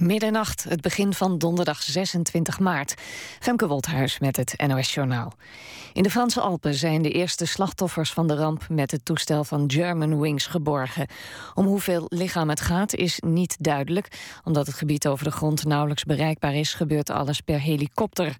[0.00, 2.94] Middernacht, het begin van donderdag 26 maart.
[3.40, 5.32] Femke Wolthuis met het NOS Journaal.
[5.92, 8.68] In de Franse Alpen zijn de eerste slachtoffers van de ramp...
[8.68, 11.06] met het toestel van German Wings geborgen.
[11.54, 14.08] Om hoeveel lichaam het gaat is niet duidelijk.
[14.44, 16.74] Omdat het gebied over de grond nauwelijks bereikbaar is...
[16.74, 18.36] gebeurt alles per helikopter.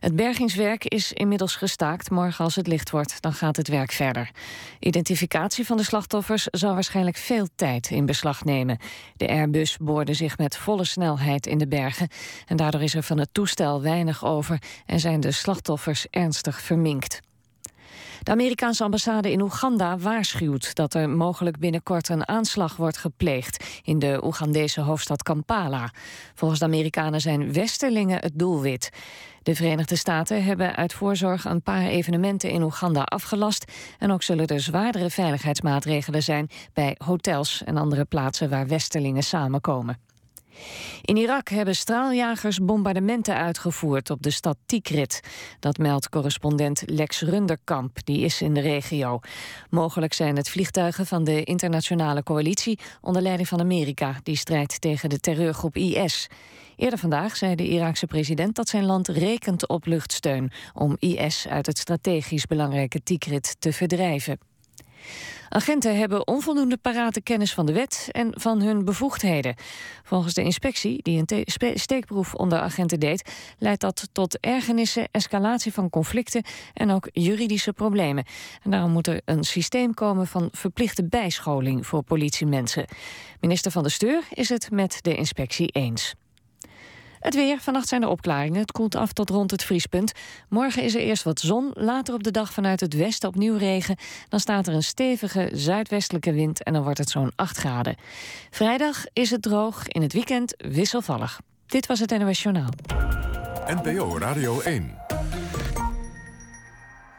[0.00, 2.10] Het bergingswerk is inmiddels gestaakt.
[2.10, 4.30] Morgen als het licht wordt, dan gaat het werk verder.
[4.78, 8.78] Identificatie van de slachtoffers zal waarschijnlijk veel tijd in beslag nemen.
[9.16, 12.08] De Airbus boorde zich met volle snelheid in de bergen...
[12.46, 14.62] en daardoor is er van het toestel weinig over...
[14.86, 17.20] en zijn de slachtoffers ernstig verminkt.
[18.22, 23.98] De Amerikaanse ambassade in Oeganda waarschuwt dat er mogelijk binnenkort een aanslag wordt gepleegd in
[23.98, 25.90] de Oegandese hoofdstad Kampala.
[26.34, 28.90] Volgens de Amerikanen zijn westerlingen het doelwit.
[29.48, 34.46] De Verenigde Staten hebben uit voorzorg een paar evenementen in Oeganda afgelast en ook zullen
[34.46, 39.98] er zwaardere veiligheidsmaatregelen zijn bij hotels en andere plaatsen waar westerlingen samenkomen.
[41.02, 45.20] In Irak hebben straaljagers bombardementen uitgevoerd op de stad Tikrit.
[45.60, 49.20] Dat meldt correspondent Lex Runderkamp, die is in de regio.
[49.70, 55.08] Mogelijk zijn het vliegtuigen van de internationale coalitie onder leiding van Amerika, die strijdt tegen
[55.08, 56.28] de terreurgroep IS.
[56.78, 61.66] Eerder vandaag zei de Iraakse president dat zijn land rekent op luchtsteun om IS uit
[61.66, 64.38] het strategisch belangrijke Tikrit te verdrijven.
[65.48, 69.54] Agenten hebben onvoldoende parate kennis van de wet en van hun bevoegdheden.
[70.02, 75.90] Volgens de inspectie, die een steekproef onder agenten deed, leidt dat tot ergernissen, escalatie van
[75.90, 76.42] conflicten
[76.74, 78.24] en ook juridische problemen.
[78.62, 82.86] En daarom moet er een systeem komen van verplichte bijscholing voor politiemensen.
[83.40, 86.14] Minister van de Steur is het met de inspectie eens.
[87.20, 87.58] Het weer.
[87.60, 88.60] Vannacht zijn er opklaringen.
[88.60, 90.12] Het koelt af tot rond het vriespunt.
[90.48, 91.70] Morgen is er eerst wat zon.
[91.74, 93.96] Later op de dag vanuit het westen opnieuw regen.
[94.28, 97.96] Dan staat er een stevige zuidwestelijke wind en dan wordt het zo'n 8 graden.
[98.50, 99.88] Vrijdag is het droog.
[99.88, 101.40] In het weekend wisselvallig.
[101.66, 102.70] Dit was het NOS Journaal.
[103.66, 104.96] NPO Radio 1.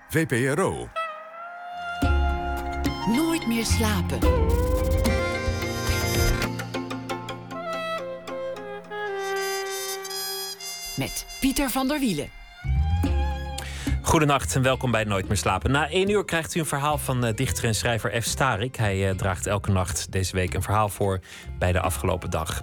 [0.10, 0.90] VPRO.
[3.08, 4.69] Nooit meer slapen.
[11.00, 12.30] Met Pieter van der Wielen.
[14.02, 15.72] Goedenacht en welkom bij Nooit meer slapen.
[15.72, 18.26] Na één uur krijgt u een verhaal van uh, dichter en schrijver F.
[18.26, 18.76] Starik.
[18.76, 21.20] Hij uh, draagt elke nacht deze week een verhaal voor
[21.60, 22.62] bij de afgelopen dag.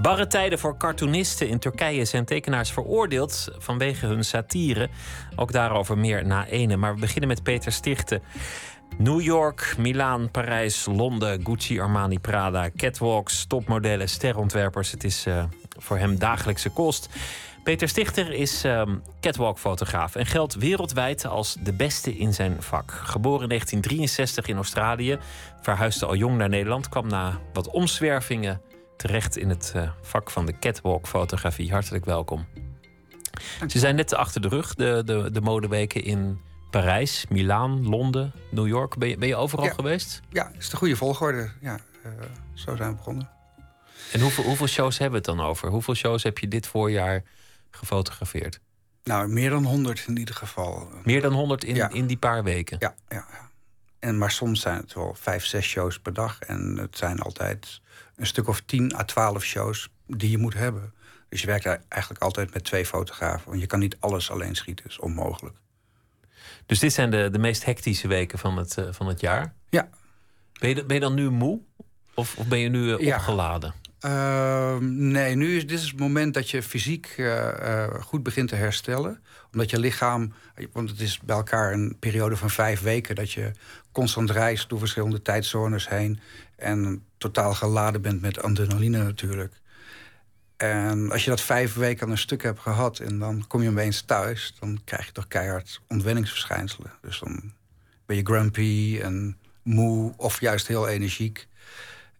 [0.00, 4.88] Barre tijden voor cartoonisten in Turkije zijn tekenaars veroordeeld vanwege hun satire.
[5.36, 6.76] Ook daarover meer na ene.
[6.76, 8.22] Maar we beginnen met Peter Stichten.
[8.98, 14.90] New York, Milaan, Parijs, Londen, Gucci, Armani, Prada, catwalks, topmodellen, sterontwerpers.
[14.90, 15.44] Het is uh,
[15.78, 17.08] voor hem dagelijkse kost.
[17.66, 22.90] Peter Stichter is um, catwalk-fotograaf en geldt wereldwijd als de beste in zijn vak.
[22.90, 25.18] Geboren in 1963 in Australië,
[25.60, 28.60] verhuisde al jong naar Nederland, kwam na wat omzwervingen
[28.96, 31.70] terecht in het uh, vak van de catwalk-fotografie.
[31.70, 32.46] Hartelijk welkom.
[33.66, 36.40] Ze zijn net achter de rug, de, de, de modeweken in
[36.70, 38.96] Parijs, Milaan, Londen, New York.
[38.98, 40.20] Ben je, ben je overal geweest?
[40.30, 41.50] Ja, is de goede volgorde.
[41.60, 42.12] Ja, uh,
[42.54, 43.28] zo zijn we begonnen.
[44.12, 45.68] En hoeveel, hoeveel shows hebben we het dan over?
[45.68, 47.24] Hoeveel shows heb je dit voorjaar
[47.76, 48.60] gefotografeerd?
[49.04, 50.88] Nou, meer dan 100 in ieder geval.
[51.04, 52.76] Meer dan 100 in, in die paar weken?
[52.80, 53.50] Ja, ja, ja.
[53.98, 56.38] En, maar soms zijn het wel vijf, zes shows per dag.
[56.38, 57.80] En het zijn altijd
[58.16, 60.94] een stuk of 10 à 12 shows die je moet hebben.
[61.28, 63.48] Dus je werkt eigenlijk altijd met twee fotografen.
[63.48, 65.56] Want je kan niet alles alleen schieten, dat is onmogelijk.
[66.66, 69.54] Dus dit zijn de, de meest hectische weken van het, uh, van het jaar?
[69.68, 69.88] Ja.
[70.58, 71.60] Ben je, ben je dan nu moe?
[72.14, 73.74] Of, of ben je nu uh, opgeladen?
[73.82, 73.85] Ja.
[74.06, 78.48] Uh, nee, nu is dit is het moment dat je fysiek uh, uh, goed begint
[78.48, 79.22] te herstellen.
[79.52, 80.32] Omdat je lichaam,
[80.72, 83.50] want het is bij elkaar een periode van vijf weken dat je
[83.92, 86.20] constant reist door verschillende tijdzones heen.
[86.56, 89.54] En totaal geladen bent met adrenaline natuurlijk.
[90.56, 93.70] En als je dat vijf weken aan een stuk hebt gehad en dan kom je
[93.70, 96.92] opeens thuis, dan krijg je toch keihard ontwenningsverschijnselen.
[97.02, 97.52] Dus dan
[98.06, 101.46] ben je grumpy en moe of juist heel energiek.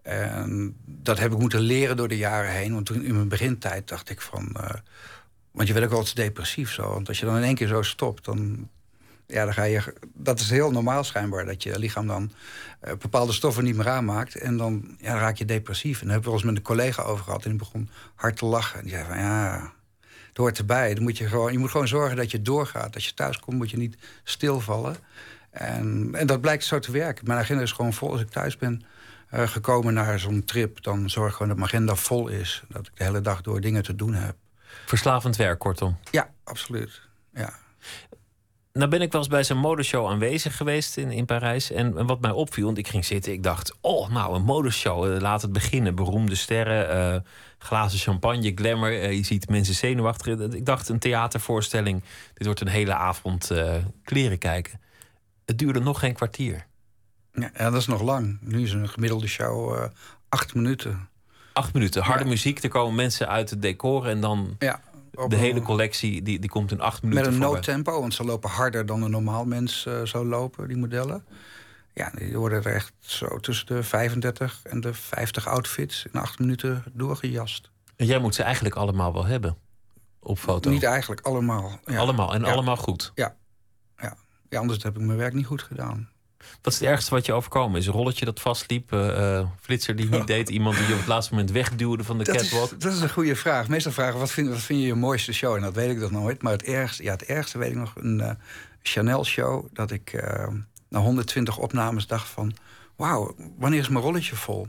[0.07, 2.73] En dat heb ik moeten leren door de jaren heen.
[2.73, 4.55] Want toen in mijn begintijd dacht ik van...
[4.57, 4.71] Uh,
[5.51, 6.89] want je werd ook eens depressief zo.
[6.89, 8.69] Want als je dan in één keer zo stopt, dan...
[9.27, 12.33] Ja, dan ga je, dat is heel normaal schijnbaar, dat je lichaam dan
[12.85, 14.35] uh, bepaalde stoffen niet meer aanmaakt.
[14.35, 16.01] En dan, ja, raak je depressief.
[16.01, 17.45] En daar heb ik wel eens met een collega over gehad.
[17.45, 18.79] En die begon hard te lachen.
[18.79, 19.73] En die zei van, ja,
[20.29, 20.95] het hoort erbij.
[20.95, 22.95] Dan moet je, gewoon, je moet gewoon zorgen dat je doorgaat.
[22.95, 24.97] Als je thuis komt, moet je niet stilvallen.
[25.51, 27.27] En, en dat blijkt zo te werken.
[27.27, 28.85] Mijn agenda is gewoon vol als ik thuis ben
[29.35, 32.63] uh, gekomen naar zo'n trip, dan zorg gewoon dat mijn agenda vol is.
[32.69, 34.37] Dat ik de hele dag door dingen te doen heb.
[34.87, 35.97] Verslavend werk, kortom.
[36.11, 37.01] Ja, absoluut.
[37.35, 37.55] Ja.
[38.73, 41.71] Nou ben ik wel eens bij zo'n modeshow aanwezig geweest in, in Parijs.
[41.71, 43.75] En, en wat mij opviel, want ik ging zitten, ik dacht...
[43.81, 45.95] oh, nou, een modeshow, eh, laat het beginnen.
[45.95, 47.21] Beroemde sterren, eh,
[47.59, 49.01] glazen champagne, glamour.
[49.01, 50.39] eh, je ziet mensen zenuwachtig.
[50.39, 52.03] Ik dacht, een theatervoorstelling.
[52.35, 53.75] Dit wordt een hele avond eh,
[54.05, 54.81] kleren kijken.
[55.45, 56.67] Het duurde nog geen kwartier.
[57.37, 58.39] Ja, ja, dat is nog lang.
[58.41, 59.85] Nu is een gemiddelde show eh,
[60.29, 61.09] acht minuten.
[61.53, 62.29] Acht minuten, harde Ja.
[62.31, 62.63] muziek.
[62.63, 64.81] Er komen mensen uit het decor en dan Ja,
[65.11, 66.23] de een- hele collectie...
[66.23, 67.55] die, die komt in acht Met minuten een voorbij.
[67.55, 71.25] noodtempo, want ze lopen harder dan een normaal mens eh, zou lopen, die modellen.
[71.95, 76.39] Ja, die worden er echt zo tussen de 35 en de 50 outfits in acht
[76.39, 77.71] minuten doorgejast.
[77.97, 79.57] En jij moet ze eigenlijk allemaal wel hebben
[80.21, 80.71] op foto.
[80.71, 81.79] Niet eigenlijk allemaal.
[81.85, 81.99] Ja.
[81.99, 82.53] Allemaal en Ja.
[82.53, 83.13] allemaal goed.
[83.15, 86.09] Ja, anders heb ik mijn werk niet goed gedaan.
[86.63, 87.87] Wat is het ergste wat je overkomen is?
[87.87, 91.09] Een rolletje dat vastliep, eh, eh, flitser die niet deed, iemand die je op het
[91.09, 92.81] laatste moment wegduwde van de Dat is, catwalk.
[92.81, 93.69] dat is een goede vraag.
[93.69, 95.55] Meestal vragen wat vind, wat vind je je mooiste show?
[95.55, 96.43] En dat weet ik nog nooit.
[96.43, 97.93] Maar het ergste, ja, het ergste weet ik nog.
[97.97, 98.31] Een eh,
[98.83, 99.67] Chanel-show.
[99.73, 100.25] Dat ik
[100.89, 102.55] na 120 opnames dacht van...
[102.97, 104.69] Wauw, wanneer is mijn rolletje vol?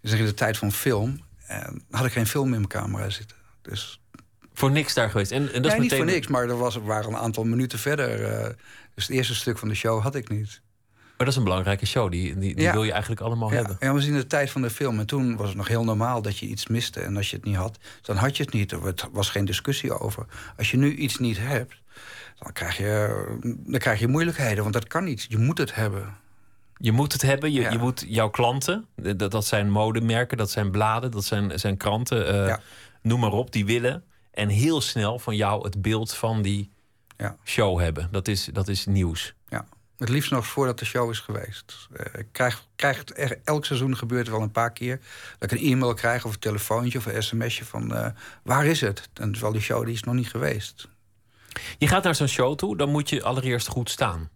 [0.00, 1.20] Dus in de tijd van film.
[1.46, 3.36] En had ik geen film in mijn camera zitten.
[3.62, 4.00] Dus
[4.54, 5.30] Voor niks daar geweest.
[5.30, 5.98] En, en dat nee, is niet meteen...
[5.98, 6.26] voor niks.
[6.26, 8.18] Maar er was, waren een aantal minuten verder.
[8.94, 10.60] dus het eerste stuk van de show had ik niet.
[11.22, 12.10] Maar dat is een belangrijke show.
[12.10, 12.72] Die, die, die Ja.
[12.72, 13.76] wil je eigenlijk allemaal Ja, hebben.
[13.80, 14.98] ja, we zien de tijd van de film.
[14.98, 17.00] En toen was het nog heel normaal dat je iets miste.
[17.00, 18.72] En als je het niet had, dan had je het niet.
[18.72, 20.26] Er was geen discussie over.
[20.56, 21.74] Als je nu iets niet hebt,
[22.38, 23.24] dan krijg je,
[23.66, 24.62] dan krijg je moeilijkheden.
[24.62, 25.26] Want dat kan niet.
[25.28, 26.14] Je moet het hebben.
[26.76, 27.52] Je moet het hebben.
[27.52, 27.70] Je, Ja.
[27.70, 28.86] je moet jouw klanten,
[29.16, 32.56] dat, dat zijn modemerken, dat zijn bladen, dat zijn, zijn kranten, eh,
[33.02, 34.04] noem maar op, die willen.
[34.32, 36.70] En heel snel van jou het beeld van die
[37.16, 37.36] Ja.
[37.44, 38.08] show hebben.
[38.10, 39.34] Dat is, dat is nieuws.
[40.02, 41.88] Het liefst nog voordat de show is geweest.
[41.92, 45.00] Eh, Ik krijg, krijg het er, elk seizoen gebeurt het wel een paar keer.
[45.38, 47.94] Dat ik een e-mail krijg of een telefoontje of een sms'je van...
[47.94, 48.06] eh,
[48.42, 49.08] waar is het?
[49.14, 50.88] En terwijl die show die is nog niet geweest.
[51.78, 54.28] Je gaat naar zo'n show toe, dan moet je allereerst goed staan.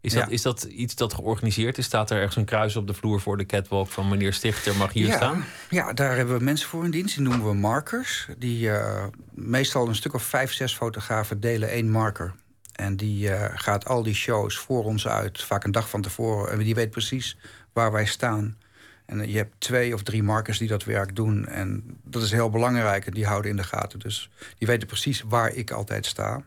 [0.00, 1.84] Is dat, is dat iets dat georganiseerd is?
[1.84, 4.92] Staat er ergens een kruis op de vloer voor de catwalk van meneer Stichter mag
[4.92, 5.44] hier ja, staan?
[5.70, 7.14] Ja, daar hebben we mensen voor in dienst.
[7.14, 8.28] Die noemen we markers.
[8.38, 12.34] Die uh, meestal een stuk of vijf, zes fotografen delen één marker.
[12.76, 16.52] En die uh, gaat al die shows voor ons uit, vaak een dag van tevoren.
[16.52, 17.36] En die weet precies
[17.72, 18.58] waar wij staan.
[19.06, 21.46] En je hebt twee of drie markers die dat werk doen.
[21.46, 23.06] En dat is heel belangrijk.
[23.06, 23.98] En die houden in de gaten.
[23.98, 26.42] Dus die weten precies waar ik altijd sta.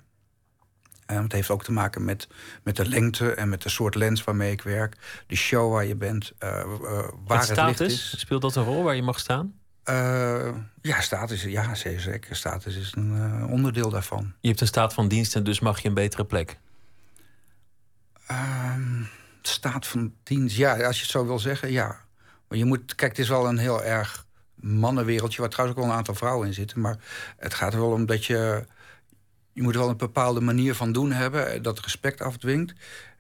[1.06, 2.28] En het heeft ook te maken met,
[2.64, 5.24] met de lengte en met de soort lens waarmee ik werk.
[5.28, 7.94] De show waar je bent, uh, uh, waar het, het licht is.
[7.94, 8.20] is.
[8.20, 9.59] Speelt dat een rol waar je mag staan?
[9.89, 12.36] Uh, ja, status, ja, zeker.
[12.36, 14.33] Status is een uh, onderdeel daarvan.
[14.41, 16.57] Je hebt een staat van dienst en dus mag je een betere plek.
[18.31, 19.07] Um,
[19.41, 22.01] staat van dienst, ja, als je het zo wil zeggen, ja.
[22.47, 24.25] Maar je moet, kijk, het is wel een heel erg
[24.56, 25.41] mannenwereldje...
[25.41, 26.80] waar trouwens ook wel een aantal vrouwen in zitten.
[26.80, 26.97] Maar
[27.38, 28.65] het gaat er wel om dat je...
[29.53, 31.63] Je moet wel een bepaalde manier van doen hebben...
[31.63, 32.74] dat respect afdwingt.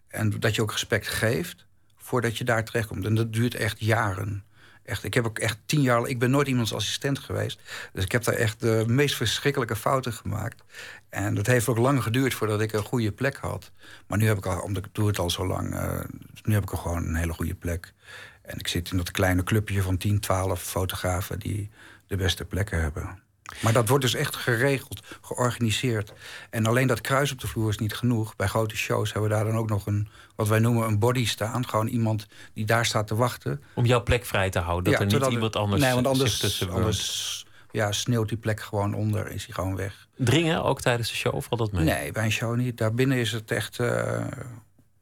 [0.07, 1.65] En dat je ook respect geeft
[1.97, 3.05] voordat je daar terechtkomt.
[3.05, 4.43] En dat duurt echt jaren.
[4.89, 6.07] Echt, ik heb ook echt tien jaar...
[6.07, 7.59] Ik ben nooit iemands assistent geweest.
[7.93, 10.63] Dus ik heb daar echt de meest verschrikkelijke fouten gemaakt.
[11.09, 13.71] En dat heeft ook lang geduurd voordat ik een goede plek had.
[14.07, 15.73] Maar nu heb ik al, omdat ik doe het al zo lang...
[15.73, 15.99] Uh,
[16.43, 17.93] nu heb ik gewoon een hele goede plek.
[18.41, 21.39] En ik zit in dat kleine clubje van 10, 12 fotografen...
[21.39, 21.69] die
[22.07, 23.19] de beste plekken hebben.
[23.61, 26.13] Maar dat wordt dus echt geregeld, georganiseerd.
[26.49, 28.35] En alleen dat kruis op de vloer is niet genoeg.
[28.35, 30.07] Bij grote shows hebben we daar dan ook nog een...
[30.35, 31.67] wat wij noemen een body staan.
[31.67, 33.63] Gewoon iemand die daar staat te wachten.
[33.73, 36.39] Om jouw plek vrij te houden, dat ja, er niet iemand anders Nee, want anders,
[36.39, 40.07] tussen anders ja, sneeuwt die plek gewoon onder, is hij gewoon weg.
[40.15, 41.83] Dringen, ook tijdens de show, of valt dat mee?
[41.83, 42.77] Nee, bij een show niet.
[42.77, 43.79] Daarbinnen is het echt...
[43.79, 44.25] Uh,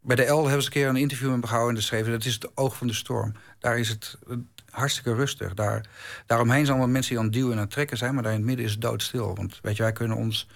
[0.01, 2.11] bij de L hebben ze een keer een interview met me gehouden en geschreven...
[2.11, 3.33] dat is het oog van de storm.
[3.59, 4.17] Daar is het
[4.77, 5.53] hartstikke rustig.
[5.53, 5.85] Daar,
[6.25, 8.13] daaromheen zijn allemaal mensen die aan het duwen en aan het trekken zijn...
[8.13, 9.35] maar daar in het midden is het doodstil.
[9.35, 10.47] Want weet je, wij kunnen ons...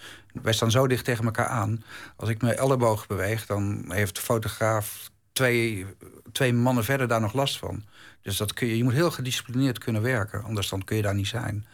[0.42, 1.84] Wij staan zo dicht tegen elkaar aan.
[2.16, 5.10] Als ik mijn elleboog beweeg, dan heeft de fotograaf...
[5.32, 5.86] twee,
[6.32, 7.84] twee mannen verder daar nog last van.
[8.22, 10.44] Dus dat kun je, je moet heel gedisciplineerd kunnen werken.
[10.44, 11.66] Anders dan kun je daar niet zijn.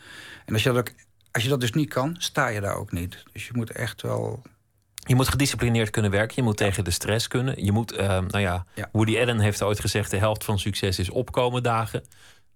[0.45, 0.95] En als je dat, ook,
[1.31, 3.23] als je dat dus niet kan, sta je daar ook niet.
[3.33, 4.43] Dus je moet echt wel...
[4.99, 6.35] Je moet gedisciplineerd kunnen werken.
[6.35, 7.63] Je moet tegen de stress kunnen.
[7.63, 10.11] Je moet, uh, nou ja, ja, Woody Allen heeft ooit gezegd...
[10.11, 12.03] de helft van succes is opkomen dagen.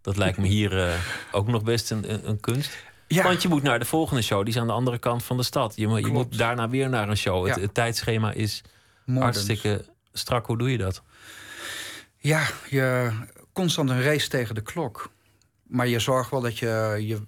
[0.02, 0.94] Dat lijkt me hier uh,
[1.32, 2.78] ook nog best een, een, kunst.
[3.08, 3.24] Ja.
[3.24, 4.40] Want je moet naar de volgende show.
[4.40, 5.76] Die is aan de andere kant van de stad.
[5.76, 7.48] Je, je moet daarna weer naar een show.
[7.48, 7.54] Ja.
[7.54, 8.62] Het, het, tijdschema is
[9.06, 10.46] hartstikke strak.
[10.46, 11.04] Hoe doe je dat?
[12.18, 13.12] Ja, je
[13.54, 15.12] constant een race tegen de klok.
[15.68, 17.20] Maar je zorgt wel dat je, je...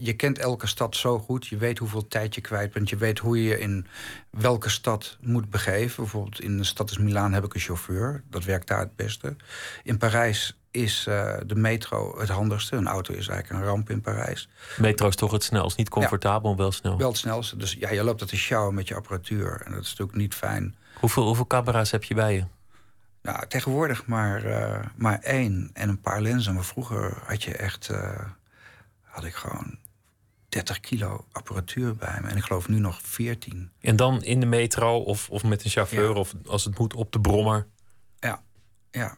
[0.00, 1.46] Je kent elke stad zo goed.
[1.46, 2.88] Je weet hoeveel tijd je kwijt bent.
[2.88, 3.86] Je weet hoe je je in
[4.30, 6.02] welke stad moet begeven.
[6.02, 8.24] Bijvoorbeeld in de stad als Milaan heb ik een chauffeur.
[8.30, 9.36] Dat werkt daar het beste.
[9.82, 12.76] In Parijs is uh, de metro het handigste.
[12.76, 14.48] Een auto is eigenlijk een ramp in Parijs.
[14.78, 15.76] Metro is toch het snelst.
[15.76, 16.98] Niet comfortabel, ja, wel snel.
[16.98, 17.56] Wel het snelste.
[17.56, 19.62] Dus ja, je loopt dat te sjouwen met je apparatuur.
[19.64, 20.76] En dat is natuurlijk niet fijn.
[21.00, 22.44] Hoeveel, hoeveel camera's heb je bij je?
[23.22, 26.54] Nou, tegenwoordig maar, uh, maar één en een paar lenzen.
[26.54, 27.88] Maar vroeger had je echt...
[27.90, 28.20] Uh,
[29.00, 29.78] had ik gewoon
[30.48, 32.28] 30 kilo apparatuur bij me.
[32.28, 33.70] En ik geloof nu nog 14.
[33.80, 36.14] En dan in de metro of, of met een chauffeur...
[36.14, 37.66] of als het moet op de brommer?
[38.18, 38.42] Ja,
[38.90, 39.16] ja.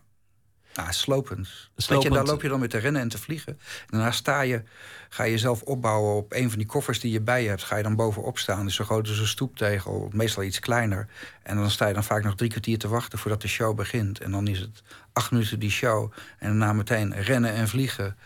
[0.75, 1.49] Nou, slopend.
[1.77, 2.13] slopend.
[2.13, 3.53] Je, daar loop je dan met te rennen en te vliegen.
[3.53, 4.63] En daarna sta je,
[5.09, 7.63] ga je jezelf opbouwen op een van die koffers die je bij je hebt.
[7.63, 8.65] Ga je dan bovenop staan.
[8.65, 11.09] Dus zo groot als een stoeptegel, meestal iets kleiner.
[11.43, 14.21] En dan sta je dan vaak nog drie kwartier te wachten voordat de show begint.
[14.21, 16.13] En dan is het acht minuten die show.
[16.39, 18.17] En daarna meteen rennen en vliegen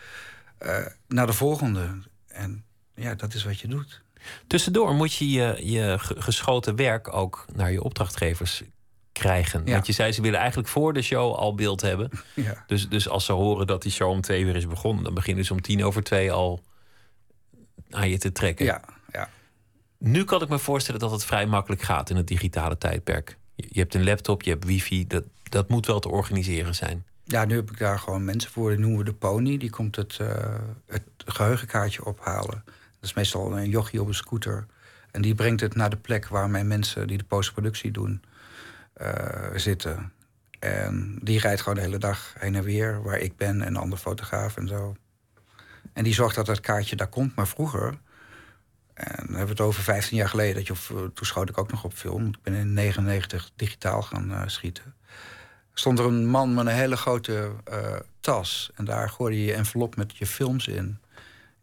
[0.61, 1.87] uh, naar de volgende.
[2.27, 2.63] En
[2.95, 4.01] ja, dat is wat je doet.
[4.47, 8.63] Tussendoor moet je je, je geschoten werk ook naar je opdrachtgevers
[9.19, 9.65] krijgen.
[9.65, 12.09] Want je zei, ze willen eigenlijk voor de show al beeld hebben.
[12.33, 12.63] Ja.
[12.67, 15.03] Dus, dus als ze horen dat die show om twee uur is begonnen...
[15.03, 16.63] dan beginnen ze om tien over twee al
[17.89, 18.65] aan je te trekken.
[18.65, 19.29] Ja, ja.
[19.97, 23.37] Nu kan ik me voorstellen dat het vrij makkelijk gaat in het digitale tijdperk.
[23.55, 27.05] Je hebt een laptop, je hebt wifi, dat, dat moet wel te organiseren zijn.
[27.23, 29.57] Ja, nu heb ik daar gewoon mensen voor, die noemen we de pony.
[29.57, 30.27] Die komt het, uh,
[30.87, 32.63] het geheugenkaartje ophalen.
[32.65, 34.65] Dat is meestal een jochie op een scooter.
[35.11, 38.21] En die brengt het naar de plek waar mijn mensen die de postproductie doen
[39.55, 40.13] zitten.
[40.59, 43.77] En die rijdt gewoon de hele dag heen en weer waar ik ben en een
[43.77, 44.95] andere fotograaf en zo.
[45.93, 47.35] En die zorgt dat het kaartje daar komt.
[47.35, 47.97] Maar vroeger,
[48.93, 51.71] en dan hebben we het over 15 jaar geleden, dat je toen schoot ik ook
[51.71, 52.27] nog op film.
[52.27, 54.95] Ik ben in 99 digitaal gaan uh, schieten.
[55.73, 58.71] Stond er een man met een hele grote uh, tas.
[58.75, 60.99] En daar gooide je envelop met je films in.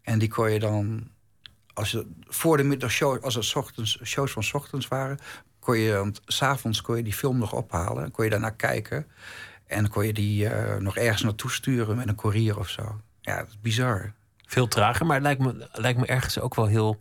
[0.01, 1.09] En die kon je dan
[1.73, 5.19] als je voor de middagshow, als het ochtends, shows van ochtends waren,
[5.67, 8.11] kon je, want s'avonds kon je die film nog ophalen.
[8.11, 9.07] Kon je daarnaar kijken.
[9.65, 13.01] En kon je die uh, nog ergens naartoe sturen met een courier of zo.
[13.21, 14.13] Ja, dat is bizar.
[14.45, 16.99] Veel trager, maar het lijkt me, lijkt me ergens ook wel heel,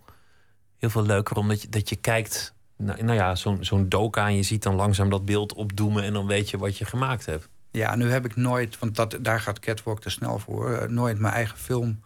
[0.78, 1.36] heel veel leuker.
[1.36, 4.74] Omdat je, dat je kijkt, nou, nou ja, zo'n zo'n doka en je ziet dan
[4.74, 6.02] langzaam dat beeld opdoemen.
[6.02, 7.48] En dan weet je wat je gemaakt hebt.
[7.70, 10.70] Ja, nu heb ik nooit, want dat, daar gaat Catwalk te snel voor.
[10.70, 12.00] Uh, nooit mijn eigen film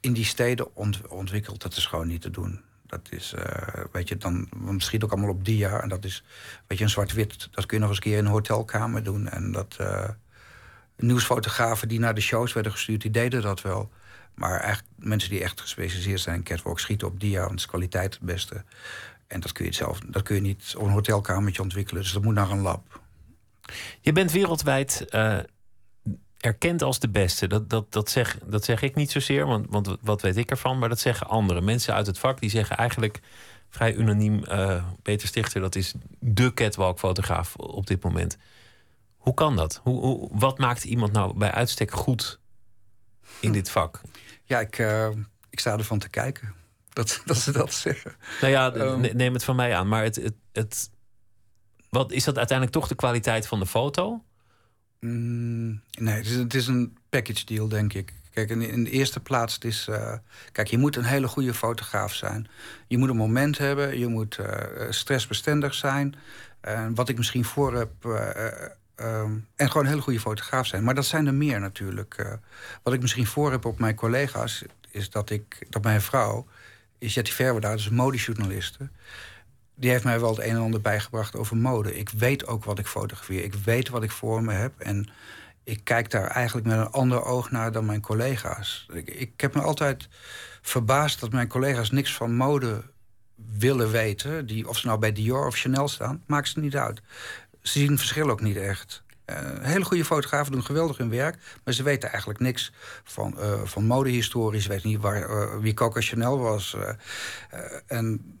[0.00, 0.76] in die steden
[1.08, 1.62] ontwikkeld.
[1.62, 2.60] Dat is gewoon niet te doen.
[2.92, 5.80] Dat is, uh, weet je, dan misschien ook allemaal op dia.
[5.80, 6.24] En dat is,
[6.66, 7.48] weet je, een zwart-wit.
[7.50, 9.28] Dat kun je nog eens een keer in een hotelkamer doen.
[9.28, 10.08] En dat uh,
[10.96, 13.90] nieuwsfotografen die naar de shows werden gestuurd, die deden dat wel.
[14.34, 18.14] Maar eigenlijk mensen die echt gespecialiseerd zijn in catwalk schieten op dia, want is kwaliteit
[18.14, 18.64] het beste.
[19.26, 22.02] En dat kun je zelf, dat kun je niet op een hotelkamertje ontwikkelen.
[22.02, 23.00] Dus dat moet naar een lab.
[24.00, 25.38] Je bent wereldwijd uh,
[26.42, 27.46] erkend als de beste.
[27.46, 30.78] Dat, dat, dat, zeg, dat zeg ik niet zozeer, want, want wat weet ik ervan?
[30.78, 31.64] Maar dat zeggen anderen.
[31.64, 33.20] Mensen uit het vak die zeggen eigenlijk
[33.68, 34.44] vrij unaniem...
[34.48, 38.36] Uh, Peter Stichter, dat is de catwalk-fotograaf op dit moment.
[39.16, 39.80] Hoe kan dat?
[39.82, 42.38] Hoe, hoe, wat maakt iemand nou bij uitstek goed
[43.40, 44.00] in dit vak?
[44.44, 45.08] Ja, ik, uh,
[45.50, 46.54] ik sta ervan te kijken
[46.92, 48.14] dat, dat ze dat zeggen.
[48.40, 49.88] Nou ja, um, neem het van mij aan.
[49.88, 50.90] Maar het, het, het,
[51.88, 54.22] wat, is dat uiteindelijk toch de kwaliteit van de foto?
[55.06, 58.12] Mm, nee, het is, het is, een package deal, denk ik.
[58.30, 60.12] Kijk, in, in de eerste plaats, het is, uh,
[60.52, 62.48] kijk, je moet een hele goede fotograaf zijn.
[62.86, 64.46] Je moet een moment hebben, je moet uh,
[64.90, 66.14] stressbestendig zijn.
[66.94, 68.04] Wat ik misschien voor heb.
[68.96, 70.84] Um, en gewoon een hele goede fotograaf zijn.
[70.84, 72.38] Maar dat zijn er meer natuurlijk.
[72.82, 76.46] wat ik misschien voor heb op mijn collega's, is dat ik, dat mijn vrouw,
[76.98, 78.88] is Jetty Verwerda, dus een modejournaliste
[79.74, 81.98] die heeft mij wel het een en ander bijgebracht over mode.
[81.98, 83.44] Ik weet ook wat ik fotografeer.
[83.44, 84.72] Ik weet wat ik voor me heb.
[84.78, 85.10] En
[85.64, 88.86] ik kijk daar eigenlijk met een ander oog naar dan mijn collega's.
[88.92, 90.08] Ik, ik heb me altijd
[90.62, 92.82] verbaasd dat mijn collega's niks van mode
[93.58, 94.46] willen weten.
[94.46, 97.02] Die, of ze nou bij Dior of Chanel staan, maakt ze niet uit.
[97.62, 99.02] Ze zien het verschil ook niet echt.
[99.26, 102.72] Uh, hele goede fotografen doen geweldig hun werk, maar ze weten eigenlijk niks
[103.04, 104.60] van, uh, van modehistorie.
[104.60, 106.76] Ze weten niet waar, uh, wie Coco Chanel was.
[107.86, 108.40] en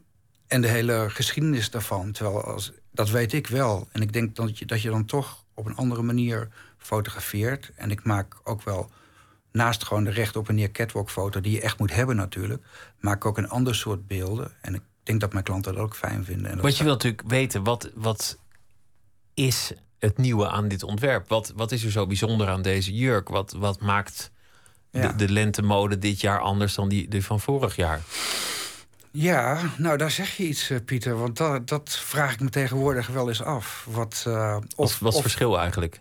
[0.52, 2.12] en de hele geschiedenis daarvan.
[2.12, 3.88] Terwijl als, dat weet ik wel.
[3.92, 7.70] En ik denk dat je, dat je dan toch op een andere manier fotografeert.
[7.74, 8.90] En ik maak ook wel
[9.52, 11.40] naast gewoon de recht op een neer catwalk foto...
[11.40, 12.62] die je echt moet hebben natuurlijk...
[13.00, 14.52] maak ik ook een ander soort beelden.
[14.60, 16.50] En ik denk dat mijn klanten dat ook fijn vinden.
[16.50, 18.38] En Want je wilt natuurlijk weten, wat, wat
[19.34, 21.28] is het nieuwe aan dit ontwerp?
[21.28, 23.28] Wat, wat is er zo bijzonder aan deze jurk?
[23.28, 24.30] Wat, wat maakt
[24.90, 28.00] de, de lentemode dit jaar anders dan die, die van vorig jaar?
[29.12, 31.18] Ja, nou daar zeg je iets, eh, Pieter.
[31.18, 33.86] Want dat, dat vraag ik me tegenwoordig wel eens af.
[33.90, 36.00] Wat, uh, of, wat is het verschil eigenlijk?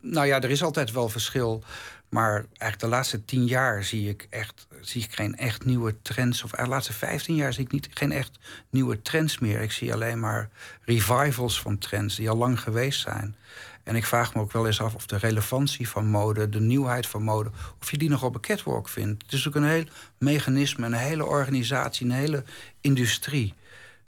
[0.00, 1.64] Nou ja, er is altijd wel verschil.
[2.08, 6.42] Maar eigenlijk de laatste tien jaar zie ik, echt, zie ik geen echt nieuwe trends.
[6.42, 8.38] Of de laatste vijftien jaar zie ik niet, geen echt
[8.70, 9.60] nieuwe trends meer.
[9.60, 10.48] Ik zie alleen maar
[10.84, 13.36] revivals van trends die al lang geweest zijn.
[13.82, 17.06] En ik vraag me ook wel eens af of de relevantie van mode, de nieuwheid
[17.06, 19.22] van mode, of je die nog op een catwalk vindt.
[19.22, 19.84] Het is ook een heel
[20.18, 22.44] mechanisme, een hele organisatie, een hele
[22.80, 23.54] industrie.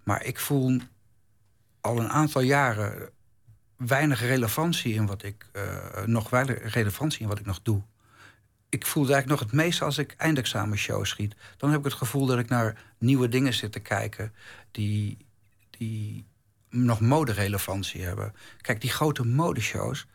[0.02, 0.80] Maar ik voel
[1.80, 3.10] al een aantal jaren
[3.76, 7.82] weinig relevantie in wat ik uh, nog weinig relevantie in wat ik nog doe.
[8.68, 11.34] Ik voel eigenlijk nog het meest als ik eindexamenshows schiet.
[11.56, 14.32] Dan heb ik het gevoel dat ik naar nieuwe dingen zit te kijken
[14.70, 15.16] die,
[15.70, 16.24] die
[16.72, 18.34] nog moderelevantie hebben.
[18.60, 20.06] Kijk, die grote modeshows,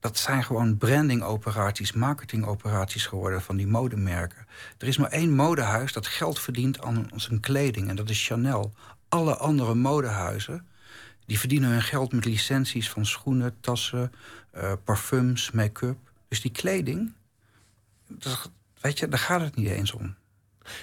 [0.00, 4.46] dat zijn gewoon brandingoperaties, marketingoperaties geworden van die modemerken.
[4.78, 8.72] Er is maar één modehuis dat geld verdient aan zijn kleding en dat is Chanel.
[9.08, 10.66] Alle andere modehuizen
[11.26, 14.12] die verdienen hun geld met licenties van schoenen, tassen,
[14.56, 15.98] uh, parfums, make-up.
[16.28, 17.12] Dus die kleding,
[18.06, 18.50] dat,
[18.80, 20.14] weet je, daar gaat het niet eens om.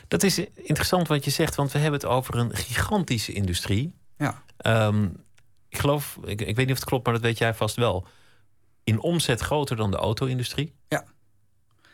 [0.07, 3.93] Dat is interessant wat je zegt, want we hebben het over een gigantische industrie.
[4.19, 4.43] Ja.
[4.88, 5.17] Um,
[5.69, 8.07] ik geloof, ik, ik weet niet of het klopt, maar dat weet jij vast wel.
[8.83, 10.73] In omzet groter dan de auto-industrie.
[10.88, 11.05] Ja.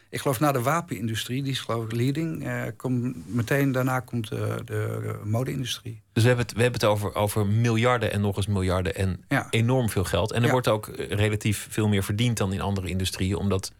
[0.09, 2.45] Ik geloof na de wapenindustrie, die is geloof ik leading.
[2.45, 6.01] Eh, komt, meteen daarna komt de, de, mode-industrie.
[6.13, 9.23] Dus we hebben het, we hebben het over, over miljarden en nog eens miljarden en
[9.27, 9.47] ja.
[9.49, 10.31] enorm veel geld.
[10.31, 13.71] En er wordt ook relatief veel meer verdiend dan in andere industrieën, omdat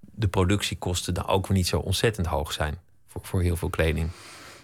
[0.00, 4.10] de productiekosten daar ook weer niet zo ontzettend hoog zijn voor, voor heel veel kleding.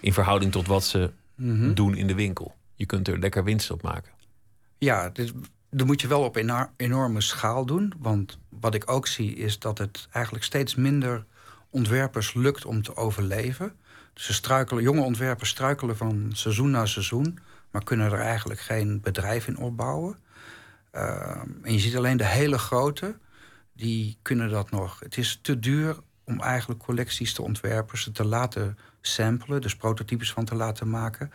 [0.01, 1.75] In verhouding tot wat ze Mhm.
[1.75, 2.55] doen in de winkel.
[2.81, 4.13] Je kunt er lekker winst op maken.
[4.79, 5.33] Ja, dit,
[5.71, 7.93] dat moet je wel op een enorme schaal doen.
[7.99, 11.25] Want wat ik ook zie is dat het eigenlijk steeds minder
[11.71, 13.77] ontwerpers lukt om te overleven.
[14.13, 17.39] Dus ze struikelen, jonge ontwerpers struikelen van seizoen naar seizoen,
[17.71, 20.19] maar kunnen er eigenlijk geen bedrijf in opbouwen.
[20.95, 23.19] Uh, en je ziet alleen de hele grote,
[23.73, 25.01] die kunnen dat nog.
[25.01, 30.33] Het is te duur om eigenlijk collecties te ontwerpen, ze te laten samplen, dus prototypes
[30.33, 31.33] van te laten maken.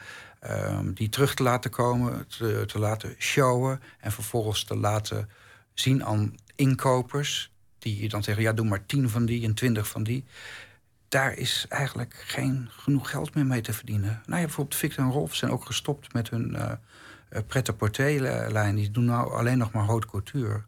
[0.49, 5.29] Um, die terug te laten komen, te, te, laten showen en vervolgens te laten
[5.73, 7.51] zien aan inkopers.
[7.79, 10.25] Die dan zeggen, ja, doe maar tien van die en twintig van die.
[11.07, 14.21] Daar is eigenlijk geen genoeg geld meer mee te verdienen.
[14.25, 16.71] Nou ja, bijvoorbeeld Victor en Rolf zijn ook gestopt met hun uh,
[17.47, 18.75] pret-à-porter-lijn.
[18.75, 20.63] Die doen nou alleen nog maar haute couture.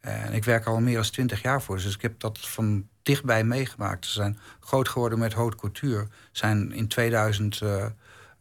[0.00, 1.76] En ik werk al meer dan twintig jaar voor.
[1.76, 4.06] Dus ik heb dat van dichtbij meegemaakt.
[4.06, 6.08] Ze zijn groot geworden met haute couture.
[6.32, 7.86] Zijn in 2000 uh,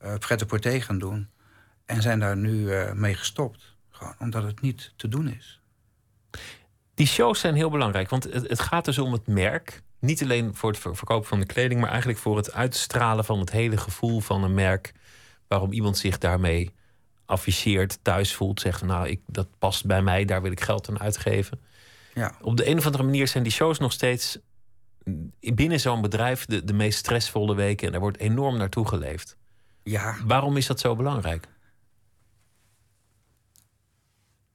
[0.04, 1.30] uh, pret-à-porter gaan doen.
[1.86, 3.76] En zijn daar nu uh, mee gestopt.
[3.90, 5.62] Gewoon omdat het niet te doen is.
[6.94, 8.10] Die shows zijn heel belangrijk.
[8.10, 9.82] Want het, het gaat dus om het merk.
[10.00, 13.52] Niet alleen voor het verkopen van de kleding, maar eigenlijk voor het uitstralen van het
[13.52, 14.94] hele gevoel van een merk.
[15.48, 16.74] Waarom iemand zich daarmee
[17.26, 21.00] afficheert, thuis voelt, zegt: Nou, ik, dat past bij mij, daar wil ik geld aan
[21.00, 21.60] uitgeven.
[22.14, 22.36] Ja.
[22.42, 24.40] Op de een of andere manier zijn die shows nog steeds
[25.40, 27.86] binnen zo'n bedrijf de, de meest stressvolle weken.
[27.86, 29.38] En daar wordt enorm naartoe geleefd.
[29.90, 30.16] Ja.
[30.26, 31.48] Waarom is dat zo belangrijk?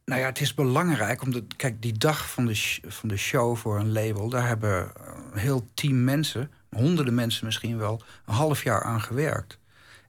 [0.04, 3.78] Nou ja, het is belangrijk omdat, kijk, die dag van de, van de show voor
[3.78, 4.92] een label, daar hebben
[5.32, 9.58] een heel team mensen, honderden mensen misschien wel, een half jaar aan gewerkt.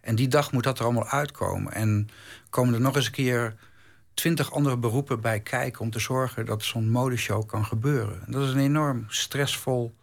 [0.01, 1.73] En die dag moet dat er allemaal uitkomen.
[1.73, 2.09] En
[2.49, 3.55] komen er nog eens een keer
[4.13, 8.25] twintig andere beroepen bij kijken om te zorgen dat zo'n modeshow kan gebeuren.
[8.25, 9.95] En dat is een enorm stressvol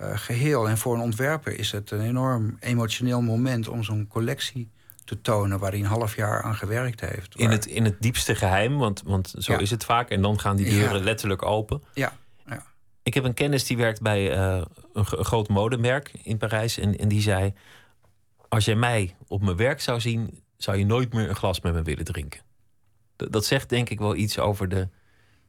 [0.00, 0.68] uh, geheel.
[0.68, 4.70] En voor een ontwerper is het een enorm emotioneel moment om zo'n collectie
[5.04, 7.34] te tonen waar hij een half jaar aan gewerkt heeft.
[7.36, 9.58] In, het, in het diepste geheim, want, want zo Ja.
[9.58, 10.10] is het vaak.
[10.10, 11.04] En dan gaan die deuren Ja.
[11.04, 11.82] letterlijk open.
[11.94, 12.12] Ja,
[12.46, 12.62] ja.
[13.02, 16.78] Ik heb een kennis die werkt bij eh, een, gro- een groot modemerk in Parijs.
[16.78, 17.54] En, en die zei:
[18.48, 21.72] Als jij mij op mijn werk zou zien, zou je nooit meer een glas met
[21.74, 22.40] me willen drinken.
[23.16, 24.88] D- dat zegt denk ik wel iets over de,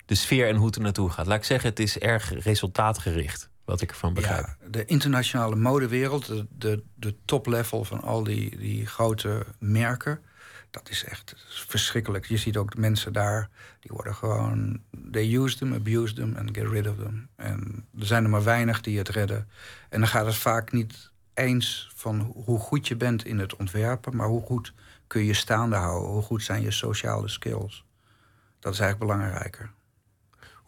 [0.05, 1.27] de sfeer en hoe het er naartoe gaat.
[1.27, 4.45] Laat ik zeggen, het is erg resultaatgericht, wat ik ervan begrijp.
[4.45, 10.21] Ja, de internationale modewereld, de, de, de toplevel van al die, die grote merken,
[10.71, 12.26] dat is echt verschrikkelijk.
[12.26, 16.50] Je ziet ook de mensen daar, die worden gewoon, they use them, abuse them and
[16.58, 17.30] get rid of them.
[17.36, 19.47] En er zijn er maar weinig die het redden.
[19.89, 24.15] En dan gaat het vaak niet eens van hoe goed je bent in het ontwerpen,
[24.15, 24.74] maar hoe goed
[25.08, 27.86] kun je staande houden, hoe goed zijn je sociale skills.
[28.60, 29.71] Dat is eigenlijk belangrijker.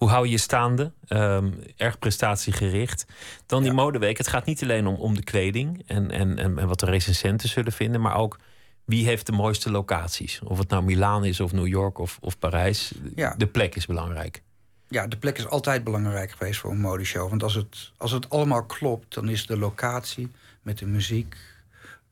[0.03, 0.91] Hoe hou je je staande?
[1.07, 3.05] Ehm, erg prestatiegericht.
[3.45, 3.75] Dan die Ja.
[3.77, 4.17] modeweek.
[4.17, 7.49] Het gaat niet alleen om, om de kleding en, en, en, en wat de recensenten
[7.49, 8.39] zullen vinden, maar ook
[8.85, 10.41] wie heeft de mooiste locaties.
[10.43, 12.93] Of het nou Milaan is of New York of, of Parijs.
[13.15, 13.35] Ja.
[13.37, 14.41] De plek is belangrijk.
[14.87, 17.29] Ja, de plek is altijd belangrijk geweest voor een modeshow.
[17.29, 21.35] Want als het, als het allemaal klopt, dan is de locatie met de muziek,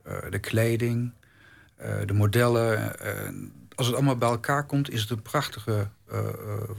[0.03, 1.11] eh, de kleding,
[1.75, 2.99] eh, de modellen.
[2.99, 3.29] eh,
[3.75, 6.25] als het allemaal bij elkaar komt, is het een prachtige eh, eh,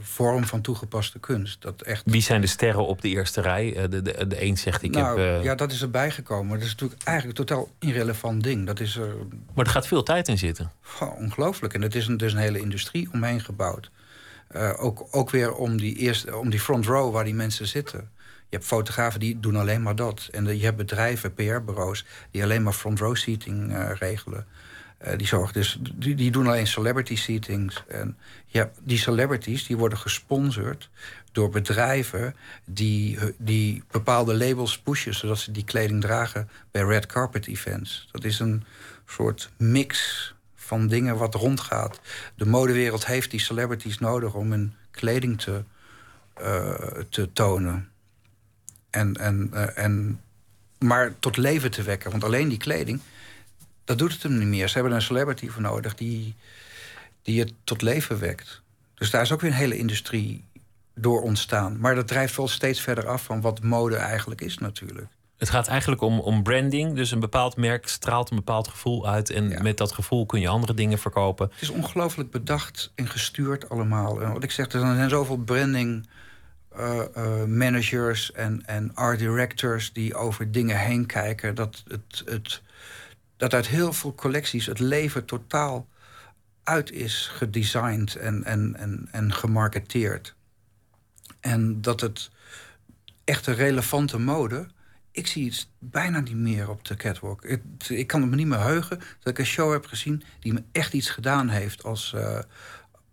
[0.01, 1.61] vorm van toegepaste kunst.
[1.61, 2.01] Dat echt.
[2.05, 3.75] Wie zijn de sterren op de eerste rij?
[3.75, 5.43] Eh, De, de, de een zegt ik nou, heb.
[5.43, 6.53] Ja, dat is erbij gekomen.
[6.53, 8.65] Dat is natuurlijk eigenlijk een totaal irrelevant ding.
[8.65, 9.15] Dat is er
[9.53, 10.71] Maar er gaat veel tijd in zitten.
[11.17, 11.73] Ongelooflijk.
[11.73, 13.91] En het is een, is een hele industrie omheen gebouwd.
[14.77, 18.09] Ook, ook weer om die, eerste, om die front row waar die mensen zitten.
[18.49, 20.27] Je hebt fotografen die doen alleen maar dat.
[20.31, 24.47] En je hebt bedrijven, PR-bureaus, die alleen maar front row seating regelen.
[25.05, 27.83] Uh, die, zorgen dus, die, die, doen alleen celebrity seatings.
[27.87, 30.89] En ja, die celebrities die worden gesponsord
[31.31, 32.35] door bedrijven
[32.65, 35.13] die, die bepaalde labels pushen...
[35.13, 38.09] zodat ze die kleding dragen bij red carpet events.
[38.11, 38.63] Dat is een
[39.05, 41.99] soort mix van dingen wat rondgaat.
[42.35, 45.63] De modewereld heeft die celebrities nodig om hun kleding te,
[46.41, 46.73] uh,
[47.09, 47.89] te tonen.
[48.89, 50.21] En, en, uh, en,
[50.79, 52.11] maar tot leven te wekken.
[52.11, 52.99] Want alleen die kleding,
[53.83, 54.67] dat doet het hem niet meer.
[54.67, 56.35] Ze hebben een celebrity voor nodig die,
[57.21, 58.61] die het tot leven wekt.
[58.93, 60.43] Dus daar is ook weer een hele industrie
[60.95, 61.79] door ontstaan.
[61.79, 65.07] Maar dat drijft wel steeds verder af van wat mode eigenlijk is natuurlijk.
[65.37, 66.95] Het gaat eigenlijk om, om branding.
[66.95, 69.29] Dus een bepaald merk straalt een bepaald gevoel uit.
[69.29, 71.49] En met dat gevoel kun je andere dingen verkopen.
[71.51, 74.21] Het is ongelooflijk bedacht en gestuurd allemaal.
[74.21, 76.07] En wat ik zeg, er zijn zoveel branding
[76.79, 81.55] uh, uh, managers en, en art directors die over dingen heen kijken.
[81.55, 82.61] Dat, het, het,
[83.37, 85.87] dat uit heel veel collecties het leven totaal
[86.63, 90.35] uit is gedesigned en, en, en, en gemarketeerd.
[91.39, 92.29] En dat het
[93.23, 94.67] echte relevante mode
[95.13, 97.45] ik zie het bijna niet meer op de catwalk.
[97.45, 100.23] Ik, ik kan me niet meer heugen dat ik een show heb gezien...
[100.39, 102.39] die me echt iets gedaan heeft als, uh,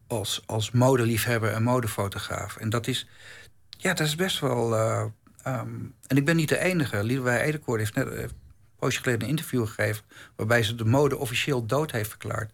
[0.06, 2.56] als, als modeliefhebber en modefotograaf.
[2.56, 3.08] En dat is,
[3.68, 4.74] ja, dat is best wel...
[4.74, 5.04] Uh,
[5.46, 7.04] um, en ik ben niet de enige.
[7.04, 8.30] Liedewij Edekoord heeft net een
[8.80, 10.04] poosje geleden een interview gegeven...
[10.36, 12.52] waarbij ze de mode officieel dood heeft verklaard.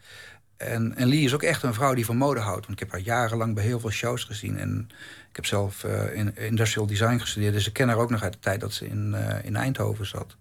[0.56, 2.66] En, en Lee is ook echt een vrouw die van mode houdt.
[2.66, 4.58] Want ik heb haar jarenlang bij heel veel shows gezien.
[4.58, 4.88] En
[5.30, 7.52] ik heb zelf uh, in industrial design gestudeerd.
[7.52, 10.06] Dus ik ken haar ook nog uit de tijd dat ze in, uh, in Eindhoven
[10.06, 10.36] zat.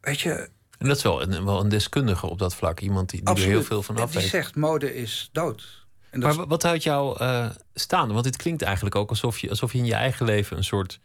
[0.00, 0.48] Weet je...
[0.78, 2.80] En dat is wel een, wel een deskundige op dat vlak.
[2.80, 4.22] Iemand die, die er heel veel van af weet.
[4.22, 5.86] Die zegt, mode is dood.
[6.10, 8.12] En maar wat houdt jou uh, staande?
[8.12, 10.56] Want dit klinkt eigenlijk ook alsof je, alsof je in je eigen leven...
[10.56, 11.00] een soort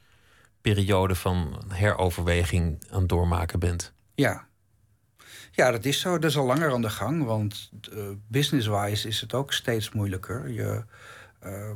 [0.73, 3.93] periode van heroverweging aan het doormaken bent.
[4.15, 4.47] Ja,
[5.51, 6.19] ja, dat is zo.
[6.19, 7.23] Dat is al langer aan de gang.
[7.23, 10.49] Want uh, business-wise is het ook steeds moeilijker.
[10.49, 10.83] Je,
[11.45, 11.71] uh,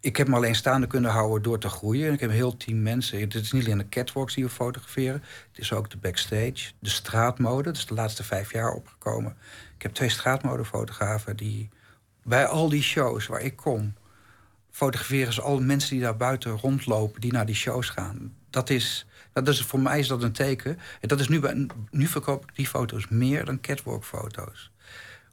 [0.00, 2.12] ik heb me alleen staande kunnen houden door te groeien.
[2.12, 3.20] Ik heb een heel team mensen.
[3.20, 5.22] Het is niet alleen de catwalks die we fotograferen.
[5.48, 7.62] Het is ook de backstage, de straatmode.
[7.62, 9.36] Dat is de laatste vijf jaar opgekomen.
[9.76, 11.68] Ik heb twee straatmodefotografen die
[12.22, 13.94] bij al die shows waar ik kom...
[14.76, 17.20] fotograferen ze alle mensen die daar buiten rondlopen...
[17.20, 18.34] die naar die shows gaan.
[18.50, 20.78] Dat is, dat is, voor mij is dat een teken.
[21.00, 24.70] En dat is nu, bij, nu verkoop ik die foto's meer dan catwalk-foto's.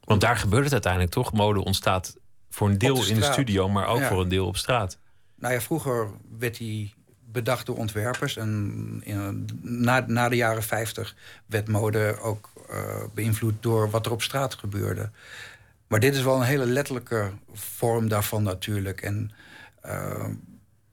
[0.04, 1.32] Want daar gebeurt het uiteindelijk toch?
[1.32, 2.16] Mode ontstaat
[2.50, 4.98] voor een deel de in de studio, maar ook voor een deel op straat.
[5.34, 6.94] Nou ja, vroeger werd die
[7.32, 8.36] bedacht door ontwerpers.
[8.36, 11.14] En in, na, na de jaren 50
[11.46, 15.10] werd mode ook uh, beïnvloed door wat er op straat gebeurde.
[15.94, 19.02] Maar dit is wel een hele letterlijke vorm daarvan natuurlijk.
[19.02, 19.30] En
[19.86, 20.26] uh,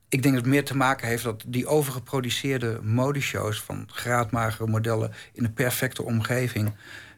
[0.10, 5.12] ik denk dat het meer te maken heeft dat die overgeproduceerde modeshows van graadmagere modellen
[5.34, 6.72] in een perfecte omgeving,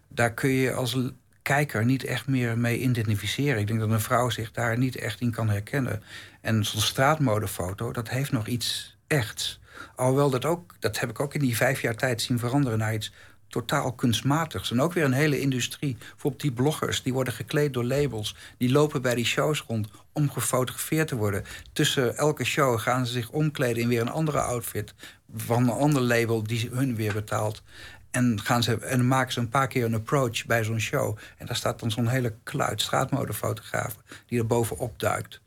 [0.07, 0.97] daar kun je als
[1.41, 3.59] kijker niet echt meer mee identificeren.
[3.59, 6.03] Ik denk dat een vrouw zich daar niet echt in kan herkennen.
[6.41, 9.59] En zo'n straatmodefoto, dat heeft nog iets echts.
[9.95, 12.93] Alhoewel dat ook, dat heb ik ook in die vijf jaar tijd zien veranderen naar
[12.93, 13.13] iets
[13.53, 14.71] totaal kunstmatigs.
[14.71, 15.97] En ook weer een hele industrie.
[15.97, 18.35] Bijvoorbeeld die bloggers, die worden gekleed door labels.
[18.57, 21.43] Die lopen bij die shows rond om gefotografeerd te worden.
[21.73, 24.93] Tussen elke show gaan ze zich omkleden in weer een andere outfit...
[25.35, 27.63] van een ander label die hun weer betaalt.
[28.11, 31.17] En, gaan ze, en maken ze een paar keer een approach bij zo'n show.
[31.37, 33.95] En daar staat dan zo'n hele kluit straatmodefotograaf...
[34.25, 35.41] die er bovenop duikt.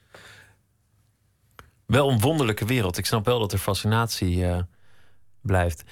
[1.86, 2.98] Wel een wonderlijke wereld.
[2.98, 4.58] Ik snap wel dat er fascinatie uh,
[5.40, 5.84] blijft.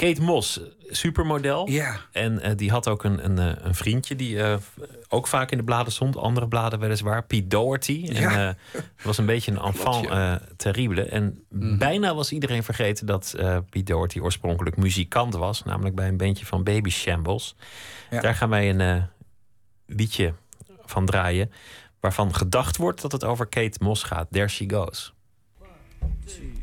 [0.00, 1.68] Kate Moss, supermodel.
[1.68, 2.00] Ja.
[2.12, 4.56] En uh, die had ook een, een, eh, een vriendje die uh,
[5.08, 6.16] ook vaak in de bladen stond.
[6.16, 7.24] Andere bladen weliswaar.
[7.24, 8.08] Pete Doherty.
[8.08, 8.56] En ja.
[9.02, 10.08] was een beetje een enfant
[10.56, 11.02] terrible.
[11.02, 11.78] En mm.
[11.78, 13.34] bijna was iedereen vergeten dat
[13.70, 15.64] Pete Doherty oorspronkelijk muzikant was.
[15.64, 17.56] Namelijk bij een bandje van Baby Shambles.
[18.10, 18.20] Ja.
[18.20, 19.06] Daar gaan wij een
[19.86, 20.34] liedje
[20.84, 21.52] van draaien.
[22.00, 24.26] Waarvan gedacht wordt dat het over Kate Moss gaat.
[24.30, 25.14] There She Goes.
[26.00, 26.59] One, two.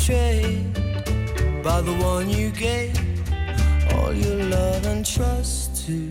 [0.00, 0.72] Betrayed
[1.62, 2.96] by the one you gave
[3.94, 6.10] all your love and trust to.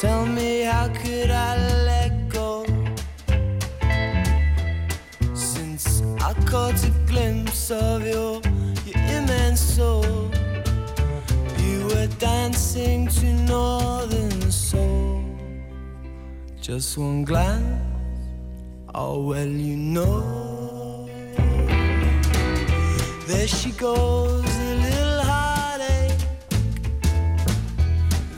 [0.00, 2.66] tell me, how could I let go?
[5.34, 8.42] Since I caught a glimpse of your,
[8.86, 10.30] your immense soul,
[11.58, 15.24] you were dancing to northern soul
[16.60, 17.80] Just one glance,
[18.94, 20.55] oh well, you know.
[23.26, 26.20] There she goes, a little heartache.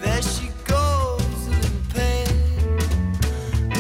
[0.01, 2.29] There she goes, a little pain.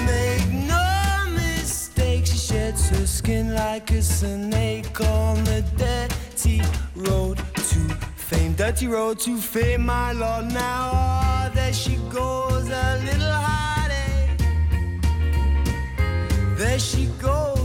[0.04, 6.60] Make no mistake, she sheds her skin like a snake on the dirty
[6.94, 7.80] road to
[8.16, 8.52] fame.
[8.54, 10.52] Dirty road to fame, my lord.
[10.52, 14.38] Now, oh, there she goes, a little heartache.
[16.58, 17.57] There she goes,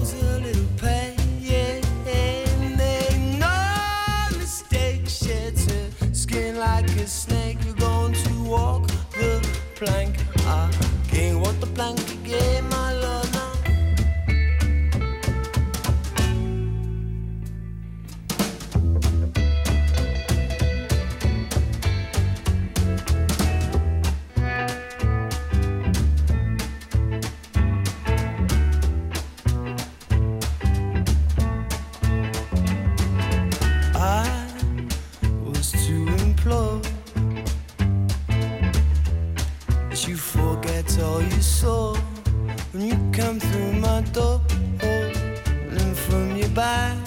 [42.73, 44.41] when you come through my door.
[44.81, 46.97] And from your back,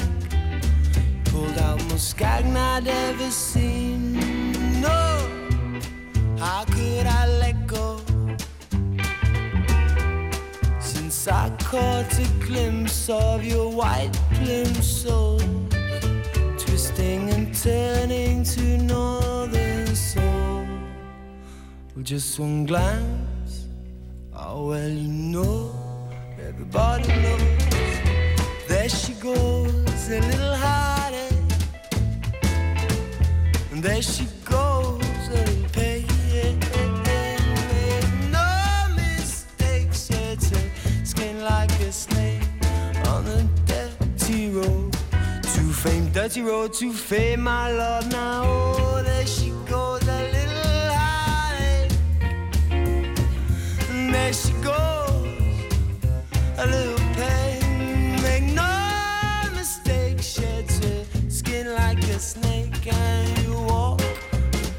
[1.25, 1.81] pulled out
[2.17, 4.13] gagna I'd ever seen.
[4.81, 5.29] No,
[6.39, 8.01] how could I let go?
[10.79, 15.41] Since I caught a glimpse of your white plimsoll
[16.59, 20.65] twisting and turning to northern soul.
[21.97, 23.26] With just one glance,
[24.57, 25.71] oh well, you know,
[26.49, 27.41] everybody knows.
[28.67, 31.33] There she goes, a little heartache,
[33.71, 36.59] and there she goes, a little pain.
[38.33, 40.71] No mistake, sheds her
[41.05, 42.41] skin like a snake
[43.09, 44.93] on the dirty road
[45.53, 48.11] to fame, dirty road to fame, my lord.
[48.11, 49.46] Now, oh, there she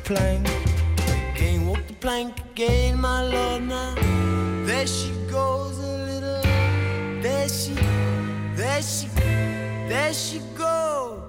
[0.07, 0.47] plank
[1.33, 3.63] again, walk the plank again, my lord.
[3.63, 3.93] Now,
[4.65, 6.41] there she goes, a little,
[7.21, 7.73] there she,
[8.55, 9.07] there she.
[9.87, 11.23] There she go.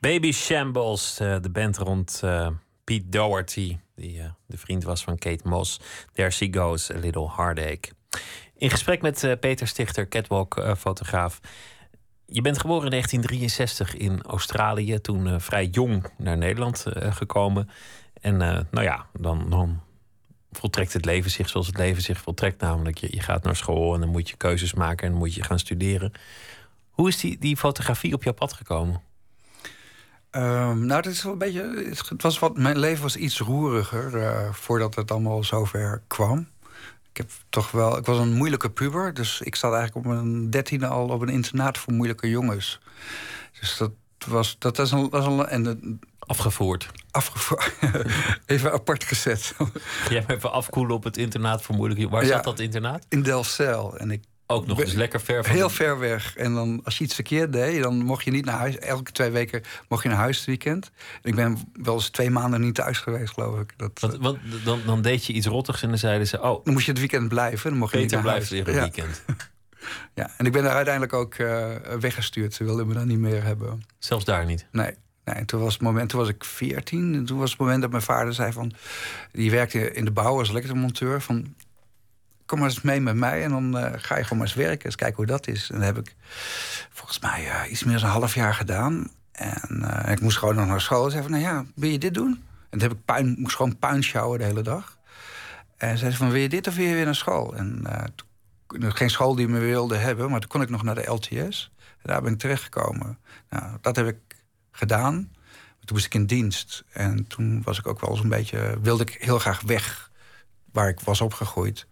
[0.00, 2.48] Baby Shambles, eh, de band rond eh,
[2.84, 5.80] Pete Doherty, die eh, de vriend was van Kate Moss.
[6.12, 7.92] There she goes, a little heartache.
[8.56, 11.40] In gesprek met Peter Stichter, catwalk-fotograaf.
[12.32, 17.70] Je bent geboren in 1963 in Australië, toen eh, vrij jong naar Nederland eh, gekomen.
[18.20, 19.80] En eh, nou ja, dan, dan
[20.52, 22.60] voltrekt het leven zich zoals het leven zich voltrekt.
[22.60, 25.42] Namelijk, je, je gaat naar school en dan moet je keuzes maken en moet je
[25.42, 26.12] gaan studeren.
[26.90, 29.02] Hoe is die, die fotografie op jouw pad gekomen?
[30.30, 31.94] Ehm, nou, dat is wel een beetje.
[32.08, 36.48] Het was wat, mijn leven was iets roeriger voordat het allemaal zover kwam.
[37.12, 37.96] Ik heb toch wel.
[37.98, 41.28] Ik was een moeilijke puber, dus ik zat eigenlijk op mijn dertiende al op een
[41.28, 42.80] internaat voor moeilijke jongens.
[43.60, 43.90] Dus dat
[44.26, 44.56] was.
[44.58, 45.08] Dat was een.
[45.10, 46.90] Was een en de, Afgevoerd.
[47.10, 47.72] afgevoerd.
[48.46, 49.54] even apart gezet.
[50.08, 52.28] Jij me even afkoelen op het internaat voor moeilijke Waar Ja.
[52.28, 53.06] zat dat internaat?
[53.08, 53.96] In Delfzijl.
[53.98, 55.54] En ik Ook nog eens lekker ver van.
[55.54, 56.36] Heel ver weg.
[56.36, 58.78] En dan, als je iets verkeerd deed, dan mocht je niet naar huis.
[58.78, 60.90] Elke twee weken mocht je naar huis het weekend.
[61.22, 63.72] En ik ben wel eens twee maanden niet thuis geweest, geloof ik.
[63.76, 66.72] Dat, Want, want dan, dan deed je iets rottigs en dan zeiden ze: Oh, dan
[66.72, 67.70] moest je het weekend blijven.
[67.70, 68.64] Dan mocht je niet naar blijft huis.
[68.64, 68.80] weer een ja.
[68.80, 69.22] weekend.
[70.14, 70.30] Ja.
[70.36, 71.66] En ik ben er uiteindelijk ook eh,
[72.00, 72.54] weggestuurd.
[72.54, 73.82] Ze wilden me dan niet meer hebben.
[73.98, 74.66] Zelfs daar niet.
[74.72, 74.94] Nee.
[75.24, 77.14] Nee, en toen was het moment, toen was ik 14.
[77.14, 78.72] En toen was het moment dat mijn vader zei van...
[79.32, 81.20] Die werkte in de bouw als elektromonteur.
[81.20, 81.54] Van,
[82.50, 84.84] kom maar eens mee met mij en dan eh, ga je gewoon maar eens werken.
[84.84, 85.70] Eens kijken hoe dat is.
[85.70, 86.14] En dat heb ik
[86.90, 89.10] volgens mij eh, iets meer dan een half jaar gedaan.
[89.32, 91.04] En eh, ik moest gewoon nog naar school.
[91.04, 92.42] En zei van, nou ja, wil je dit doen?
[92.70, 94.98] En toen heb ik puin, moest gewoon puin sjouwen de hele dag.
[95.76, 97.56] En zei ze van, wil je dit of wil je weer naar school?
[97.56, 97.82] En
[98.14, 101.72] toen, geen school die me wilde hebben, maar toen kon ik nog naar de LTS.
[101.76, 103.18] En daar ben ik terechtgekomen.
[103.50, 104.36] Nou, dat heb ik
[104.70, 105.14] gedaan.
[105.84, 106.84] Toen moest ik in dienst.
[106.92, 108.78] En toen was ik ook wel eens een beetje...
[108.82, 110.10] wilde ik heel graag weg
[110.72, 111.86] waar ik was opgegroeid.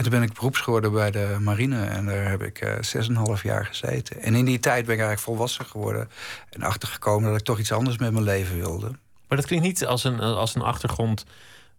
[0.00, 1.84] En toen ben ik beroeps geworden bij de marine.
[1.84, 4.22] En daar heb ik eh, zes en een half jaar gezeten.
[4.22, 6.10] En in die tijd ben ik eigenlijk volwassen geworden.
[6.50, 8.86] En achtergekomen dat ik toch iets anders met mijn leven wilde.
[9.28, 11.24] Maar dat klinkt niet als een, als een achtergrond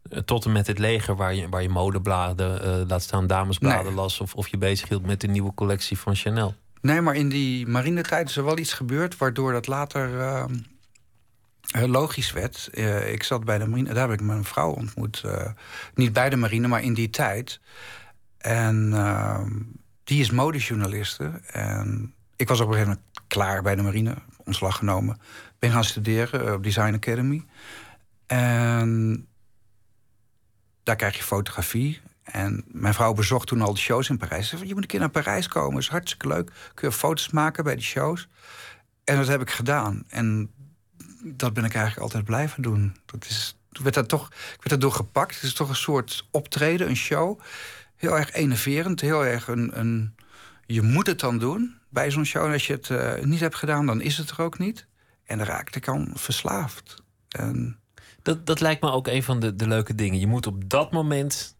[0.10, 3.86] eh, tot en met het leger, waar je, waar je modebladen, eh, laat staan damesbladen
[3.86, 3.94] Nee.
[3.94, 4.20] las.
[4.20, 6.56] Of, of je bezig hield met de nieuwe collectie van Chanel.
[6.82, 9.18] Nee, maar in die marinetijd is er wel iets gebeurd...
[9.18, 10.20] waardoor dat later...
[10.20, 10.46] eh,
[11.72, 12.70] logisch werd.
[12.74, 15.22] Eh, ik zat bij de marine, daar heb ik mijn vrouw ontmoet.
[15.26, 15.50] eh,
[15.96, 17.60] niet bij de marine, maar in die tijd.
[18.42, 19.50] En ehm,
[20.04, 21.42] die is modejournaliste.
[21.52, 25.22] En ik was op een gegeven moment klaar bij de marine, ontslag genomen.
[25.60, 27.46] Ben gaan studeren eh, op Design Academy.
[28.28, 29.28] En
[30.84, 32.02] daar krijg je fotografie.
[32.24, 34.48] En mijn vrouw bezocht toen al de shows in Parijs.
[34.48, 36.52] Ze zei, je moet een keer naar Parijs komen, is hartstikke leuk.
[36.74, 38.28] Kun je foto's maken bij die shows.
[39.04, 40.04] En dat heb ik gedaan.
[40.08, 40.52] En
[41.24, 42.96] dat ben ik eigenlijk altijd blijven doen.
[43.06, 45.36] Dat is, werd dat toch, ik werd erdoor gepakt.
[45.36, 47.40] Het is toch een soort optreden, een show.
[48.02, 49.80] Heel erg enerverend, heel erg een...
[49.80, 50.16] een
[50.66, 52.46] je moet het dan doen bij zo'n show.
[52.46, 54.88] En als je het eh, niet hebt gedaan, dan is het er ook niet.
[55.26, 57.04] En dan raakte ik aan verslaafd.
[57.30, 57.80] En
[58.22, 60.20] Dat, dat lijkt me ook een van de, de leuke dingen.
[60.20, 61.56] Je moet op dat moment,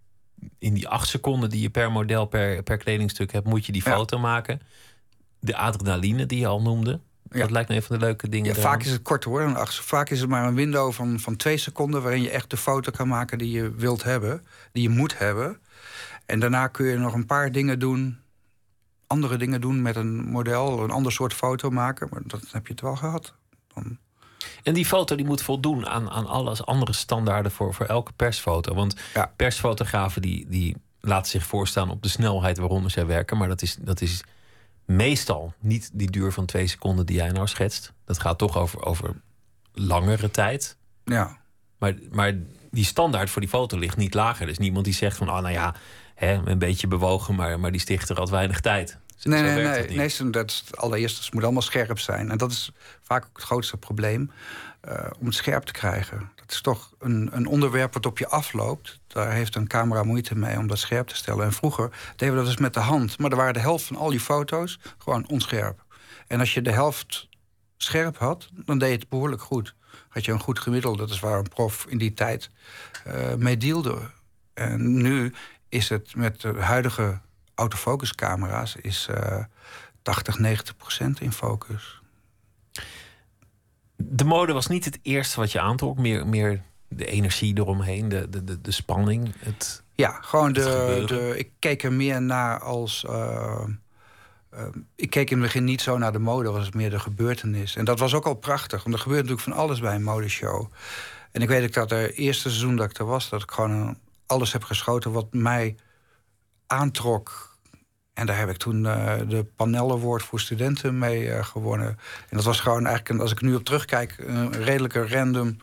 [0.60, 3.82] in die acht seconden die je per model, per, per kledingstuk hebt, moet je die
[3.86, 3.92] Ja.
[3.92, 4.62] foto maken.
[5.40, 7.00] De adrenaline die je al noemde.
[7.32, 7.40] Ja.
[7.40, 8.46] Dat lijkt me een van de leuke dingen.
[8.46, 8.64] Ja, eraan.
[8.72, 9.56] vaak is het kort hoor.
[9.56, 12.02] acht- Vaak is het maar een window van, van twee seconden...
[12.02, 14.46] waarin je echt de foto kan maken die je wilt hebben.
[14.72, 15.60] Die je moet hebben.
[16.32, 18.20] En daarna kun je nog een paar dingen doen...
[19.08, 20.84] andere dingen doen met een model.
[20.84, 22.08] Een ander soort foto maken.
[22.12, 23.34] Maar dat heb je het wel gehad.
[23.74, 23.98] Dan,
[24.64, 28.74] En die foto die moet voldoen aan, aan alles andere standaarden voor, voor elke persfoto.
[28.74, 29.34] Want Ja.
[29.36, 33.38] persfotografen die, die laten zich voorstaan op de snelheid waaronder zij werken.
[33.38, 34.24] Maar dat is, dat is
[34.86, 37.94] meestal niet die duur van twee seconden die jij nou schetst.
[38.06, 39.16] Dat gaat toch over, over
[39.74, 40.78] langere tijd.
[41.04, 41.40] ja.
[41.78, 42.34] Maar, maar
[42.72, 44.42] die standaard voor die foto ligt niet lager.
[44.46, 45.76] Er is niemand die zegt van, oh nou ja,
[46.26, 48.98] hè, een beetje bewogen, maar, maar die stichter had weinig tijd.
[49.16, 49.98] Zo- Nee, zo nee, nee.
[49.98, 51.24] nee zo- dat het allereerste.
[51.24, 52.32] Het moet allemaal scherp zijn.
[52.32, 54.32] En dat is vaak ook het grootste probleem.
[54.82, 56.32] eh, om het scherp te krijgen.
[56.36, 59.00] Dat is toch een, een onderwerp wat op je afloopt.
[59.08, 61.46] Daar heeft een camera moeite mee om dat scherp te stellen.
[61.46, 63.18] En vroeger deden we dat dus met de hand.
[63.20, 65.84] Maar er waren de helft van al die foto's gewoon onscherp.
[66.28, 67.28] En als je de helft
[67.78, 69.76] scherp had, dan deed je het behoorlijk goed.
[70.10, 70.98] Had je een goed gemiddelde.
[70.98, 72.50] Dat is waar een prof in die tijd
[73.04, 73.98] eh, mee dealde.
[74.54, 75.34] En nu
[75.72, 77.20] is het met de huidige
[77.56, 78.76] autofocuscamera's...
[78.76, 79.44] is eh
[80.02, 82.02] 80, 90 procent in focus.
[83.96, 88.30] De mode was niet het eerste wat je aantrok, meer, meer de energie eromheen, de,
[88.30, 89.34] de, de, de spanning.
[89.40, 91.34] Het, Ja, gewoon de, de.
[91.38, 93.06] Ik keek er meer naar als.
[93.06, 93.64] eh,
[94.50, 97.00] eh, ik keek in het begin niet zo naar de mode, was het meer de
[97.00, 97.76] gebeurtenis.
[97.76, 100.72] En dat was ook al prachtig, want er gebeurt natuurlijk van alles bij een modeshow.
[101.32, 103.88] En ik weet ook dat het eerste seizoen dat ik er was, dat ik gewoon
[103.88, 103.96] eh,
[104.32, 105.76] alles heb geschoten wat mij
[106.68, 107.50] aantrok.
[108.14, 111.88] En daar heb ik toen eh, de Panel Award voor studenten mee eh, gewonnen.
[112.30, 115.58] En dat was gewoon eigenlijk, als ik nu op terugkijk, een redelijke random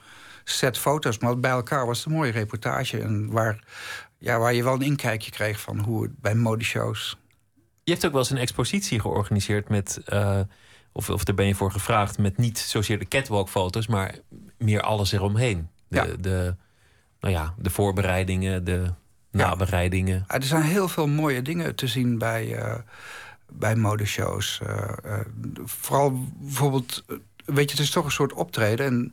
[0.45, 1.19] set foto's.
[1.19, 3.01] Maar bij elkaar was het een mooie reportage.
[3.01, 3.65] En waar,
[4.19, 7.19] ja, waar je wel een inkijkje kreeg van hoe het bij modeshows.
[7.85, 10.41] je hebt ook wel eens een expositie georganiseerd met, eh,
[10.93, 14.19] of, of daar ben je voor gevraagd, met niet zozeer de catwalk-foto's, maar
[14.59, 15.69] meer alles eromheen.
[15.89, 16.07] De, Ja.
[16.21, 16.57] de,
[17.21, 18.93] nou ja, de voorbereidingen, de
[19.31, 20.25] nabereidingen.
[20.27, 22.75] Ah, Er zijn heel veel mooie dingen te zien bij, eh,
[23.49, 24.61] bij modeshows.
[24.63, 25.21] Eh, eh,
[25.65, 27.05] vooral bijvoorbeeld,
[27.45, 28.87] weet je, het is toch een soort optreden.
[28.87, 29.13] En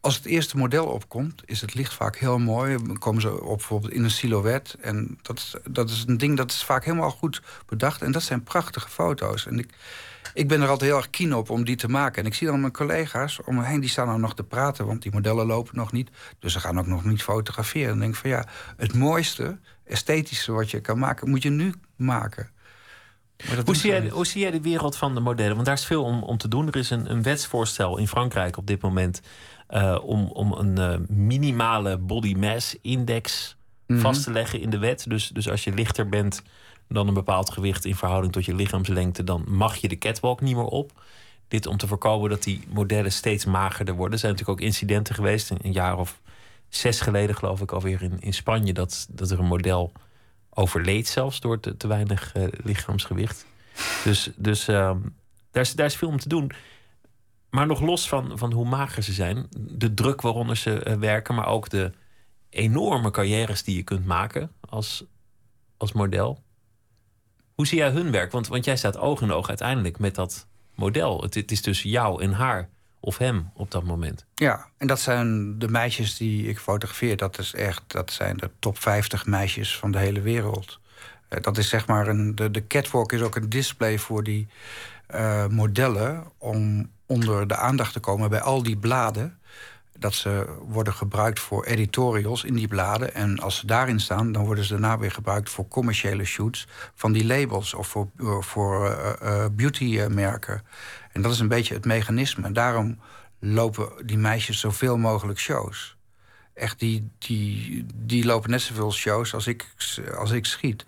[0.00, 2.76] als het eerste model opkomt, is het licht vaak heel mooi.
[2.76, 4.76] Dan komen ze op bijvoorbeeld in een silhouet.
[4.80, 8.02] En dat is, dat is een ding dat is vaak helemaal goed bedacht.
[8.02, 9.46] En dat zijn prachtige foto's.
[9.46, 9.74] En ik,
[10.34, 12.22] ik ben er altijd heel erg keen op om die te maken.
[12.22, 14.86] En ik zie dan mijn collega's om me heen, die staan dan nog te praten...
[14.86, 16.10] want die modellen lopen nog niet.
[16.38, 17.86] Dus ze gaan ook nog niet fotograferen.
[17.86, 21.30] En dan denk ik van ja, het mooiste, esthetische wat je kan maken...
[21.30, 22.50] moet je nu maken.
[23.64, 25.54] Hoe zie, jij, hoe zie jij de wereld van de modellen?
[25.54, 26.66] Want daar is veel om, om te doen.
[26.66, 29.20] Er is een, een wetsvoorstel in Frankrijk op dit moment
[29.66, 33.58] eh, om, om een eh, minimale body mass index
[33.90, 34.00] Mhm.
[34.00, 35.04] vast te leggen in de wet.
[35.08, 36.42] Dus, dus als je lichter bent
[36.94, 40.56] dan een bepaald gewicht in verhouding tot je lichaamslengte, dan mag je de catwalk niet
[40.56, 41.02] meer op.
[41.48, 44.12] Dit om te voorkomen dat die modellen steeds magerder worden.
[44.12, 46.20] Er zijn natuurlijk ook incidenten geweest, een, jaar of
[46.68, 49.92] zes geleden geloof ik alweer in, in Spanje, dat, dat er een model
[50.50, 53.46] overleed zelfs door te, te weinig eh, lichaamsgewicht.
[54.04, 54.98] Dus, dus ehm,
[55.50, 56.52] daar, is, daar is veel om te doen.
[57.50, 61.34] Maar nog los van, van hoe mager ze zijn, de druk waaronder ze eh, werken,
[61.34, 61.92] maar ook de
[62.50, 65.04] enorme carrières die je kunt maken als,
[65.76, 66.42] als model.
[67.60, 68.32] Hoe zie jij hun werk?
[68.32, 71.22] Want, want jij staat oog in oog uiteindelijk met dat model.
[71.22, 72.68] Het, het is tussen jou en haar
[73.00, 74.26] of hem op dat moment.
[74.34, 77.16] Ja, en dat zijn de meisjes die ik fotografeer.
[77.16, 80.80] Dat, is echt, dat zijn de top 50 meisjes van de hele wereld.
[81.28, 82.34] Eh, dat is zeg maar een.
[82.34, 84.48] De, de catwalk is ook een display voor die
[85.06, 86.24] eh, modellen.
[86.38, 89.38] om onder de aandacht te komen bij al die bladen.
[90.00, 93.14] Dat ze worden gebruikt voor editorials in die bladen.
[93.14, 97.12] En als ze daarin staan, dan worden ze daarna weer gebruikt voor commerciële shoots van
[97.12, 100.62] die labels of voor, eh, voor eh, eh, beautymerken.
[101.12, 102.44] En dat is een beetje het mechanisme.
[102.44, 102.98] En daarom
[103.38, 105.96] lopen die meisjes zoveel mogelijk shows.
[106.54, 109.74] Echt, die, die, die lopen net zoveel shows als ik,
[110.16, 110.84] als ik schiet.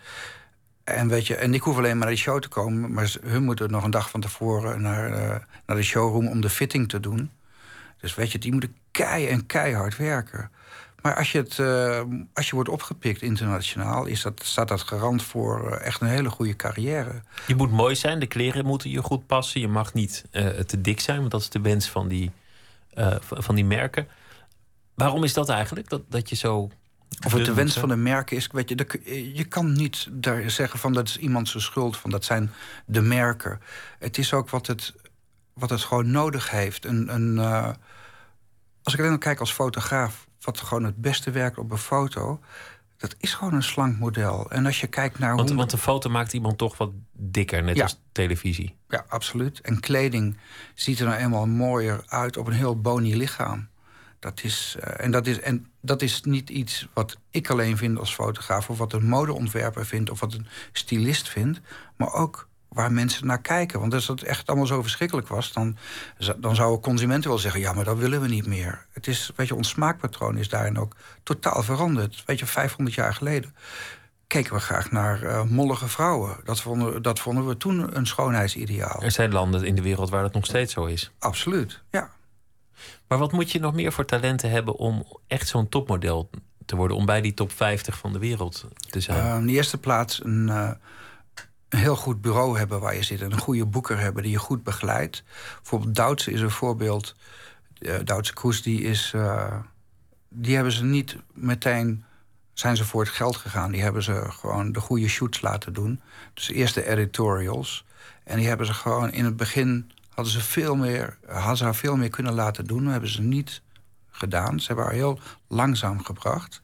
[0.85, 3.43] En, weet je, en ik hoef alleen maar naar die show te komen, maar hun
[3.43, 5.37] moeten nog een dag van tevoren naar, uh,
[5.67, 7.31] naar de showroom om de fitting te doen.
[8.01, 10.51] Dus weet je, die moeten kei en keihard werken.
[11.03, 12.03] Maar als je, het, uh,
[12.35, 16.31] als je wordt opgepikt internationaal, is dat, staat dat garant voor uh, echt een hele
[16.31, 17.23] goede carrière.
[17.47, 19.61] Je moet mooi zijn, de kleren moeten je goed passen.
[19.61, 22.31] Je mag niet uh, te dik zijn, want dat is de wens van die,
[23.21, 24.09] van die merken.
[24.95, 25.89] Waarom is dat eigenlijk?
[25.89, 26.71] Dat, dat je zo.
[27.27, 30.79] Of het de wens van de merken is, weet je, je kan niet daar zeggen
[30.79, 32.53] van dat is iemand zijn schuld, van dat zijn
[32.87, 33.61] de merken.
[33.99, 34.95] Het is ook wat het,
[35.53, 36.85] wat het gewoon nodig heeft.
[36.85, 37.77] Een, een,
[38.83, 42.41] als ik alleen kijk als fotograaf, wat gewoon het beste werkt op een foto,
[42.97, 44.51] dat is gewoon een slank model.
[44.51, 45.37] En als je kijkt naar.
[45.37, 45.59] Want, hoe...
[45.59, 47.83] want een foto maakt iemand toch wat dikker, net Ja.
[47.83, 48.77] als televisie.
[48.89, 49.61] Ja, absoluut.
[49.61, 50.37] En kleding
[50.75, 53.69] ziet er nou eenmaal mooier uit op een heel bony lichaam.
[54.19, 57.99] Dat is, eh, en, dat is, en dat is niet iets wat ik alleen vind
[57.99, 58.71] als fotograaf...
[58.71, 61.61] of wat een modeontwerper vindt of wat een stylist vindt...
[61.97, 63.81] maar ook waar mensen naar kijken.
[63.81, 65.53] Want als het echt allemaal zo verschrikkelijk was...
[65.53, 65.77] dan,
[66.37, 67.61] dan zouden consumenten wel zeggen...
[67.61, 68.87] ja, maar dat willen we niet meer.
[68.93, 72.23] Het is, weet je, ons smaakpatroon is daarin ook totaal veranderd.
[72.27, 73.55] Weet je, 500 jaar geleden
[74.33, 76.37] keken we graag naar eh, mollige vrouwen.
[76.45, 79.03] Dat vonden, dat vonden we toen een schoonheidsideaal.
[79.03, 81.13] Er zijn landen in de wereld waar dat nog steeds zo is.
[81.19, 82.11] Absoluut, ja.
[83.09, 86.31] Maar wat moet je nog meer voor talenten hebben om echt zo'n topmodel
[86.67, 86.97] te worden?
[86.97, 89.27] Om bij die top 50 van de wereld te zijn?
[89.27, 90.71] Uh, in de eerste plaats een, uh,
[91.73, 93.21] een heel goed bureau hebben waar je zit.
[93.21, 95.23] En een goede boeker hebben die je goed begeleidt.
[95.57, 97.17] Bijvoorbeeld Duits is een voorbeeld.
[97.79, 99.15] Uh, Duitse Kroes, die is...
[100.29, 102.05] die hebben ze niet meteen...
[102.53, 103.73] zijn ze voor het geld gegaan.
[103.73, 106.01] Die hebben ze gewoon de goede shoots laten doen.
[106.35, 107.85] Dus eerst de editorials.
[108.25, 111.97] En die hebben ze gewoon in het begin hadden ze veel meer, hadden ze veel
[111.97, 112.83] meer kunnen laten doen.
[112.83, 113.63] Dat hebben ze niet
[114.11, 114.61] gedaan.
[114.61, 115.19] Ze hebben haar heel
[115.49, 116.62] langzaam gebracht.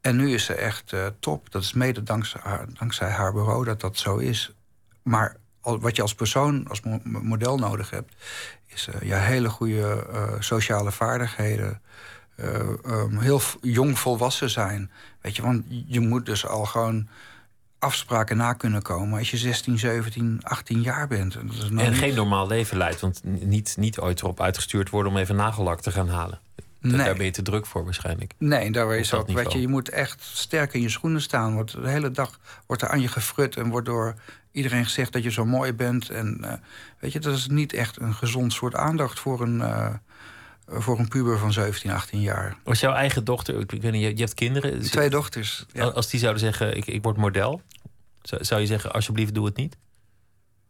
[0.00, 1.50] En nu is ze echt uh, top.
[1.50, 4.52] Dat is mede dankzij haar, dankzij haar bureau dat dat zo is.
[5.02, 8.14] Maar wat je als persoon, als mo model nodig hebt...
[8.66, 11.80] is uh, ja, hele goede uh, sociale vaardigheden.
[12.84, 14.90] Um, heel jong volwassen zijn.
[15.20, 17.08] Weet je, want je moet dus al gewoon
[17.78, 21.34] afspraken na kunnen komen als je 16, 17, 18 jaar bent.
[21.34, 25.12] Dat is nou en geen normaal leven leidt, want niet, niet ooit erop uitgestuurd worden
[25.12, 26.40] om even nagellak te gaan halen.
[26.80, 26.96] Nee.
[26.96, 28.34] Daar ben je te druk voor waarschijnlijk.
[28.38, 31.54] Nee, daar is ook, weet je, je moet echt sterk in je schoenen staan.
[31.54, 34.14] Want de hele dag wordt er aan je gefrut en wordt door
[34.52, 36.10] iedereen gezegd dat je zo mooi bent.
[36.10, 36.52] En uh,
[36.98, 39.94] weet je, dat is niet echt een gezond soort aandacht voor een, uh,
[40.68, 42.56] voor een puber van 17, 18 jaar.
[42.64, 44.80] Was jouw eigen dochter, ik weet niet, je hebt kinderen?
[44.80, 45.66] Twee dochters.
[45.72, 45.84] Ja.
[45.84, 47.62] Als die zouden zeggen, ik, ik word model,
[48.22, 49.76] zou je zeggen, alsjeblieft doe het niet?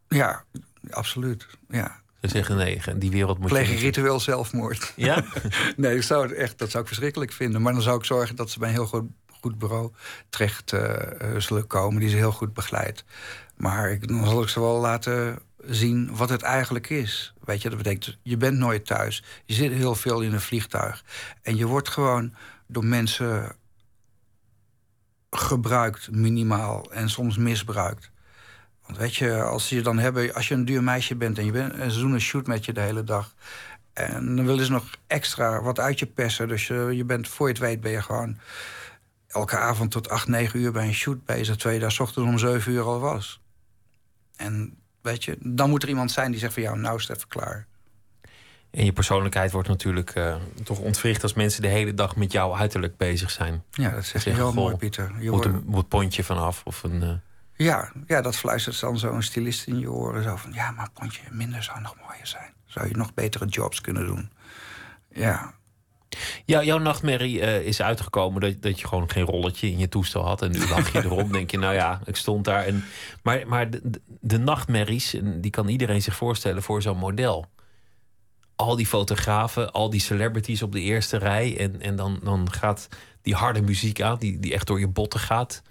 [0.07, 0.43] Ja,
[0.89, 1.47] absoluut.
[1.69, 2.01] Ja.
[2.21, 3.75] Ze zeggen nee, die wereld moet Pleeg je...
[3.75, 4.93] ritueel zelfmoord.
[4.95, 5.23] Ja?
[5.77, 7.61] nee, dat zou, echt, dat zou ik verschrikkelijk vinden.
[7.61, 9.09] Maar dan zou ik zorgen dat ze bij een heel goed,
[9.39, 9.91] goed bureau
[10.29, 10.95] terecht uh,
[11.37, 11.99] zullen komen...
[11.99, 13.03] die ze heel goed begeleidt.
[13.55, 17.33] Maar ik, dan zal ik ze wel laten zien wat het eigenlijk is.
[17.43, 19.23] Weet je, dat betekent, je bent nooit thuis.
[19.45, 21.03] Je zit heel veel in een vliegtuig.
[21.41, 22.33] En je wordt gewoon
[22.67, 23.55] door mensen
[25.29, 26.91] gebruikt, minimaal.
[26.91, 28.10] En soms misbruikt.
[28.91, 31.51] Want weet je, als je dan hebben, als je een duur meisje bent en je
[31.51, 33.35] bent, en ze doen een shoot met je de hele dag.
[33.93, 36.47] En dan willen ze nog extra wat uit je persen.
[36.47, 38.37] Dus je, je bent, voor je het weet, ben je gewoon
[39.27, 41.55] elke avond tot 8, 9 uur bij een shoot bezig.
[41.55, 43.41] Terwijl je daar ochtends om 7 uur al was.
[44.35, 47.17] En weet je, dan moet er iemand zijn die zegt van jou, nou is het
[47.17, 47.67] even klaar.
[48.71, 52.55] En je persoonlijkheid wordt natuurlijk uh, toch ontwricht als mensen de hele dag met jouw
[52.55, 53.63] uiterlijk bezig zijn.
[53.71, 55.11] Ja, dat zeg je heel mooi, Pieter.
[55.19, 57.03] Je moet, een, moet pontje vanaf of een.
[57.03, 57.11] Uh...
[57.61, 60.23] Ja, ja, dat fluistert dan zo'n stylist in je oren.
[60.23, 62.53] Zo van ja, maar pontje minder zou nog mooier zijn.
[62.65, 64.31] Zou je nog betere jobs kunnen doen?
[65.09, 65.53] Ja.
[66.45, 70.25] Ja, jouw nachtmerrie uh, is uitgekomen dat, dat je gewoon geen rolletje in je toestel
[70.25, 70.41] had.
[70.41, 72.65] En nu lach je erom, denk je, nou ja, ik stond daar.
[72.65, 72.83] En,
[73.23, 77.49] maar maar de, de, de nachtmerries, die kan iedereen zich voorstellen voor zo'n model
[78.55, 81.57] al die fotografen, al die celebrities op de eerste rij.
[81.57, 82.87] En, en dan, dan gaat
[83.21, 85.61] die harde muziek aan, die, die echt door je botten gaat.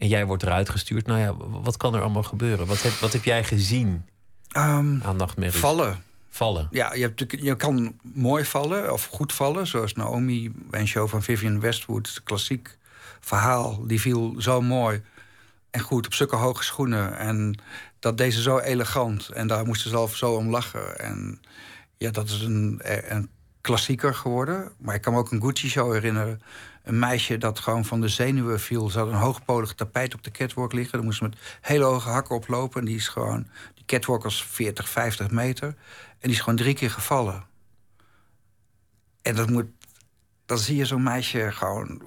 [0.00, 1.06] En jij wordt eruit gestuurd.
[1.06, 2.66] Nou ja, wat kan er allemaal gebeuren?
[2.66, 4.04] Wat heb, wat heb jij gezien
[4.56, 5.60] um, aan nachtmerries?
[5.60, 6.02] Vallen.
[6.30, 6.68] Vallen.
[6.70, 9.66] Ja, je, hebt, je kan mooi vallen of goed vallen.
[9.66, 12.20] Zoals Naomi een show van Vivian Westwood.
[12.24, 12.78] Klassiek
[13.20, 13.86] verhaal.
[13.86, 15.02] Die viel zo mooi
[15.70, 17.18] en goed op zulke hoge schoenen.
[17.18, 17.60] En
[17.98, 19.28] dat deed ze zo elegant.
[19.28, 20.98] En daar moest ze zelf zo om lachen.
[20.98, 21.40] En
[21.96, 23.28] ja, dat is een, een
[23.60, 24.72] klassieker geworden.
[24.78, 26.40] Maar ik kan me ook een Gucci-show herinneren.
[26.82, 28.90] Een meisje dat gewoon van de zenuwen viel.
[28.90, 30.92] Ze een hoogpolig tapijt op de catwalk liggen.
[30.92, 32.80] Daar moest ze met hele hoge hakken oplopen.
[32.80, 33.46] En die is gewoon...
[33.74, 35.68] Die catwalk was 40, 50 meter.
[35.68, 35.74] En
[36.20, 37.44] die is gewoon drie keer gevallen.
[39.22, 39.66] En dat moet,
[40.46, 42.02] dan zie je zo'n meisje gewoon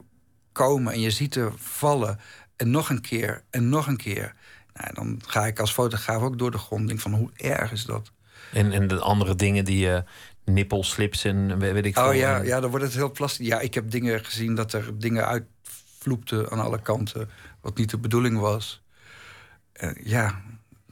[0.52, 2.20] komen en je ziet haar vallen.
[2.56, 4.36] En nog een keer en nog een keer.
[4.74, 6.88] Nou, dan ga ik als fotograaf ook door de grond.
[6.88, 8.12] Denk van hoe erg is dat?
[8.54, 10.04] En, en de andere dingen die je.
[10.46, 12.08] Nippelslips en weet ik veel.
[12.08, 13.48] Oh ja, ja, dan wordt het heel plastisch.
[13.48, 17.30] Ja, ik heb dingen gezien dat er dingen uitvloepten aan alle kanten.
[17.62, 18.82] Wat niet de bedoeling was.
[19.82, 20.42] Uh, ja,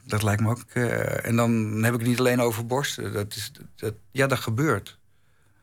[0.04, 0.64] dat lijkt me ook.
[0.74, 3.12] Uh, en dan heb ik het niet alleen over borsten.
[3.12, 4.98] Dat is, dat, ja, dat gebeurt.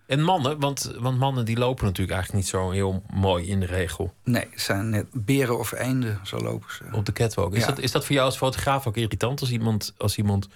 [0.05, 3.65] En mannen, want, want mannen die lopen natuurlijk eigenlijk niet zo heel mooi in de
[3.65, 4.13] regel.
[4.23, 6.83] Nee, het zijn net beren of eenden, zo lopen ze.
[6.91, 7.55] Op de catwalk.
[7.55, 7.67] Is, ja.
[7.67, 9.93] dat, is dat voor jou als fotograaf ook irritant als iemand.
[9.97, 10.47] Als iemand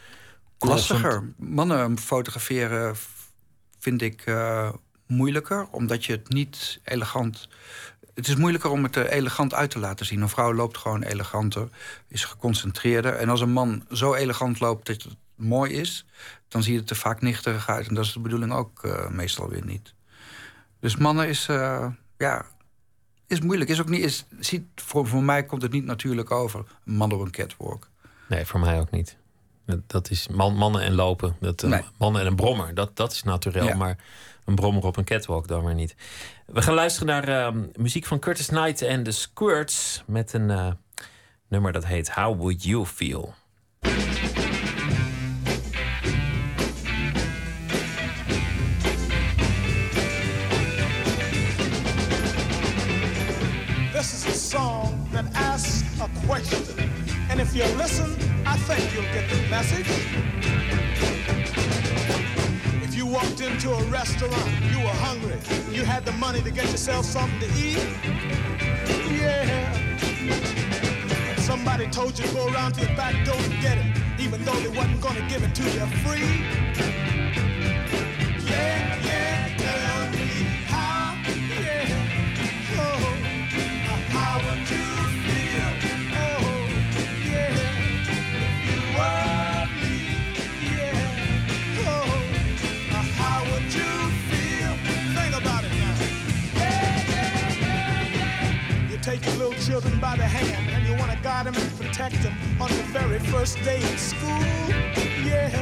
[0.59, 1.33] Lastiger.
[1.37, 2.95] Mannen fotograferen
[3.83, 4.69] vind ik uh,
[5.07, 7.47] moeilijker, omdat je het niet elegant.
[8.13, 10.21] Het is moeilijker om het er elegant uit te laten zien.
[10.21, 11.69] Een vrouw loopt gewoon eleganter,
[12.07, 13.13] is geconcentreerder.
[13.13, 16.05] En als een man zo elegant loopt dat het mooi is,
[16.47, 17.87] dan zie je het er vaak nichterig uit.
[17.87, 19.93] En dat is de bedoeling ook uh, meestal weer niet.
[20.79, 21.45] Dus mannen is,
[22.17, 22.45] ja,
[23.27, 23.69] is moeilijk.
[23.69, 26.65] Is ook niet, is, ziet, voor, voor mij komt het niet natuurlijk over.
[26.85, 27.89] Een man op een catwalk.
[28.27, 29.17] Nee, voor mij ook niet.
[29.65, 31.35] Dat is man, mannen en lopen.
[31.39, 31.81] Dat, uh, nee.
[31.97, 33.65] Mannen en een brommer, dat, dat is natuurlijk.
[33.65, 33.75] Ja.
[33.75, 33.97] Maar
[34.45, 35.95] een brommer op een catwalk dan maar niet.
[36.45, 40.03] We gaan luisteren naar uh, muziek van Curtis Knight en The Squirts.
[40.05, 40.67] Met een uh,
[41.47, 43.33] nummer dat heet How Would You Feel?
[53.91, 56.91] This is a song that asks a question.
[57.29, 59.87] And if you listen, I think you'll get the message.
[62.83, 65.39] If you walked into a restaurant, you were hungry,
[65.71, 67.83] you had the money to get yourself something to eat.
[69.09, 69.73] Yeah.
[71.37, 74.59] Somebody told you to go around to the back door and get it, even though
[74.59, 77.52] they wasn't to give it to you free.
[99.21, 102.33] Your little children by the hand and you want to guide them and protect them
[102.59, 104.41] on the very first day in school.
[105.23, 105.53] Yeah.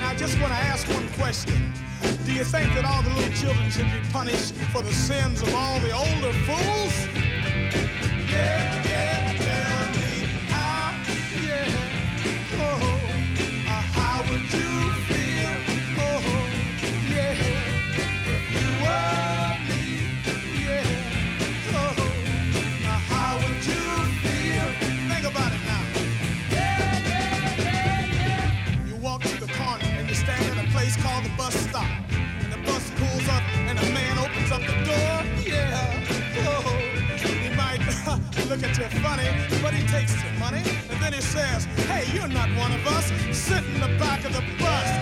[0.00, 1.72] Now I just want to ask one question.
[2.24, 5.52] Do you think that all the little children should be punished for the sins of
[5.54, 6.94] all the older fools?
[8.30, 8.67] Yeah,
[39.02, 39.28] funny,
[39.62, 43.06] but he takes your money and then he says, Hey, you're not one of us.
[43.36, 44.97] Sit in the back of the bus.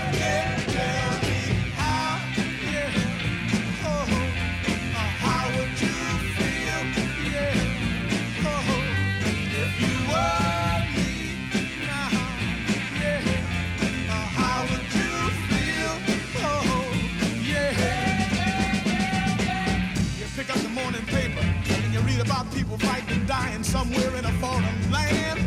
[23.66, 25.40] Somewhere in a foreign land.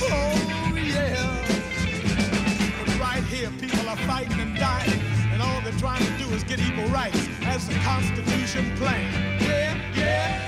[0.00, 1.44] Oh, yeah.
[2.78, 5.00] But right here, people are fighting and dying,
[5.30, 9.42] and all they're trying to do is get equal rights as the Constitution planned.
[9.42, 10.45] Yeah, yeah.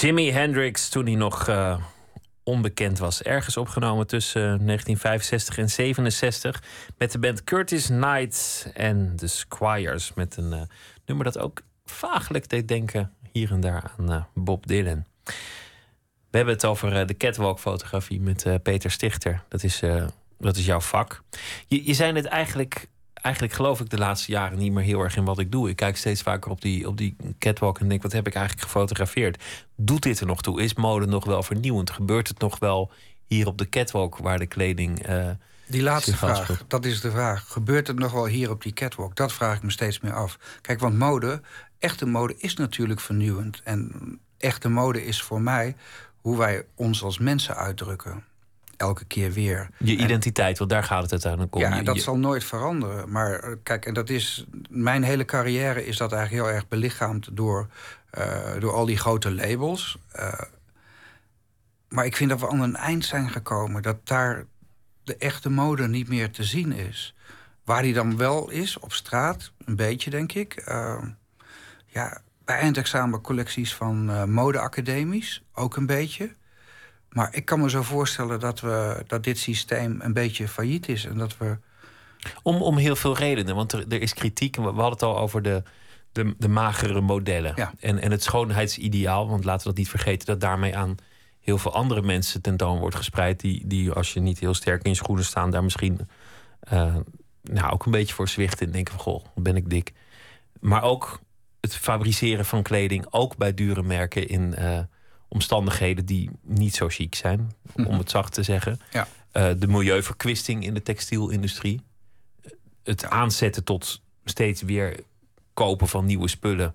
[0.00, 1.82] Jimi Hendrix, toen hij nog uh,
[2.42, 3.22] onbekend was.
[3.22, 6.62] Ergens opgenomen tussen 1965 en 67
[6.98, 10.14] met de band Curtis Knight en The Squires.
[10.14, 10.60] Met een uh,
[11.06, 15.06] nummer dat ook vaaglijk deed denken hier en daar aan Bob Dylan.
[16.30, 19.42] We hebben het over de catwalk-fotografie met Peter Stichter.
[19.48, 19.82] Dat is,
[20.38, 21.22] dat is jouw vak.
[21.66, 22.86] Je, je zei het eigenlijk
[23.22, 25.68] eigenlijk geloof ik de laatste jaren niet meer heel erg in wat ik doe.
[25.68, 28.66] Ik kijk steeds vaker op die, op die catwalk en denk: wat heb ik eigenlijk
[28.66, 29.42] gefotografeerd?
[29.76, 30.62] Doet dit er nog toe?
[30.62, 31.90] Is mode nog wel vernieuwend?
[31.90, 32.90] Gebeurt het nog wel
[33.26, 35.08] hier op de catwalk waar de kleding.
[35.08, 35.30] Uh,
[35.66, 37.44] die laatste vraag, dat is de vraag.
[37.48, 39.16] Gebeurt het nog wel hier op die catwalk?
[39.16, 40.38] Dat vraag ik me steeds meer af.
[40.60, 41.40] Kijk, want mode,
[41.78, 43.60] echte mode is natuurlijk vernieuwend.
[43.64, 45.76] En echte mode is voor mij
[46.20, 48.24] hoe wij ons als mensen uitdrukken
[48.80, 49.68] elke keer weer.
[49.78, 51.60] Je identiteit, want daar gaat het uiteindelijk om.
[51.60, 53.10] Ja, dat zal nooit veranderen.
[53.10, 54.46] Maar eh, kijk, en dat is.
[54.68, 57.68] Mijn hele carrière is dat eigenlijk heel erg belichaamd door,
[58.18, 58.24] uh,
[58.58, 59.98] door al die grote labels.
[60.16, 60.32] Uh,
[61.88, 63.82] maar ik vind dat we aan een eind zijn gekomen.
[63.82, 64.44] Dat daar
[65.04, 67.14] de echte mode niet meer te zien is.
[67.64, 70.64] Waar die dan wel is, op straat, een beetje, denk ik.
[70.68, 71.02] Uh,
[71.86, 76.30] ja, bij eindexamencollecties van modeacademies, ook een beetje.
[77.10, 81.04] Maar ik kan me zo voorstellen dat, we, dat dit systeem een beetje failliet is.
[81.04, 81.58] En dat we...
[82.42, 83.54] om, om heel veel redenen.
[83.54, 84.56] Want er, er is kritiek.
[84.56, 85.62] We hadden het al over de,
[86.12, 87.52] de, de magere modellen.
[87.56, 87.72] Ja.
[87.80, 89.28] En, en het schoonheidsideaal.
[89.28, 90.26] Want laten we dat niet vergeten.
[90.26, 90.94] Dat daarmee aan
[91.40, 93.40] heel veel andere mensen tentoon wordt gespreid.
[93.40, 95.50] Die, die als je niet heel sterk in je schoenen staan.
[95.50, 96.08] Daar misschien
[96.72, 96.96] uh,
[97.42, 98.66] nou, ook een beetje voor zwichten.
[98.66, 99.92] En denken van goh, ben ik dik.
[100.60, 101.20] Maar ook
[101.60, 103.06] het fabriceren van kleding.
[103.10, 104.54] Ook bij dure merken in...
[104.58, 104.78] Uh,
[105.30, 107.98] omstandigheden die niet zo chic zijn, om Mhm.
[107.98, 108.80] het zacht te zeggen.
[108.90, 109.08] Ja.
[109.32, 111.80] Uh, de milieuverkwisting in de textielindustrie.
[112.82, 115.00] Het aanzetten tot steeds weer
[115.54, 116.74] kopen van nieuwe spullen.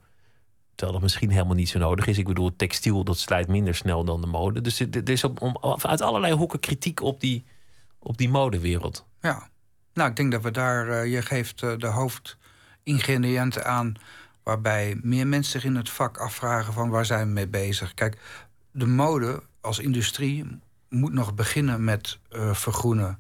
[0.76, 2.18] Terwijl dat misschien helemaal niet zo nodig is.
[2.18, 4.62] Ik bedoel, textiel dat slijt minder snel dan de mode.
[4.62, 7.46] Dus er er is op, om, uit allerlei hoeken kritiek op die,
[8.00, 9.06] op die modewereld.
[9.22, 9.50] Ja,
[9.94, 10.88] nou, ik denk dat we daar.
[10.88, 13.94] Uh, je geeft uh, de hoofdingrediënten aan.
[14.44, 17.94] Waarbij meer mensen zich in het vak afvragen van waar zijn we mee bezig.
[17.94, 18.18] Kijk,
[18.76, 20.60] de mode als industrie
[20.90, 23.20] moet nog beginnen met uh, vergroenen.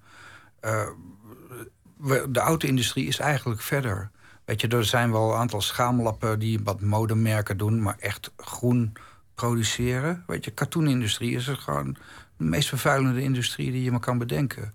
[1.97, 4.11] We, de auto-industrie is eigenlijk verder.
[4.45, 8.93] Weet je, er zijn wel een aantal schaamlappen die wat modemerken doen, maar echt groen
[9.35, 10.23] produceren.
[10.27, 11.97] Weet je, katoenindustrie is er gewoon
[12.37, 14.73] de meest vervuilende industrie die je maar kan bedenken.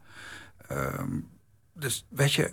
[0.72, 1.02] Uh,
[1.72, 2.52] dus weet je,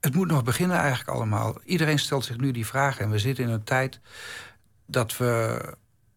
[0.00, 1.60] het moet nog beginnen eigenlijk allemaal.
[1.64, 3.04] Iedereen stelt zich nu die vragen.
[3.04, 4.00] En we zitten in een tijd
[4.86, 5.62] dat we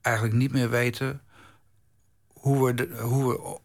[0.02, 1.22] eigenlijk niet meer weten
[2.44, 3.58] hoe we, de, hoe we,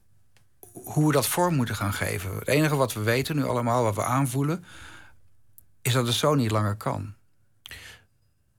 [0.73, 2.39] hoe we dat vorm moeten gaan geven.
[2.39, 4.65] Het enige wat we weten nu allemaal, wat we aanvoelen,
[5.83, 7.15] is dat het zo niet langer kan.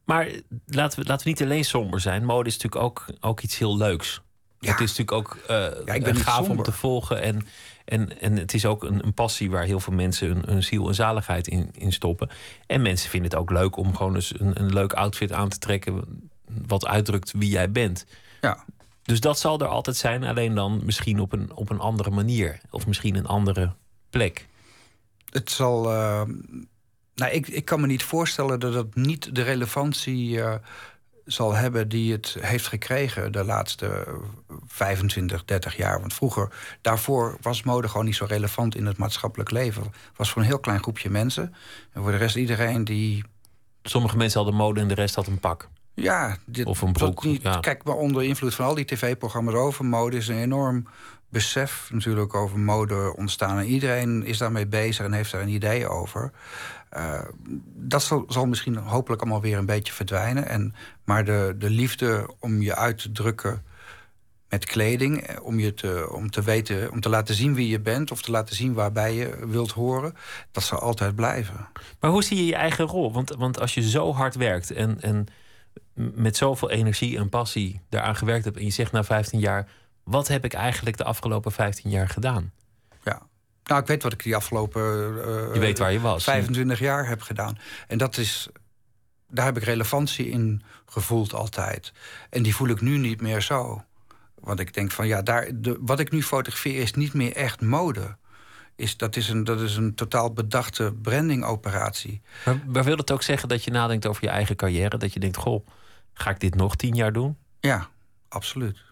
[0.03, 0.31] Maar
[0.65, 2.25] laten we, laten we niet alleen somber zijn.
[2.25, 4.21] Mode is natuurlijk ook, ook iets heel leuks.
[4.59, 4.71] Ja.
[4.71, 6.57] Het is natuurlijk ook uh, ja, ik ben gaaf somber.
[6.57, 7.21] om te volgen.
[7.21, 7.47] En,
[7.85, 10.87] en, en het is ook een, een passie waar heel veel mensen hun, hun ziel
[10.87, 12.29] en zaligheid in, in, stoppen.
[12.67, 15.57] En mensen vinden het ook leuk om gewoon eens een, een leuk outfit aan te
[15.57, 16.03] trekken.
[16.45, 18.05] wat uitdrukt wie jij bent.
[18.41, 18.65] Ja.
[19.09, 22.59] Dus dat zal er altijd zijn, alleen dan misschien op een, op een andere manier.
[22.69, 23.73] Of misschien een andere
[24.09, 24.47] plek.
[25.29, 25.91] Het zal.
[25.91, 26.21] Uh,
[27.15, 30.55] nou, ik, ik kan me niet voorstellen dat het niet de relevantie uh,
[31.25, 34.07] zal hebben die het heeft gekregen de laatste
[34.67, 35.99] 25, 30 jaar.
[35.99, 39.83] Want vroeger, daarvoor was mode gewoon niet zo relevant in het maatschappelijk leven.
[39.83, 41.53] Het was voor een heel klein groepje mensen.
[41.93, 43.23] En voor de rest iedereen die.
[43.83, 45.69] Sommige mensen hadden mode en de rest had een pak.
[46.01, 47.23] Ja, dit, of een broek.
[47.23, 47.59] Niet, ja.
[47.59, 50.87] Kijk, maar onder invloed van al die tv-programma's over mode is een enorm
[51.29, 53.57] besef natuurlijk over mode ontstaan.
[53.57, 56.31] En iedereen is daarmee bezig en heeft daar een idee over.
[56.97, 57.19] Uh,
[57.75, 60.47] dat zal, zal, misschien hopelijk allemaal weer een beetje verdwijnen.
[60.47, 63.63] En, maar de, de liefde om je uit te drukken
[64.49, 68.11] met kleding, om je te, om te weten, om te laten zien wie je bent
[68.11, 70.15] of te laten zien waarbij je wilt horen,
[70.51, 71.67] dat zal altijd blijven.
[71.99, 73.13] Maar hoe zie je je eigen rol?
[73.13, 75.27] Want, want als je zo hard werkt en, en
[75.93, 79.69] met zoveel energie en passie daaraan gewerkt hebt en je zegt na 15 jaar,
[80.03, 82.53] wat heb ik eigenlijk de afgelopen 15 jaar gedaan?
[83.03, 83.21] Ja.
[83.63, 87.07] Nou, ik weet wat ik die afgelopen uh, je weet waar je was, 25 jaar
[87.07, 87.57] heb gedaan.
[87.87, 88.49] En dat is,
[89.27, 91.93] daar heb ik relevantie in gevoeld altijd.
[92.29, 93.83] En die voel ik nu niet meer zo.
[94.39, 97.61] Want ik denk van ja, daar, de, wat ik nu fotografeer is niet meer echt
[97.61, 98.17] mode.
[98.79, 102.21] Is, dat, is een, dat is een totaal bedachte brandingoperatie.
[102.45, 104.97] Maar, maar wil het ook zeggen dat je nadenkt over je eigen carrière?
[104.97, 105.67] Dat je denkt, goh,
[106.13, 107.37] ga ik dit nog tien jaar doen?
[107.59, 107.89] Ja,
[108.27, 108.83] absoluut.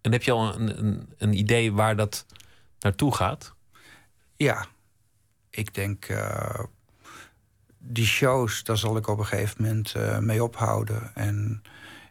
[0.00, 2.26] En heb je al een, een, een idee waar dat
[2.80, 3.54] naartoe gaat?
[4.36, 4.66] Ja,
[5.50, 6.60] ik denk uh,
[7.78, 11.14] die shows, daar zal ik op een gegeven moment uh, mee ophouden.
[11.14, 11.62] En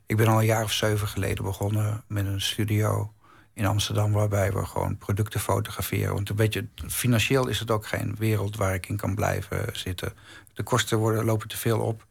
[0.06, 3.14] ik ben al een jaar of zeven geleden begonnen met een studio
[3.62, 6.14] in Amsterdam, waarbij we gewoon producten fotograferen.
[6.14, 10.14] Want een beetje financieel is het ook geen wereld waar ik in kan blijven zitten.
[10.54, 12.06] De kosten worden, lopen te veel op.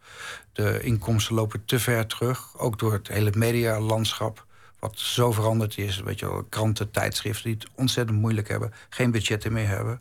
[0.53, 2.59] De inkomsten lopen te ver terug.
[2.59, 4.47] Ook door het hele medialandschap.
[4.79, 6.01] Wat zo veranderd is.
[6.01, 8.73] Weet je kranten, tijdschriften die het ontzettend moeilijk hebben.
[8.89, 10.01] Geen budgetten meer hebben.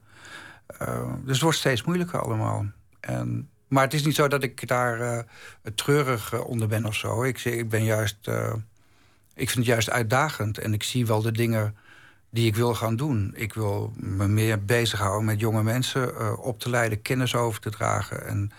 [0.82, 2.66] Uh, dus het wordt steeds moeilijker allemaal.
[3.00, 5.20] En, maar het is niet zo dat ik daar uh,
[5.76, 7.24] treurig eh, onder ben of zo.
[7.24, 8.30] Ik, ik ben juist.
[9.40, 10.58] Ik vind het juist uitdagend.
[10.58, 11.76] En ik zie wel de dingen
[12.30, 13.32] die ik wil gaan doen.
[13.36, 17.70] Ik wil me meer bezighouden met jonge mensen uh, op te leiden, kennis over te
[17.70, 18.28] dragen.
[18.28, 18.52] En,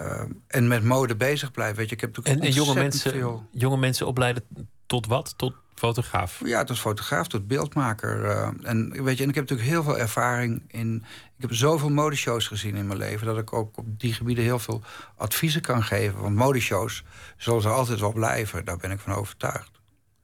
[0.00, 1.76] uh, en met mode bezig blijven.
[1.76, 3.48] Weet je, ik heb en, en jonge, mensen, veel...
[3.50, 4.42] jonge mensen opleiden
[4.86, 5.34] tot wat?
[5.36, 6.40] Tot fotograaf?
[6.44, 8.24] Ja, tot fotograaf, tot beeldmaker.
[8.24, 11.04] Uh, en, weet je, en ik heb natuurlijk heel veel ervaring in.
[11.36, 13.26] Ik heb zoveel modeshows gezien in mijn leven.
[13.26, 14.82] dat ik ook op die gebieden heel veel
[15.16, 16.20] adviezen kan geven.
[16.20, 17.04] Want modeshows
[17.36, 18.64] zullen er altijd wel blijven.
[18.64, 19.77] Daar ben ik van overtuigd.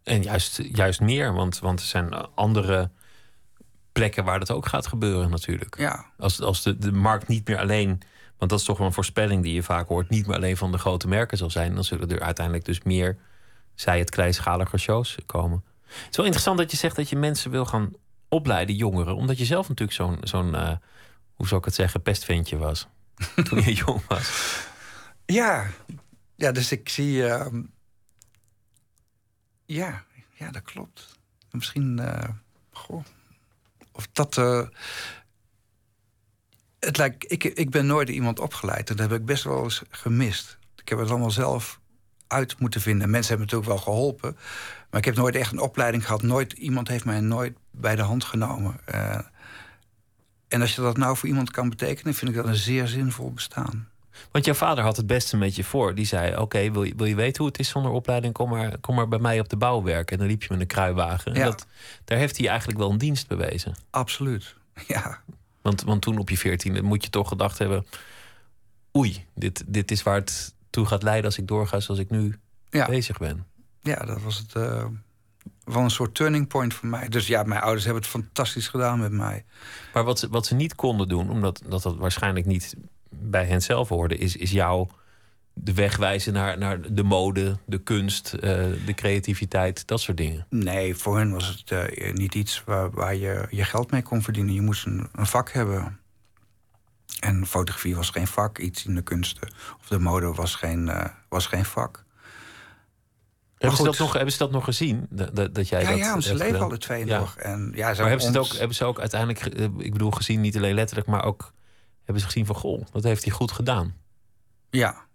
[0.04, 2.90] En juist, juist meer, want, want er zijn andere
[3.92, 5.78] plekken waar dat ook gaat gebeuren natuurlijk.
[5.78, 6.04] Ja.
[6.18, 7.88] Als, als de, de markt niet meer alleen,
[8.38, 10.72] want dat is toch wel een voorspelling die je vaak hoort, niet meer alleen van
[10.72, 13.18] de grote merken zal zijn, dan zullen er uiteindelijk dus meer,
[13.74, 15.64] zij het kleinschalige shows komen.
[15.86, 17.92] Het is wel interessant dat je zegt dat je mensen wil gaan
[18.28, 20.70] opleiden, jongeren, omdat je zelf natuurlijk zo'n, zo'n uh,
[21.34, 22.86] hoe zou ik het zeggen, pestventje was
[23.48, 24.66] toen je jong was.
[25.26, 25.66] Ja,
[26.36, 27.16] ja dus ik zie.
[27.16, 27.46] Uh,
[29.64, 31.18] ja, ja, dat klopt.
[31.50, 32.28] Misschien, uh,
[32.70, 33.04] goh,
[33.92, 34.36] of dat.
[34.36, 34.66] Uh,
[36.78, 38.86] het lijkt, ik, ik ben nooit iemand opgeleid.
[38.86, 40.58] Dat heb ik best wel eens gemist.
[40.76, 41.80] Ik heb het allemaal zelf
[42.26, 43.10] uit moeten vinden.
[43.10, 44.36] Mensen hebben natuurlijk wel geholpen.
[44.90, 46.22] Maar ik heb nooit echt een opleiding gehad.
[46.22, 48.80] Nooit, iemand heeft mij nooit bij de hand genomen.
[48.94, 49.18] Uh,
[50.48, 53.32] en als je dat nou voor iemand kan betekenen, vind ik dat een zeer zinvol
[53.32, 53.88] bestaan.
[54.30, 55.94] Want jouw vader had het beste met je voor.
[55.94, 58.32] Die zei: Oké, wil, je, wil je weten hoe het is zonder opleiding?
[58.32, 60.12] Kom maar, kom maar bij mij op de bouw werken.
[60.12, 61.34] En dan liep je met een kruiwagen.
[61.34, 61.44] Ja.
[61.44, 61.66] Dat,
[62.04, 63.74] daar heeft hij eigenlijk wel een dienst bewezen.
[63.90, 64.54] Absoluut.
[64.86, 65.20] Ja.
[65.62, 67.86] Want, want toen op je veertiende moet je toch gedacht hebben:
[68.96, 72.38] Oei, dit, dit is waar het toe gaat leiden als ik doorga zoals ik nu
[72.70, 72.86] ja.
[72.86, 73.46] bezig ben.
[73.82, 74.54] Ja, dat was het.
[74.54, 74.84] Uh,
[75.64, 77.08] wel een soort turning point voor mij.
[77.08, 79.44] Dus ja, mijn ouders hebben het fantastisch gedaan met mij.
[79.92, 82.74] Maar wat ze, wat ze niet konden doen, omdat dat, dat waarschijnlijk niet
[83.20, 84.88] bij hen zelf hoorde, is, is jou
[85.54, 88.40] de weg wijzen naar, naar de mode, de kunst, uh,
[88.86, 90.46] de creativiteit, dat soort dingen?
[90.50, 94.22] Nee, voor hen was het uh, niet iets waar, waar je je geld mee kon
[94.22, 94.54] verdienen.
[94.54, 96.00] Je moest een, een, vak hebben.
[97.20, 99.52] En fotografie was geen vak, iets in de kunsten.
[99.80, 102.04] Of de mode was geen, uh, was geen vak.
[103.58, 105.06] Hebben ze, dat nog, hebben ze dat nog gezien?
[105.10, 107.18] Dat, dat jij ja, dat ja, ze leven alle twee ja.
[107.18, 107.36] nog.
[107.36, 108.36] En, ja, ze maar hebben, ons...
[108.36, 109.44] ze ook, hebben ze ook uiteindelijk,
[109.78, 111.52] ik bedoel, gezien niet alleen letterlijk, maar ook
[112.04, 113.94] hebben ze gezien van goh, dat heeft hij goed gedaan.
[114.70, 115.06] Ja,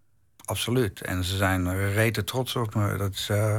[0.45, 1.01] absoluut.
[1.01, 2.97] En ze zijn rete trots op me.
[2.97, 3.57] Dat is, uh,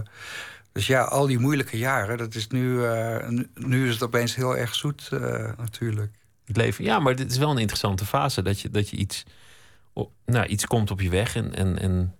[0.73, 4.57] dus ja, al die moeilijke jaren, dat is nu, uh, nu is het opeens heel
[4.57, 5.21] erg zoet uh,
[5.57, 6.13] natuurlijk.
[6.45, 9.25] Het leven, ja, maar dit is wel een interessante fase dat je, dat je iets,
[10.25, 12.15] nou, iets komt op je weg en, en, en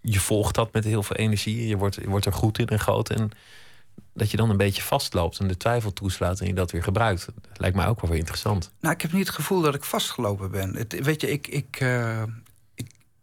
[0.00, 1.66] je volgt dat met heel veel energie.
[1.66, 3.10] Je wordt, je wordt er goed in en groot.
[3.10, 3.30] En
[4.14, 7.26] dat je dan een beetje vastloopt en de twijfel toeslaat en je dat weer gebruikt.
[7.54, 8.72] Lijkt mij ook wel weer interessant.
[8.80, 10.76] Nou, ik heb niet het gevoel dat ik vastgelopen ben.
[10.76, 12.22] Het, weet je, ik, ik, uh,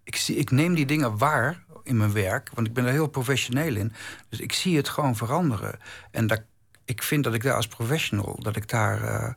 [0.04, 3.08] ik, zie, ik neem die dingen waar in mijn werk, want ik ben er heel
[3.08, 3.94] professioneel in.
[4.30, 5.80] Dus ik zie het gewoon veranderen.
[6.12, 6.42] En dat,
[6.86, 9.30] ik vind dat ik daar als professional, dat ik daar uh,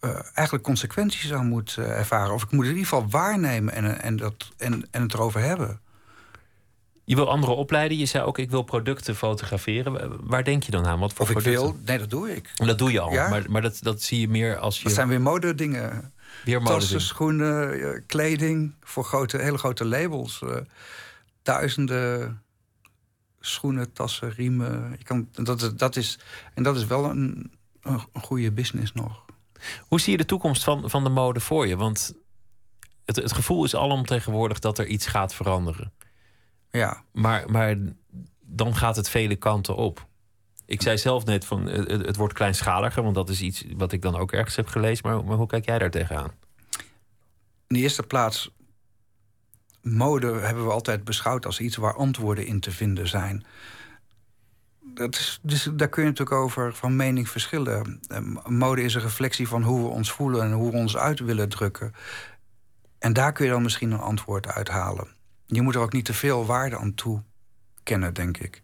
[0.00, 2.34] uh, eigenlijk consequenties aan moet ervaren.
[2.34, 5.40] Of ik moet het in ieder geval waarnemen en, en, dat, en, en het erover
[5.40, 5.80] hebben.
[7.04, 7.98] Je wil anderen opleiden.
[7.98, 10.16] Je zei ook, ik wil producten fotograferen.
[10.28, 10.98] Waar denk je dan aan?
[10.98, 11.62] Wat voor of producten?
[11.62, 11.76] wil?
[11.84, 12.50] Nee, dat doe ik.
[12.54, 13.12] Dat doe je al.
[13.12, 13.28] Ja?
[13.28, 14.84] Maar, maar dat, dat zie je meer als je...
[14.84, 16.12] Dat zijn weer modedingen.
[16.44, 18.74] Weer mode Tassen, schoenen, kleding.
[18.80, 20.40] Voor grote, hele grote labels.
[20.44, 20.56] Uh,
[21.42, 22.42] duizenden
[23.40, 24.94] schoenen, tassen, riemen.
[24.98, 26.18] Je kan, dat, dat is,
[26.54, 27.52] en dat is wel een,
[27.82, 29.24] een, goede business nog.
[29.88, 31.76] Hoe zie je de toekomst van, van de mode voor je?
[31.76, 32.14] Want
[33.04, 35.92] het, het gevoel is alomtegenwoordig dat er iets gaat veranderen.
[36.78, 37.04] Ja.
[37.12, 37.76] Maar, maar
[38.40, 40.06] dan gaat het vele kanten op.
[40.66, 44.02] Ik zei zelf net van het, het, wordt kleinschaliger, want dat is iets wat ik
[44.02, 45.08] dan ook ergens heb gelezen.
[45.08, 46.32] Maar, maar hoe kijk jij daar tegenaan?
[47.66, 48.50] In de eerste plaats,
[49.82, 53.44] mode hebben we altijd beschouwd als iets waar antwoorden in te vinden zijn.
[54.80, 58.00] Dat is, dus daar kun je natuurlijk over van mening verschillen.
[58.06, 61.20] Ehm, mode is een reflectie van hoe we ons voelen en hoe we ons uit
[61.20, 61.94] willen drukken.
[62.98, 65.13] En daar kun je dan misschien een antwoord uithalen.
[65.46, 67.22] Je moet er ook niet te veel waarde aan toe
[67.82, 68.62] kennen, denk ik.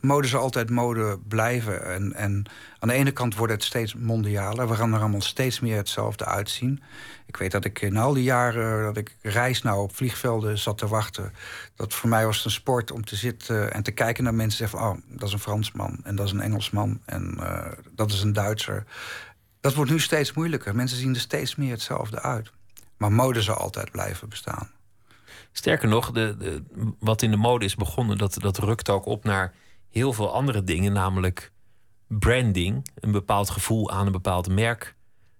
[0.00, 1.84] Mode zal altijd mode blijven.
[1.84, 2.44] En, en
[2.78, 4.68] aan de ene kant wordt het steeds mondialer.
[4.68, 6.82] We gaan er allemaal steeds meer hetzelfde uitzien.
[7.26, 10.78] Ik weet dat ik in al die jaren dat ik reis nou op vliegvelden zat
[10.78, 11.32] te wachten.
[11.76, 14.58] Dat voor mij was een sport om te zitten en te kijken naar mensen.
[14.58, 18.22] Zeggen oh, dat is een Fransman en dat is een Engelsman en uh, dat is
[18.22, 18.84] een Duitser.
[19.60, 20.74] Dat wordt nu steeds moeilijker.
[20.74, 22.52] Mensen zien er steeds meer hetzelfde uit.
[22.96, 24.70] Maar mode zal altijd blijven bestaan.
[25.56, 26.62] Sterker nog, de, de,
[26.98, 29.54] wat in de mode is begonnen, dat, dat rukt ook op naar
[29.88, 30.92] heel veel andere dingen.
[30.92, 31.52] Namelijk
[32.06, 34.96] branding, een bepaald gevoel aan een bepaald merk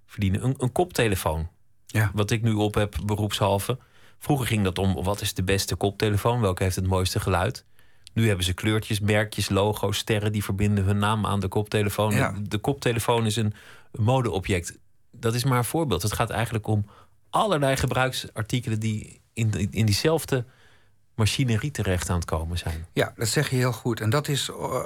[0.07, 0.45] verdienen.
[0.45, 1.49] Een, een koptelefoon.
[1.87, 2.11] Ja.
[2.15, 3.79] Wat ik nu op heb, beroepshalve.
[4.19, 7.65] Vroeger ging dat om wat is de beste koptelefoon, welke heeft het mooiste geluid.
[8.13, 12.15] Nu hebben ze kleurtjes, merkjes, logo's, sterren die verbinden hun naam aan de koptelefoon.
[12.15, 12.35] Ja.
[12.43, 13.55] De, koptelefoon is een
[13.91, 14.79] modeobject.
[15.11, 16.03] Dat is maar een voorbeeld.
[16.03, 16.87] Het gaat eigenlijk om
[17.31, 20.45] allerlei gebruiksartikelen die in, in diezelfde
[21.15, 22.87] machinerie terecht aan het komen zijn.
[22.93, 24.01] Ja, dat zeg je heel goed.
[24.01, 24.85] En dat is uh,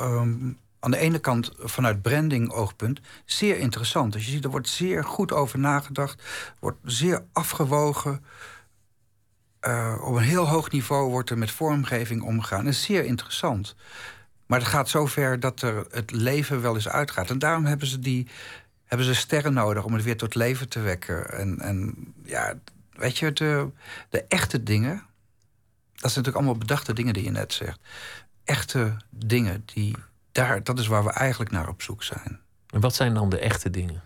[0.00, 4.12] um, aan de ene kant vanuit branding-oogpunt zeer interessant.
[4.12, 6.22] Dus je ziet, er wordt zeer goed over nagedacht,
[6.58, 8.24] wordt zeer afgewogen.
[9.66, 12.64] Uh, op een heel hoog niveau wordt er met vormgeving omgegaan.
[12.64, 13.74] Dat is zeer interessant.
[14.46, 17.30] Maar het gaat zover dat er het leven wel eens uitgaat.
[17.30, 18.26] En daarom hebben ze, die,
[18.84, 21.30] hebben ze sterren nodig om het weer tot leven te wekken.
[21.32, 22.54] En, en ja,
[23.00, 23.68] weet je, de,
[24.08, 24.94] de echte dingen.
[24.94, 27.80] Dat zijn natuurlijk allemaal bedachte dingen die je net zegt.
[28.44, 29.96] Echte dingen die
[30.32, 32.40] daar, dat is waar we eigenlijk naar op zoek zijn.
[32.66, 34.02] En wat zijn dan de echte dingen?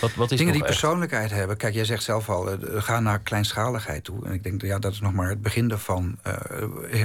[0.00, 0.70] Wat, wat is dingen die echt?
[0.70, 1.56] persoonlijkheid hebben.
[1.56, 4.26] Kijk, jij zegt zelf al, uh, we gaan naar kleinschaligheid toe.
[4.26, 6.18] En ik denk, ja, dat is nog maar het begin daarvan.
[6.26, 6.32] Uh,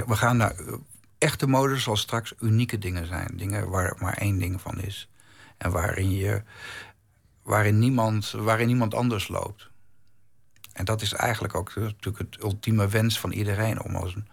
[0.06, 0.74] we gaan naar uh,
[1.18, 3.30] echte mode zal straks unieke dingen zijn.
[3.36, 5.08] Dingen waar maar één ding van is.
[5.58, 6.42] En waarin, je,
[7.42, 9.69] waarin, niemand, waarin niemand anders loopt.
[10.80, 13.82] En dat is eigenlijk ook natuurlijk het ultieme wens van iedereen...
[13.82, 14.26] om als een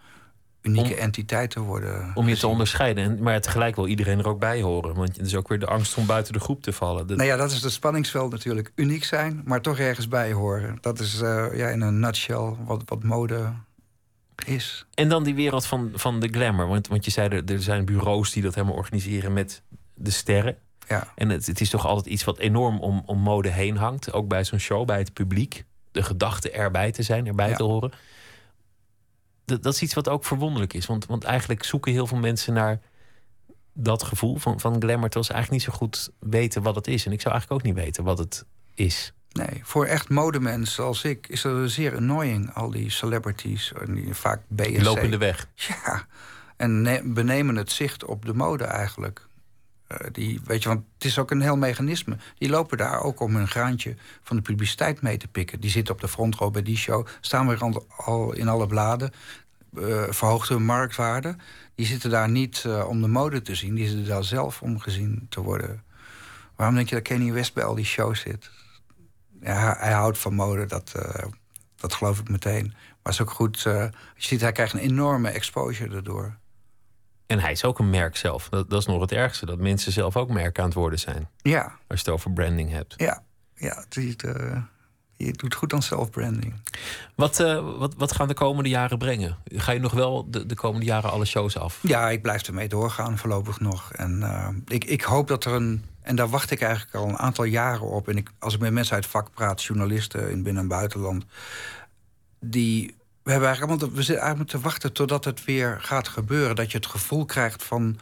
[0.61, 2.11] unieke om, entiteit te worden.
[2.15, 3.21] Om je te onderscheiden.
[3.21, 4.95] Maar tegelijk wil iedereen er ook bij horen.
[4.95, 7.07] Want het is ook weer de angst om buiten de groep te vallen.
[7.07, 8.71] Nou ja, dat is het spanningsveld natuurlijk.
[8.75, 10.77] Uniek zijn, maar toch ergens bij horen.
[10.81, 13.53] Dat is uh, ja, in een nutshell wat, wat mode
[14.45, 14.85] is.
[14.93, 16.67] En dan die wereld van, van de glamour.
[16.67, 19.61] Want, want je zei, er, er zijn bureaus die dat helemaal organiseren met
[19.93, 20.57] de sterren.
[20.87, 21.07] Ja.
[21.15, 24.13] En het, het is toch altijd iets wat enorm om, om mode heen hangt.
[24.13, 25.65] Ook bij zo'n show, bij het publiek.
[25.97, 27.55] De gedachte erbij te zijn, erbij ja.
[27.55, 27.91] te horen
[29.47, 30.85] dat, dat is iets wat ook verwonderlijk is.
[30.85, 32.79] Want, want eigenlijk zoeken heel veel mensen naar
[33.73, 35.09] dat gevoel van, van glamour...
[35.09, 37.05] terwijl ze eigenlijk niet zo goed weten wat het is.
[37.05, 39.13] En ik zou eigenlijk ook niet weten wat het is.
[39.31, 42.53] Nee, voor echt modemensen zoals ik is dat zeer annoying.
[42.53, 44.67] Al die celebrities, die vaak BSC.
[44.67, 45.47] Die lopen in de weg.
[45.55, 46.05] Ja,
[46.57, 49.27] en benemen het zicht op de mode eigenlijk.
[49.91, 52.17] Uh, die, weet je, want het is ook een heel mechanisme.
[52.38, 55.59] Die lopen daar ook om hun graantje van de publiciteit mee te pikken.
[55.59, 57.07] Die zitten op de frontrow bij die show.
[57.21, 59.11] Staan weer al, in alle bladen.
[59.73, 61.35] Uh, verhoogt hun marktwaarde.
[61.75, 63.75] Die zitten daar niet uh, om de mode te zien.
[63.75, 65.83] Die zitten daar zelf om gezien te worden.
[66.55, 68.49] Waarom denk je dat Kenny West bij al die shows zit?
[69.41, 70.91] Ja, hij, houdt van mode, dat,
[71.75, 72.73] dat geloof ik meteen.
[73.03, 73.61] Maar is ook goed...
[73.61, 76.38] je ziet, hij krijgt een enorme exposure daardoor.
[77.28, 78.49] En hij is ook een merk zelf.
[78.49, 81.30] Dat, dat, is nog het ergste, dat mensen zelf ook merk aan het worden zijn.
[81.41, 81.63] Ja.
[81.63, 82.93] Als je het over branding hebt.
[82.97, 83.23] Ja,
[83.55, 84.57] ja het, uh,
[85.15, 86.53] je doet goed aan self-branding.
[87.15, 89.38] Wat, uh, wat, wat gaan de komende jaren brengen?
[89.45, 91.80] Ga je nog wel de, de komende jaren alle shows af?
[91.82, 93.93] Ja, ik blijf ermee doorgaan voorlopig nog.
[93.93, 95.86] En uh, ik, ik hoop dat er een...
[96.01, 98.07] En daar wacht ik eigenlijk al een aantal jaren op.
[98.07, 101.25] En ik, als ik met mensen uit het vak praat, journalisten in binnen- en buitenland...
[102.39, 102.95] die
[103.28, 106.55] we, hebben eigenlijk allemaal, we zitten eigenlijk te wachten totdat het weer gaat gebeuren.
[106.55, 107.99] Dat je het gevoel krijgt van,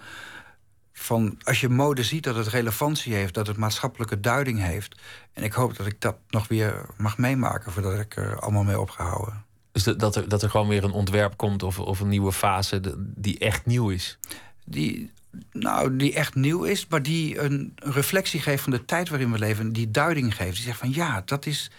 [0.93, 5.01] van als je mode ziet dat het relevantie heeft, dat het maatschappelijke duiding heeft.
[5.33, 8.79] En ik hoop dat ik dat nog weer mag meemaken voordat ik er allemaal mee
[8.79, 9.43] opgehouden.
[9.71, 12.81] Dus dat er, dat er gewoon weer een ontwerp komt of, of een nieuwe fase
[12.97, 14.17] die echt nieuw is?
[14.65, 15.11] Die,
[15.51, 19.37] nou, die echt nieuw is, maar die een reflectie geeft van de tijd waarin we
[19.37, 19.73] leven.
[19.73, 20.55] Die duiding geeft.
[20.55, 21.71] Die zegt van ja, dat is,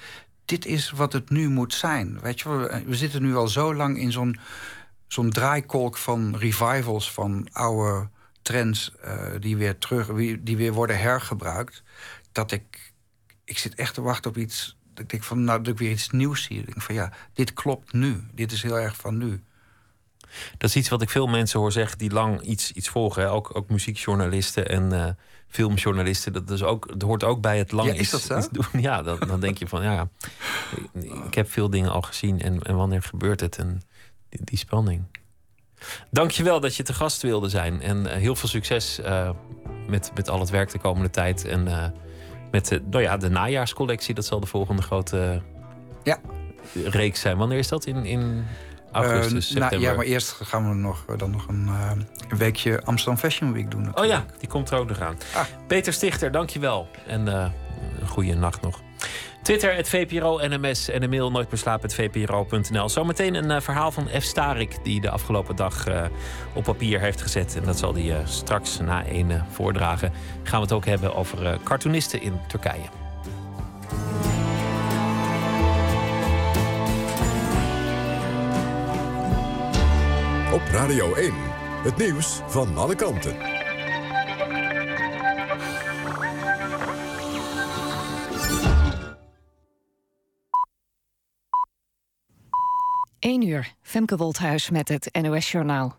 [0.46, 2.20] dit is wat het nu moet zijn.
[2.20, 4.38] Weet je, we, we zitten nu al zo lang in zo'n
[5.06, 8.08] zo'n draaikolk van revivals van oude
[8.42, 11.82] trends uh, die weer terug, die weer worden hergebruikt.
[12.32, 12.92] Dat ik,
[13.44, 14.76] ik zit echt te wachten op iets.
[14.94, 16.58] Dat ik denk van, nou, dat ik weer iets nieuws zie.
[16.58, 18.24] Ik denk van ja, dit klopt nu.
[18.32, 19.44] Dit is heel erg van nu.
[20.58, 23.30] Dat is iets wat ik veel mensen hoor zeggen die lang iets, iets volgen.
[23.30, 25.08] Ook, ook muziekjournalisten en uh,
[25.48, 26.32] filmjournalisten.
[26.32, 28.40] Dat, is ook, dat hoort ook bij het lang ja, is dat zo?
[28.50, 28.80] doen.
[28.80, 30.08] Ja, dan, dan denk je van ja,
[31.26, 32.40] ik heb veel dingen al gezien.
[32.40, 33.58] En, en wanneer gebeurt het?
[33.58, 33.82] En
[34.28, 35.04] die, die spanning.
[36.10, 37.82] Dankjewel dat je te gast wilde zijn.
[37.82, 39.30] En uh, heel veel succes uh,
[39.88, 41.44] met, met al het werk de komende tijd.
[41.44, 41.86] En uh,
[42.50, 44.14] met de, nou ja, de najaarscollectie.
[44.14, 45.42] Dat zal de volgende grote
[46.02, 46.18] ja.
[46.84, 47.36] reeks zijn.
[47.36, 47.86] Wanneer is dat?
[47.86, 48.44] In, in
[48.96, 51.90] Augustus, Eh, nou, ja, maar eerst gaan we nog, eh, dan nog een, eh,
[52.28, 53.98] een weekje Amsterdam Fashion Week doen.
[53.98, 55.16] Oh ja, die komt er ook nog aan.
[55.34, 55.44] Ah.
[55.66, 56.88] Peter Stichter, dankjewel.
[57.06, 57.52] En een
[58.08, 58.80] goede nacht nog.
[59.42, 61.48] Twitter, het VPRO NMS en de mail nooit
[61.94, 62.88] VPRO.nl.
[62.88, 64.22] Zometeen een verhaal van F.
[64.22, 65.84] Starik, die de afgelopen dag
[66.54, 67.56] op papier heeft gezet.
[67.56, 70.12] En dat zal hij straks na één voordragen.
[70.42, 72.88] Gaan we het ook hebben over cartoonisten in Turkije.
[80.56, 81.32] Op Radio 1.
[81.82, 83.36] Het nieuws van alle kanten.
[93.18, 95.98] 1 uur, Femke Wolthuis met het NOS-journaal.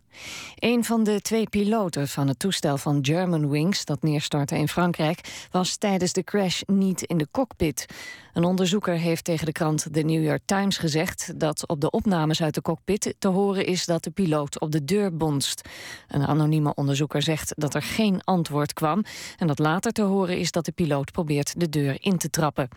[0.55, 3.86] Een van de twee piloten van het toestel van Germanwings...
[3.86, 7.86] dat neerstortte in Frankrijk, was tijdens de crash niet in de cockpit.
[8.34, 11.39] Een onderzoeker heeft tegen de krant The New York Times gezegd...
[11.39, 14.86] dat op de opnames uit de cockpit te horen is dat de piloot op de
[14.86, 15.61] deur bonst.
[16.07, 19.03] Een anonieme onderzoeker zegt dat er geen antwoord kwam...
[19.38, 22.70] en dat later te horen is dat de piloot probeert de deur in te trappen.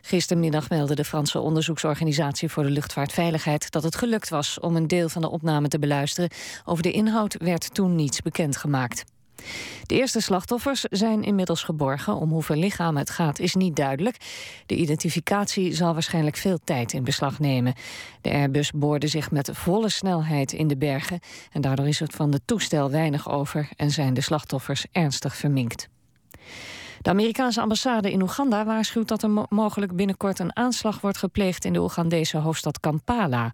[0.00, 3.70] Gistermiddag meldde de Franse onderzoeksorganisatie voor de luchtvaartveiligheid...
[3.70, 6.30] dat het gelukt was om een deel van de opname te beluisteren.
[6.64, 9.04] Over de inhoud werd toen niets bekendgemaakt.
[9.82, 12.14] De eerste slachtoffers zijn inmiddels geborgen.
[12.14, 14.16] Om hoeveel lichamen het gaat is niet duidelijk.
[14.66, 17.74] De identificatie zal waarschijnlijk veel tijd in beslag nemen.
[18.20, 21.20] De Airbus boorde zich met volle snelheid in de bergen...
[21.52, 23.68] en daardoor is het van het toestel weinig over...
[23.76, 25.88] en zijn de slachtoffers ernstig verminkt.
[27.02, 31.64] De Amerikaanse ambassade in Oeganda waarschuwt dat er mo mogelijk binnenkort een aanslag wordt gepleegd
[31.64, 33.50] in de Oegandese hoofdstad Kampala.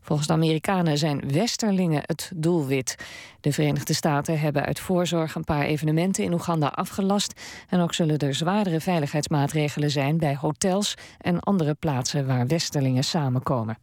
[0.00, 2.96] Volgens de Amerikanen zijn westerlingen het doelwit.
[3.40, 7.40] De Verenigde Staten hebben uit voorzorg een paar evenementen in Oeganda afgelast.
[7.68, 13.78] En ook zullen er zwaardere veiligheidsmaatregelen zijn bij hotels en andere plaatsen waar westerlingen samenkomen.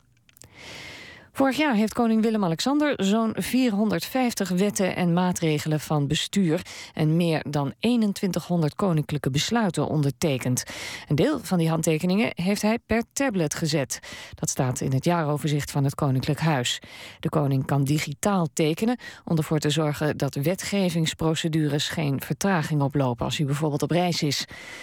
[1.31, 6.61] Vorig jaar heeft koning Willem-Alexander zo'n 450 wetten en maatregelen van bestuur
[6.93, 10.63] en meer dan 2100 koninklijke besluiten ondertekend.
[11.07, 13.99] Een deel van die handtekeningen heeft hij per tablet gezet.
[14.35, 16.79] Dat staat in het jaaroverzicht van het Koninklijk Huis.
[17.19, 23.37] De koning kan digitaal tekenen om ervoor te zorgen dat wetgevingsprocedures geen vertraging oplopen als
[23.37, 24.39] hij bijvoorbeeld op reis is.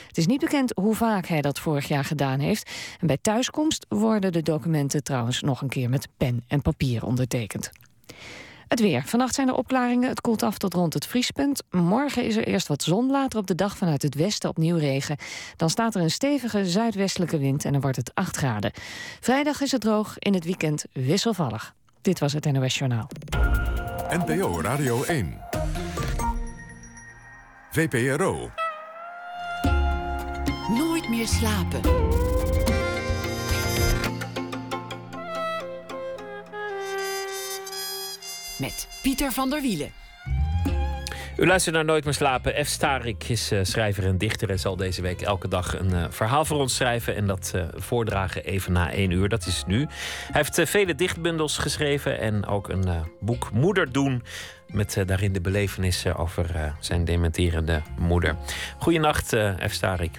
[0.07, 2.70] Het is niet bekend hoe vaak hij dat vorig jaar gedaan heeft.
[3.01, 7.70] En bij thuiskomst worden de documenten trouwens nog een keer met pen en papier ondertekend.
[8.68, 9.03] Het weer.
[9.07, 10.09] Vannacht zijn er opklaringen.
[10.09, 11.62] Het koelt af tot rond het vriespunt.
[11.70, 13.11] Morgen is er eerst wat zon.
[13.11, 15.16] Later op de dag vanuit het westen opnieuw regen.
[15.57, 18.72] Dan staat er een stevige zuidwestelijke wind en dan wordt het 8 graden.
[19.20, 20.18] Vrijdag is het droog.
[20.18, 21.74] In het weekend wisselvallig.
[22.03, 23.09] Dit was het NOS Journaal.
[24.11, 25.40] NPO Radio 1.
[27.70, 28.51] VPRO.
[30.68, 31.80] Nooit meer slapen.
[38.59, 39.92] Met Pieter van der Wielen.
[41.36, 42.64] U luistert naar Nooit meer slapen.
[42.64, 42.68] F.
[42.68, 46.44] Starik is eh, schrijver en dichter en zal deze week elke dag een eh, verhaal
[46.44, 49.28] voor ons schrijven en dat eh, voordragen even na één uur.
[49.28, 49.78] Dat is nu.
[50.32, 54.22] Hij heeft vele dichtbundels geschreven en ook een eh, boek Moeder doen.
[54.68, 58.36] Met eh, daarin de belevenissen over eh, zijn dementerende moeder.
[58.78, 59.72] Goedenacht, eh F.
[59.72, 60.18] Starik.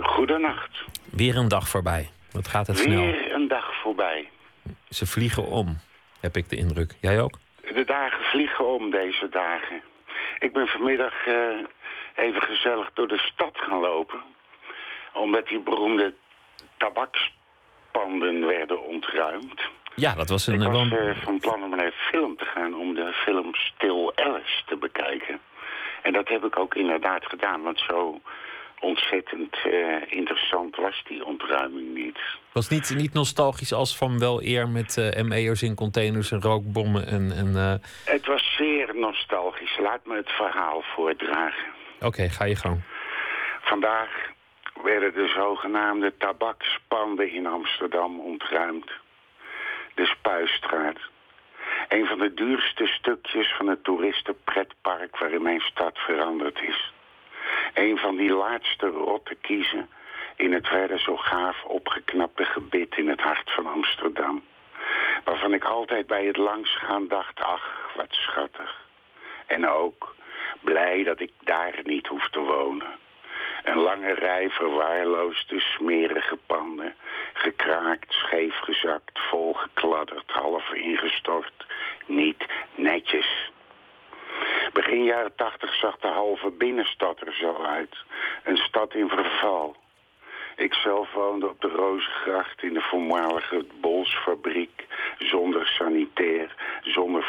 [0.00, 0.84] Goedenacht.
[1.10, 2.10] Weer een dag voorbij.
[2.30, 3.00] Wat gaat het snel?
[3.00, 4.28] Weer een dag voorbij.
[4.88, 5.78] Ze vliegen om,
[6.20, 6.94] heb ik de indruk.
[7.00, 7.38] Jij ook?
[7.74, 9.82] De dagen vliegen om deze dagen.
[10.38, 11.58] Ik ben vanmiddag eh,
[12.14, 14.22] even gezellig door de stad gaan lopen.
[15.12, 16.14] Omdat die beroemde
[16.76, 19.60] tabakspanden werden ontruimd.
[19.94, 20.54] Ja, dat was een...
[20.54, 23.12] Ik eh, was wel- eh, van plan om naar een film te gaan om de
[23.12, 25.40] film Still Alice te bekijken.
[26.02, 28.20] En dat heb ik ook inderdaad gedaan, want zo
[28.84, 32.18] ontzettend eh, interessant was die ontruiming niet.
[32.52, 37.06] was niet, niet nostalgisch als van wel eer met eh ME'ers in containers en rookbommen
[37.06, 37.32] en...
[37.36, 37.74] en eh,
[38.04, 39.78] Het was zeer nostalgisch.
[39.78, 41.72] Laat me het verhaal voordragen.
[42.00, 42.82] Oké, ga je gang.
[43.60, 44.10] Vandaag
[44.82, 48.90] werden de zogenaamde tabakspanden in Amsterdam ontruimd.
[49.94, 50.98] De Spuistraat.
[51.88, 56.93] Een van de duurste stukjes van het toeristenpretpark waarin mijn stad veranderd is.
[57.74, 59.88] Een van die laatste rotte kiezen
[60.36, 64.44] in het verder zo gaaf opgeknapte gebit in het hart van Amsterdam.
[65.24, 68.82] Waarvan ik altijd bij het langsgaan dacht, ach, wat schattig.
[69.46, 70.14] En ook
[70.60, 73.02] blij dat ik daar niet hoef te wonen.
[73.64, 76.94] Een lange rij verwaarloosde, smerige panden.
[77.32, 81.66] Gekraakt, scheef gezakt, volgekladderd, half ingestort.
[82.06, 83.52] Niet netjes.
[84.74, 87.96] Begin jaren tachtig zag de halve binnenstad er zo uit.
[88.44, 89.76] Een stad in verval.
[90.56, 94.86] Ik zelf woonde op de Rozengracht in de voormalige Bolsfabriek
[95.18, 96.54] zonder sanitair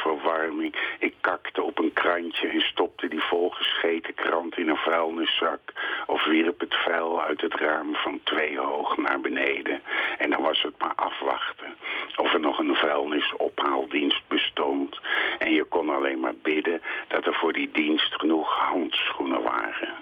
[0.06, 0.76] verwarming.
[1.00, 5.74] Ik kakte op een krantje en stopte die volgescheten krant in een vuilniszak.
[6.06, 9.82] Of wierp het vuil uit het raam van twee hoog naar beneden.
[10.18, 11.76] En dan was het maar afwachten
[12.16, 15.00] of er nog een vuilnisophaaldienst bestond.
[15.38, 19.94] En je kon alleen maar bidden dat er voor die dienst genoeg handschoenen waren.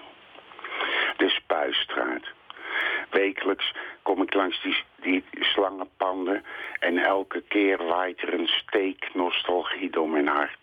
[1.16, 2.24] De Spuistraat.
[3.14, 6.44] Wekelijks kom ik langs die, die slangenpanden
[6.78, 10.58] en elke keer waait er een steek nostalgie door mijn hart.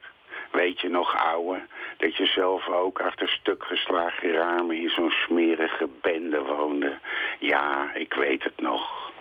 [0.52, 1.62] Weet je nog, ouwe,
[1.98, 6.98] dat je zelf ook achter stuk geslagen ramen in zo'n smerige bende woonde?
[7.40, 9.12] Ja, ik weet het nog.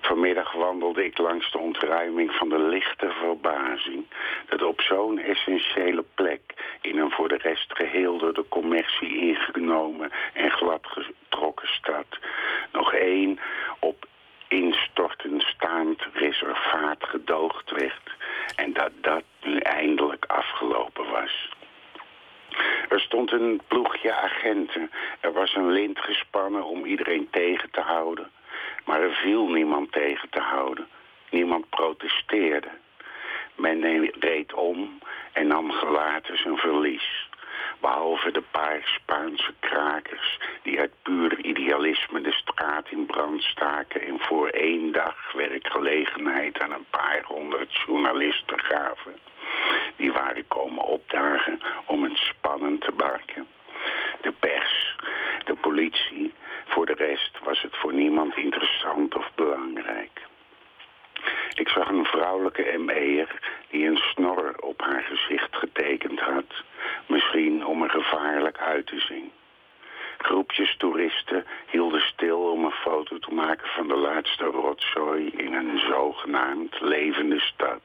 [0.00, 4.06] Vanmiddag wandelde ik langs de ontruiming van de lichte verbazing...
[4.48, 6.40] dat op zo'n essentiële plek,
[6.80, 12.06] in een voor de rest geheel door de commercie ingenomen en gladgetrokken stad...
[12.72, 13.38] nog één
[13.78, 14.06] op
[14.48, 18.10] instortend staand reservaat gedoogd werd...
[18.56, 21.48] en dat dat nu eindelijk afgelopen was...
[22.88, 24.90] Er stond een ploegje agenten.
[25.20, 28.30] Er was een lint gespannen om iedereen tegen te houden.
[28.84, 30.88] Maar er viel niemand tegen te houden.
[31.30, 32.68] Niemand protesteerde.
[33.54, 34.98] Men reed om
[35.32, 37.28] en nam gelaten zijn verlies.
[37.80, 44.00] Behalve de paar Spaanse krakers die uit puur idealisme de straat in brand staken...
[44.00, 49.18] en voor één dag werkgelegenheid aan een paar honderd journalisten gaven.
[49.96, 53.46] Die waren komen opdagen om het spannend te maken.
[54.20, 54.96] De pers,
[55.44, 56.32] de politie,
[56.70, 60.20] voor de rest was het voor niemand interessant of belangrijk.
[61.54, 63.40] Ik zag een vrouwelijke ME'er
[63.70, 66.62] die een snor op haar gezicht getekend had.
[67.06, 69.32] Misschien om er gevaarlijk uit te zien.
[70.18, 75.78] Groepjes toeristen hielden stil om een foto te maken van de laatste rotzooi in een
[75.78, 77.80] zogenaamd levende stad.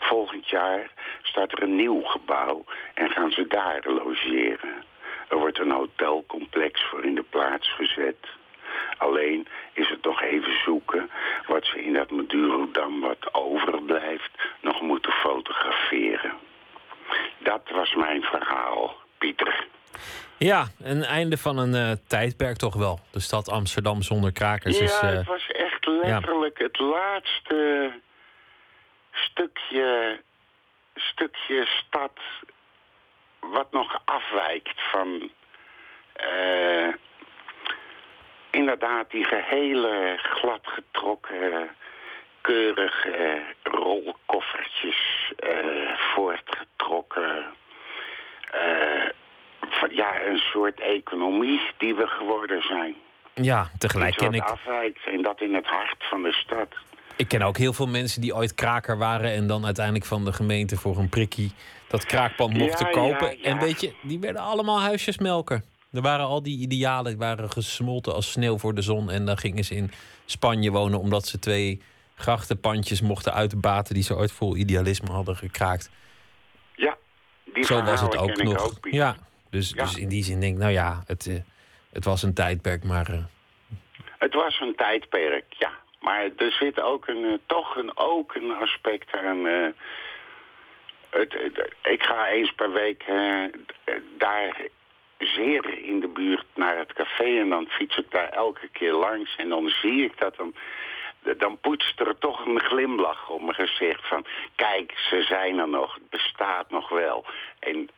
[0.00, 0.90] Volgend jaar
[1.22, 4.84] staat er een nieuw gebouw en gaan ze daar logeren.
[5.30, 8.16] Er wordt een hotelcomplex voor in de plaats gezet.
[8.98, 11.10] Alleen is het nog even zoeken
[11.46, 16.32] wat ze in dat Madurodam wat overblijft nog moeten fotograferen.
[17.38, 19.66] Dat was mijn verhaal, Pieter.
[20.38, 23.00] Ja, een einde van een uh, tijdperk toch wel.
[23.10, 25.02] De stad Amsterdam zonder krakers ja, is...
[25.02, 26.64] Uh, het was echt letterlijk ja.
[26.64, 27.90] het laatste
[29.12, 30.20] stukje,
[30.94, 32.18] stukje stad
[33.50, 35.30] wat nog afwijkt van
[36.32, 36.94] uh,
[38.50, 41.68] inderdaad die gehele gladgetrokken,
[42.40, 47.44] keurige rolkoffertjes uh, voortgetrokken.
[48.54, 49.08] Uh,
[49.60, 52.94] van, ja, een soort economie die we geworden zijn.
[53.34, 54.42] Ja, tegelijk ken ik...
[54.42, 56.68] afwijkt en dat in het hart van de stad.
[57.16, 60.32] Ik ken ook heel veel mensen die ooit kraker waren en dan uiteindelijk van de
[60.32, 61.52] gemeente voor een prikkie
[61.90, 63.26] dat kraakpand mochten Ja, kopen.
[63.26, 63.44] ja, ja.
[63.44, 65.62] En weet je, die werden allemaal huisjesmelker.
[65.92, 69.10] Er waren al die idealen, waren gesmolten als sneeuw voor de zon.
[69.10, 69.90] En dan gingen ze in
[70.24, 71.82] Spanje wonen omdat ze twee
[72.14, 75.90] grachtenpandjes mochten uitbaten die ze ooit vol idealisme hadden gekraakt.
[76.74, 76.96] Ja,
[77.54, 78.64] die Zo was het ook nog.
[78.64, 79.16] ook, ja,
[79.50, 81.34] dus, dus in die zin denk ik, nou ja, het, eh,
[81.92, 83.18] het was een tijdperk, maar eh,
[84.18, 85.70] Het was een tijdperk, ja.
[86.00, 89.38] Maar er zit ook een, eh, toch een, ook een aspect aan.
[91.82, 93.44] Ik ga eens per week eh,
[94.16, 94.56] daar
[95.18, 99.36] zeer in de buurt naar het café en dan fiets ik daar elke keer langs
[99.36, 100.54] en dan zie ik dat dan.
[101.36, 104.26] Dan poetst er toch een glimlach op mijn gezicht van...
[104.54, 107.24] kijk, ze zijn er nog, het bestaat nog wel.
[107.58, 107.90] En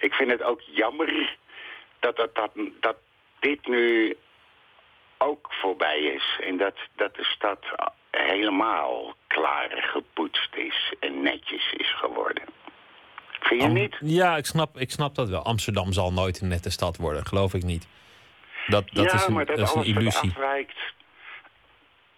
[0.00, 1.36] ik vind het ook jammer
[2.00, 2.96] dat, dat, dat, dat
[3.38, 4.16] dit nu
[5.18, 6.38] ook voorbij is.
[6.40, 7.58] En dat, dat de stad
[8.10, 12.42] helemaal klaar gepoetst is en netjes is geworden.
[13.40, 13.96] Vind je Am- niet?
[14.00, 15.42] Ja, ik snap, ik snap dat wel.
[15.42, 17.88] Amsterdam zal nooit een nette stad worden, geloof ik niet.
[18.66, 20.30] Dat, dat ja, is een, maar dat, dat is een illusie.
[20.30, 20.78] afwijkt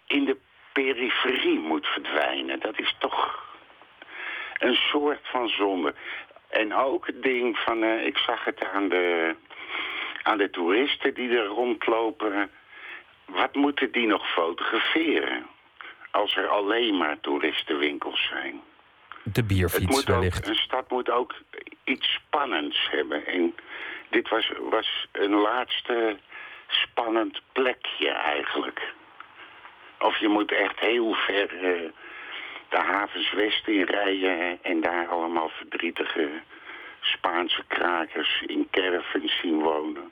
[0.07, 0.37] in de
[0.73, 2.59] periferie moet verdwijnen.
[2.59, 3.43] Dat is toch
[4.57, 5.93] een soort van zonde.
[6.49, 9.35] En ook het ding van, eh, ik zag het aan de,
[10.23, 12.51] aan de toeristen die er rondlopen.
[13.25, 15.45] Wat moeten die nog fotograferen?
[16.15, 18.61] Als er alleen maar toeristenwinkels zijn.
[19.23, 20.47] De bierfiets moet ook, wellicht.
[20.47, 21.33] een stad moet ook
[21.83, 23.25] iets spannends hebben.
[23.25, 23.55] En
[24.09, 26.17] dit was, was een laatste
[26.67, 28.93] spannend plekje eigenlijk.
[29.99, 31.91] Of je moet echt heel ver eh,
[32.69, 34.63] de havens west in rijden...
[34.63, 36.29] en daar allemaal verdrietige
[37.01, 40.11] Spaanse krakers in caravans zien wonen.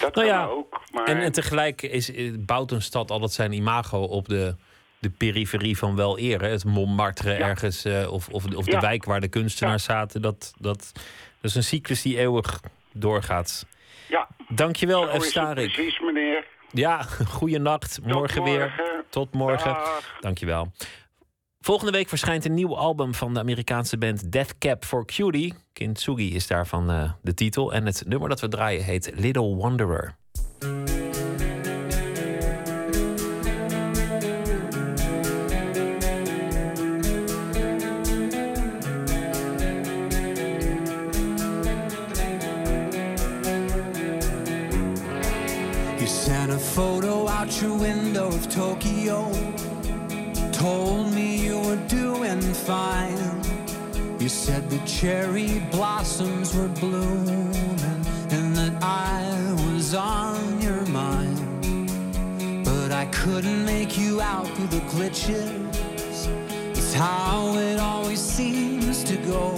[0.00, 1.04] Dat Nou kan ook, maar...
[1.04, 4.56] En, en tegelijk is, eh, bouwt een stad altijd zijn imago op de
[5.00, 6.40] de periferie van wel eer.
[6.40, 6.48] hè?
[6.48, 7.38] Het Montmartre Ja.
[7.48, 8.80] ergens, eh, of, of, of de Ja.
[8.80, 10.22] wijk waar de kunstenaars zaten.
[10.22, 12.60] Dat, dat, dat is een cyclus die eeuwig
[12.92, 13.66] doorgaat.
[14.08, 15.24] Ja, Dankjewel, F.
[15.24, 15.72] Starik.
[15.72, 16.46] precies, meneer.
[16.72, 17.02] Ja,
[17.38, 17.98] goeienacht.
[18.02, 18.58] Morgen weer.
[18.58, 19.04] morgen.
[19.10, 19.72] Tot morgen.
[19.72, 20.16] Dag.
[20.20, 20.72] Dankjewel.
[21.60, 25.54] Volgende week verschijnt een nieuw album van de Amerikaanse band Death Cab for Cutie.
[25.72, 27.72] Kintsugi is daarvan eh, de titel.
[27.72, 30.14] En het nummer dat we draaien heet Little Wanderer.
[47.58, 49.32] Your window of Tokyo.
[50.52, 53.42] Told me you were doing fine.
[54.20, 57.52] You said the cherry blossoms were blooming
[58.30, 59.24] and that I
[59.66, 61.38] was on your mind.
[62.64, 66.28] But I couldn't make you out through the glitches.
[66.70, 69.56] It's how it always seems to go.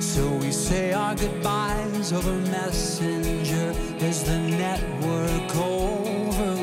[0.00, 6.59] So we say our goodbyes over Messenger as the network overloads.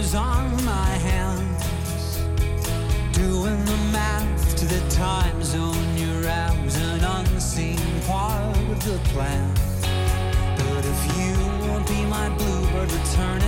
[0.00, 2.16] Hours on my hands.
[3.12, 9.52] Doing the math to the time zone you're at an unseen part of the plan.
[10.56, 13.39] But if you won't be my bluebird returning,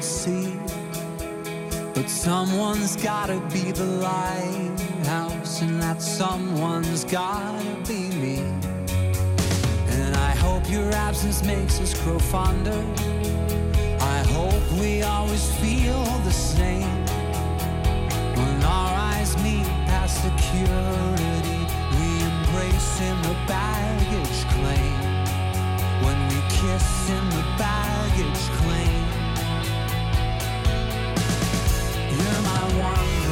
[0.00, 0.56] See.
[1.94, 8.38] But someone's gotta be the lighthouse, and that someone's gotta be me.
[9.88, 12.82] And I hope your absence makes us grow fonder.
[14.00, 17.04] I hope we always feel the same.
[18.36, 21.60] When our eyes meet past security,
[21.98, 24.96] we embrace in the baggage claim.
[26.04, 28.99] When we kiss in the baggage claim.
[32.80, 33.29] one.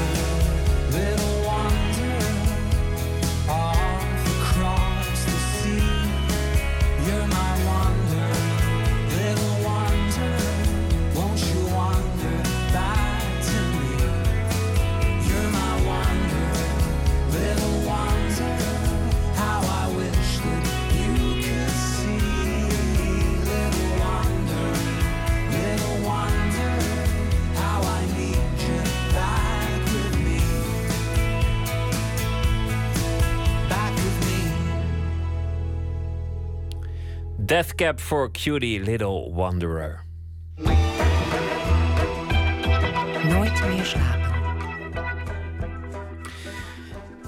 [37.49, 40.08] Death Cab for Cutie, Little Wanderer.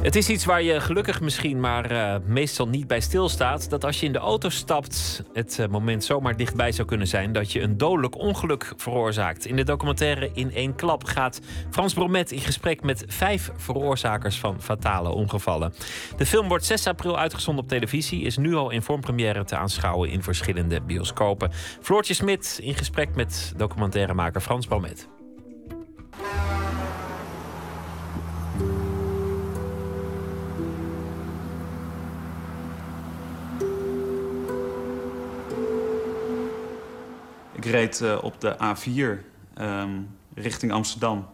[0.02, 3.70] Het is iets waar je gelukkig misschien, maar uh, meestal niet bij stilstaat.
[3.70, 7.32] Dat als je in de auto stapt, het uh, moment zomaar dichtbij zou kunnen zijn
[7.32, 9.46] dat je een dodelijk ongeluk veroorzaakt.
[9.46, 11.40] In de documentaire In één klap gaat
[11.70, 15.74] Frans Bromet in gesprek met vijf veroorzakers van fatale ongevallen.
[16.16, 20.10] De film wordt 6 april uitgezonden op televisie, is nu al in vormpremière te aanschouwen
[20.10, 21.50] in verschillende bioscopen.
[21.80, 25.08] Floortje Smit in gesprek met documentairemaker Frans Bromet.
[37.60, 39.24] Ik reed uh, op de A4
[39.62, 41.26] um, richting Amsterdam.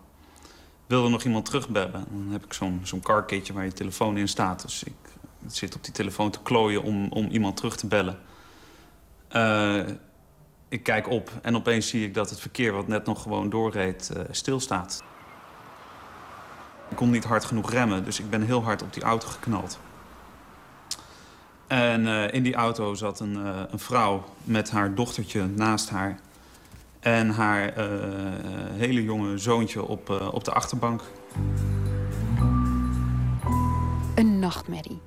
[0.87, 2.05] Wilde nog iemand terugbellen.
[2.11, 4.63] Dan heb ik zo'n zo'n carkitje waar je telefoon in staat.
[4.63, 4.93] Dus ik,
[5.47, 8.19] zit op die telefoon te klooien om, om iemand terug te bellen.
[9.33, 9.87] Uh,
[10.69, 14.11] ik kijk op en opeens zie ik dat het verkeer wat net nog gewoon doorreed
[14.17, 15.05] uh, stilstaat.
[16.89, 19.79] Ik kon niet hard genoeg remmen, dus ik ben heel hard op die auto geknald.
[21.67, 26.19] En uh, in die auto zat een, uh, een, vrouw met haar dochtertje naast haar.
[27.01, 27.85] En haar uh,
[28.73, 31.03] hele jonge zoontje op, op de achterbank.
[34.15, 35.01] Een nachtmerrie.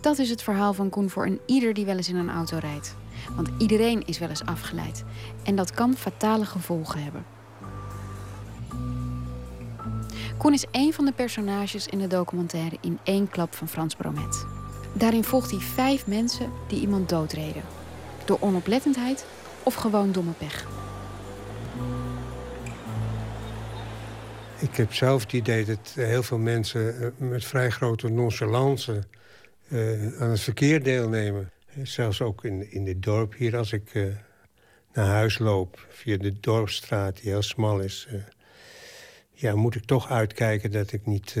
[0.00, 2.58] Dat is het verhaal van Koen voor een ieder die wel eens in een auto
[2.58, 2.96] rijdt.
[3.36, 5.04] Want iedereen is wel eens afgeleid.
[5.44, 7.24] En dat kan fatale gevolgen hebben.
[10.36, 14.57] Koen is een van de personages in de documentaire In één klap van Frans Bromet.
[14.98, 17.62] Daarin volgt hij vijf mensen die iemand doodreden.
[18.24, 19.26] Door onoplettendheid
[19.62, 20.66] of gewoon domme pech.
[24.60, 29.02] Ik heb zelf het idee dat heel veel mensen eh, met vrij grote nonchalance
[29.68, 31.50] uh, aan het verkeer deelnemen.
[31.82, 34.14] Zelfs ook in, in dit dorp hier, als ik uh,
[34.92, 38.08] naar huis loop via de dorpstraat die heel smal is...
[39.32, 41.36] Ja, moet ik toch uitkijken dat ik niet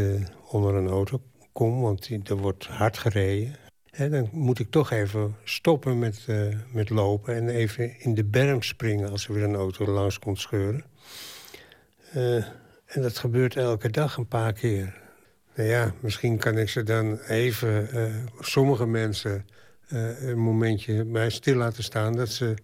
[0.50, 1.20] onder een auto
[1.58, 3.54] kom, want er wordt hard gereden...
[3.90, 7.34] He, dan moet ik toch even stoppen met, uh, met lopen...
[7.34, 10.84] en even in de berm springen als er weer een auto langs komt scheuren.
[12.16, 12.36] Uh,
[12.86, 15.00] en dat gebeurt elke dag een paar keer.
[15.54, 17.88] Nou ja, misschien kan ik ze dan even...
[17.94, 19.46] Uh, sommige mensen
[20.20, 22.12] een momentje bij stil laten staan...
[22.12, 22.54] dat ze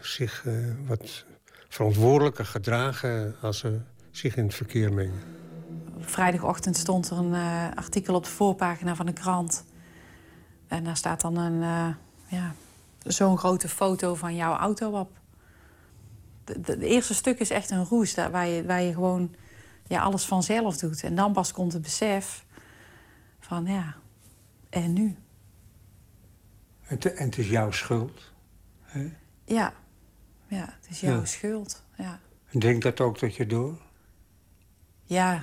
[0.00, 0.44] zich
[0.86, 1.24] wat
[1.68, 3.34] verantwoordelijker gedragen...
[3.40, 5.41] als ze zich in het verkeer mengen.
[6.04, 7.34] Vrijdagochtend stond er een
[7.74, 9.64] artikel op de voorpagina van de krant...
[10.72, 11.94] En daar staat dan een, uh,
[12.26, 12.54] ja,
[13.02, 15.10] zo'n grote foto van jouw auto op.
[16.44, 19.34] Het eerste stuk is echt een roes daar, waar, je, waar je gewoon
[19.86, 21.02] ja, alles vanzelf doet.
[21.02, 22.44] En dan pas komt het besef
[23.40, 23.94] van ja,
[24.70, 25.16] en nu?
[26.86, 28.32] En, te, en het is jouw schuld?
[28.82, 29.12] Hè?
[29.44, 29.72] Ja.
[30.46, 31.24] ja, het is jouw ja.
[31.24, 31.82] schuld.
[31.96, 32.20] Ja.
[32.50, 33.78] En denk dat ook dat je door?
[35.04, 35.42] Ja,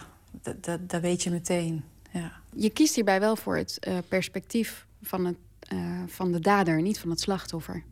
[0.80, 1.84] dat weet je meteen.
[2.12, 2.32] Ja.
[2.56, 5.38] Je kiest hierbij wel voor het uh, perspectief van, het,
[5.74, 7.84] uh, van de dader, niet van het slachtoffer.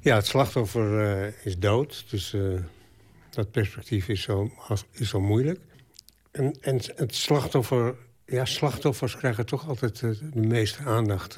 [0.00, 2.04] Ja, het slachtoffer uh, is dood.
[2.10, 2.60] Dus uh,
[3.30, 4.50] dat perspectief is zo,
[4.92, 5.60] is zo moeilijk.
[6.30, 7.94] En, en het slachtoffer...
[8.26, 11.36] Ja, slachtoffers krijgen toch altijd de meeste aandacht.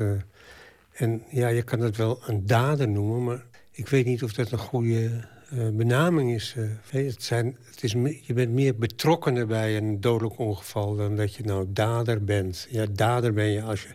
[0.93, 3.25] en ja, je kan het wel een dader noemen...
[3.25, 6.55] maar ik weet niet of dat een goede benaming is.
[6.91, 7.93] het zijn, het is.
[8.23, 10.97] Je bent meer betrokkenen bij een dodelijk ongeval...
[10.97, 12.67] dan dat je nou dader bent.
[12.71, 13.89] Ja, dader ben je als je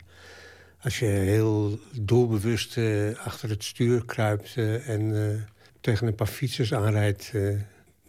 [0.81, 4.55] als je heel doelbewust uh, achter het stuur kruipt
[4.85, 5.47] en
[5.81, 7.33] tegen een paar fietsers aanrijdt,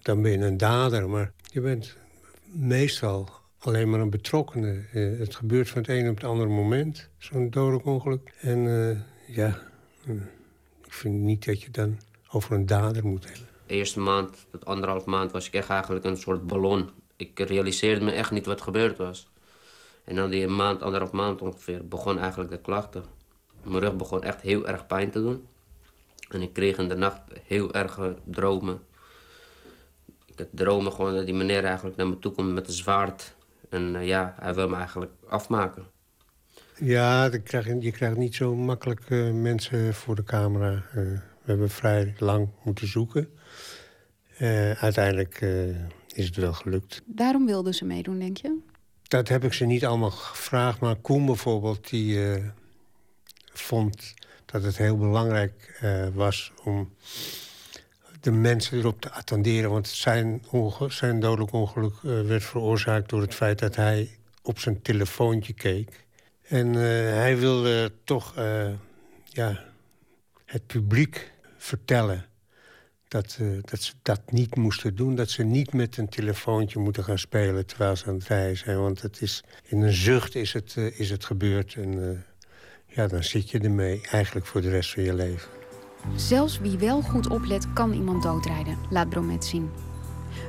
[0.03, 1.09] dan ben je een dader.
[1.09, 1.97] Maar je bent
[2.45, 4.81] meestal alleen maar een betrokkene.
[4.93, 8.33] het gebeurt van het ene op het andere moment, zo'n dodelijk ongeluk.
[8.41, 8.61] En
[9.27, 9.59] ja,
[10.85, 11.99] ik vind niet dat je dan
[12.31, 13.49] over een dader moet hebben.
[13.67, 16.91] De eerste maand, tot anderhalf maand, was ik echt eigenlijk een soort ballon.
[17.17, 19.29] Ik realiseerde me echt niet wat gebeurd was.
[20.05, 23.05] En dan die maand, anderhalf maand ongeveer, begon eigenlijk de klachten.
[23.63, 25.47] Mijn rug begon echt heel erg pijn te doen.
[26.29, 28.81] En ik kreeg in de nacht heel erg dromen.
[30.27, 33.35] Ik had dromen gewoon dat die meneer eigenlijk naar me toe komt met een zwaard.
[33.69, 35.87] En uh, ja, hij wil me eigenlijk afmaken.
[36.75, 40.83] Ja, je krijgt, je krijgt niet zo makkelijk uh, mensen voor de camera.
[40.97, 41.19] Uh,
[41.49, 43.29] we hebben vrij lang moeten zoeken.
[44.79, 45.41] uiteindelijk
[46.13, 47.03] is het wel gelukt.
[47.05, 48.59] Daarom wilden ze meedoen, denk je?
[49.03, 50.81] Dat heb ik ze niet allemaal gevraagd.
[50.81, 52.45] Maar Koen bijvoorbeeld, die uh,
[53.53, 54.15] vond
[54.45, 55.81] dat het heel belangrijk
[56.15, 56.53] was...
[56.65, 56.93] om
[58.21, 59.71] de mensen erop te attenderen.
[59.71, 60.45] Want zijn,
[60.89, 66.07] zijn dodelijk ongeluk werd veroorzaakt door het feit dat hij op zijn telefoontje keek.
[66.43, 68.35] En hij wilde toch
[69.25, 69.65] ja,
[70.45, 72.27] het publiek vertellen
[73.09, 75.15] dat, eh, dat ze dat niet moesten doen.
[75.15, 78.81] Dat ze niet met een telefoontje moeten gaan spelen terwijl ze aan het rijden zijn.
[78.81, 81.75] Want het is, in een zucht is het, eh, is het gebeurd.
[81.75, 82.19] En eh,
[82.97, 85.49] ja, dan zit je ermee eigenlijk voor de rest van je leven.
[86.17, 89.71] Zelfs wie wel goed oplet, kan iemand doodrijden, laat Bromet zien.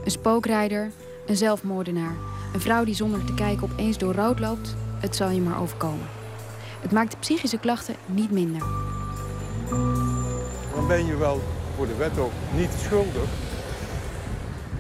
[0.04, 0.92] Een spookrijder,
[1.28, 2.16] een zelfmoordenaar,
[2.54, 6.08] een vrouw die zonder te kijken opeens door rood loopt, het zal je maar overkomen.
[6.82, 8.62] Het maakt de psychische klachten niet minder.
[10.80, 11.42] Dan ben je wel
[11.76, 13.30] voor de wet ook niet schuldig.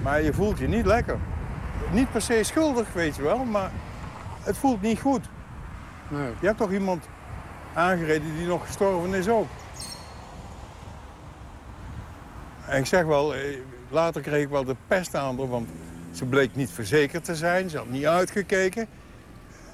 [0.03, 1.17] Maar je voelt je niet lekker.
[1.91, 3.71] Niet per se schuldig, weet je wel, maar
[4.43, 5.29] het voelt niet goed.
[6.07, 6.31] Nee.
[6.39, 7.05] Je hebt toch iemand
[7.73, 9.47] aangereden die nog gestorven is ook.
[12.65, 13.57] En ik zeg wel, eh,
[13.89, 15.69] later kreeg ik wel de pest aan haar, want
[16.11, 17.69] ze bleek niet verzekerd te zijn.
[17.69, 18.87] Ze had niet uitgekeken.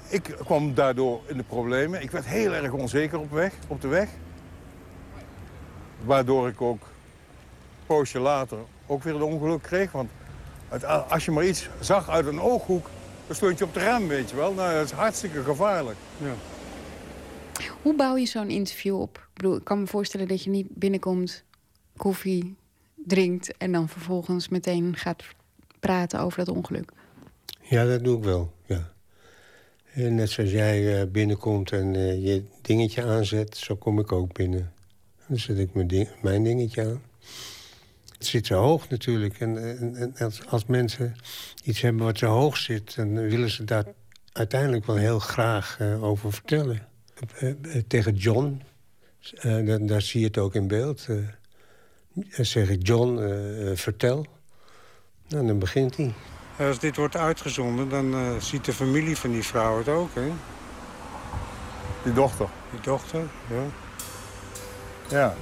[0.08, 2.02] Ik kwam daardoor in de problemen.
[2.02, 4.08] Ik werd heel erg onzeker op, weg, op de weg.
[6.04, 9.92] Waardoor ik ook een poosje later ook weer een ongeluk kreeg.
[9.92, 10.10] Want
[10.68, 12.90] het- als je maar iets zag uit een ooghoek,
[13.26, 14.52] dan stond je op de rem, weet je wel.
[14.52, 15.96] Nou, dat is hartstikke gevaarlijk.
[16.18, 16.34] Ja.
[17.82, 19.16] Hoe bouw je zo'n interview op?
[19.18, 21.44] Ik bedoel, ik kan me voorstellen dat je niet binnenkomt,
[21.96, 22.56] koffie
[22.94, 25.22] drinkt en dan vervolgens meteen gaat
[25.80, 26.90] praten over dat ongeluk.
[27.60, 28.90] Ja, dat doe ik wel, ja.
[29.92, 34.32] En net zoals jij eh, binnenkomt en eh, je dingetje aanzet, zo kom ik ook
[34.32, 34.72] binnen.
[35.26, 37.02] Dan zet ik mijn, ding- mijn dingetje aan.
[38.18, 39.40] Het zit zo hoog natuurlijk.
[39.40, 41.16] En, en, en als, als mensen
[41.64, 42.96] iets hebben wat zo hoog zit...
[42.96, 43.84] dan willen ze daar
[44.32, 46.86] uiteindelijk wel heel graag eh, over vertellen.
[47.38, 47.56] Eh, eh,
[47.88, 48.62] tegen John,
[49.42, 51.06] dan, daar zie je het ook in beeld...
[51.08, 51.16] eh,
[52.36, 53.16] dan zeg ik, John,
[53.74, 54.26] vertel.
[55.28, 56.12] Nou, dan begint hij.
[56.58, 60.32] Als dit wordt uitgezonden, dan ziet de familie van die vrouw het ook, hè?
[62.04, 62.48] Die dochter.
[62.70, 63.20] Die dochter,
[63.50, 63.85] ja.
[65.10, 65.34] Ja.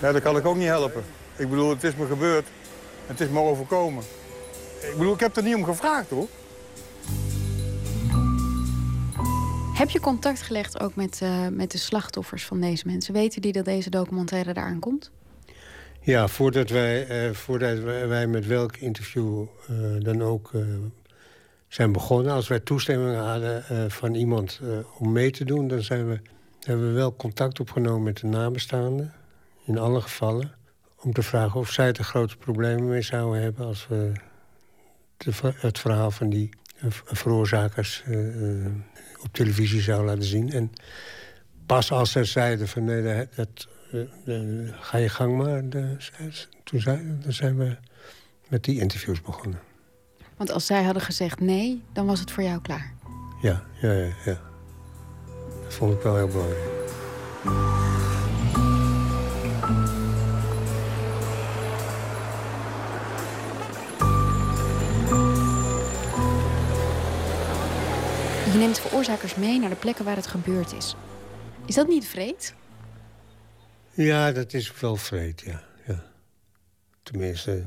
[0.00, 1.04] Ja, dat kan ik ook niet helpen.
[1.36, 2.46] Ik bedoel, het is me gebeurd.
[3.06, 4.04] Het is me overkomen.
[4.80, 6.28] Ik bedoel, ik heb er niet om gevraagd, hoor.
[9.74, 13.14] Heb je contact gelegd ook met, eh, met de slachtoffers van deze mensen?
[13.14, 15.10] Weten die dat deze documentaire eraan komt?
[16.00, 20.60] Ja, voordat wij, eh, voordat wij wij met welk interview eh, dan ook eh,
[21.68, 22.32] zijn begonnen...
[22.32, 24.68] als wij toestemming hadden eh, van iemand eh,
[24.98, 25.68] om mee te doen...
[25.68, 26.20] dan zijn we,
[26.60, 29.12] hebben we wel contact opgenomen met de nabestaanden.
[29.64, 30.54] In alle gevallen.
[30.96, 33.66] Om te vragen of zij er grote problemen mee zouden hebben...
[33.66, 34.12] als we
[35.56, 36.50] het verhaal van die
[36.80, 38.72] eh, veroorzakers eh, eh,
[39.22, 40.52] op televisie zouden laten zien.
[40.52, 40.72] En
[41.66, 43.68] pas als ze zeiden van nee, dat, dat,
[44.80, 45.68] ga je gang maar.
[45.68, 45.96] de-
[46.64, 47.76] toen zijn, dan zijn we
[48.48, 49.60] met die interviews begonnen.
[50.36, 52.94] Want als zij hadden gezegd nee, dan was het voor jou klaar.
[53.42, 54.12] Ja, ja, ja.
[54.24, 54.49] ja.
[55.70, 56.88] Dat vond ik wel heel belangrijk.
[68.52, 70.94] Je neemt veroorzakers mee naar de plekken waar het gebeurd is.
[71.66, 72.54] Is dat niet vreed?
[73.90, 75.62] Ja, dat is wel vreed, ja.
[75.86, 76.02] ja.
[77.02, 77.66] Tenminste,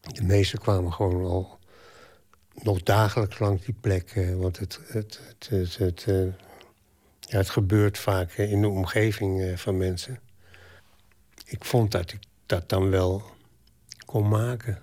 [0.00, 1.58] de meesten kwamen gewoon al
[2.54, 4.10] nog dagelijks langs die plek.
[4.10, 6.49] eh, want het, het, het, het, het, eh,
[7.30, 10.20] ja, het gebeurt vaak eh, in de omgeving eh, van mensen.
[11.44, 13.22] Ik vond dat ik dat dan wel
[14.04, 14.82] kon maken.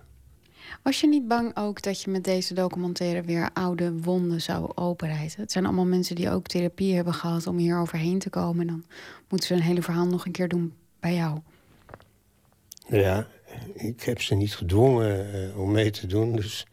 [0.83, 5.41] Was je niet bang ook dat je met deze documentaire weer oude wonden zou openrijden?
[5.41, 8.61] Het zijn allemaal mensen die ook therapie hebben gehad om hier overheen te komen.
[8.61, 8.85] En dan
[9.29, 11.39] moeten ze een hele verhaal nog een keer doen bij jou.
[12.87, 13.27] Ja,
[13.73, 16.35] ik heb ze niet gedwongen eh, om mee te doen.
[16.35, 16.65] Dus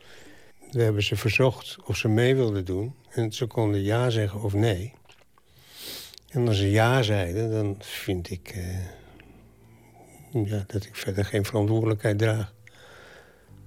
[0.70, 2.94] we hebben ze verzocht of ze mee wilden doen.
[3.10, 4.92] En ze konden ja zeggen of nee.
[6.34, 8.54] En als ze ja zeiden, dan vind ik
[10.32, 12.54] eh, dat ik verder geen verantwoordelijkheid draag.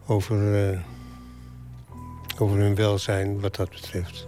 [0.07, 0.79] Over, eh,
[2.39, 4.23] over hun welzijn wat dat betreft.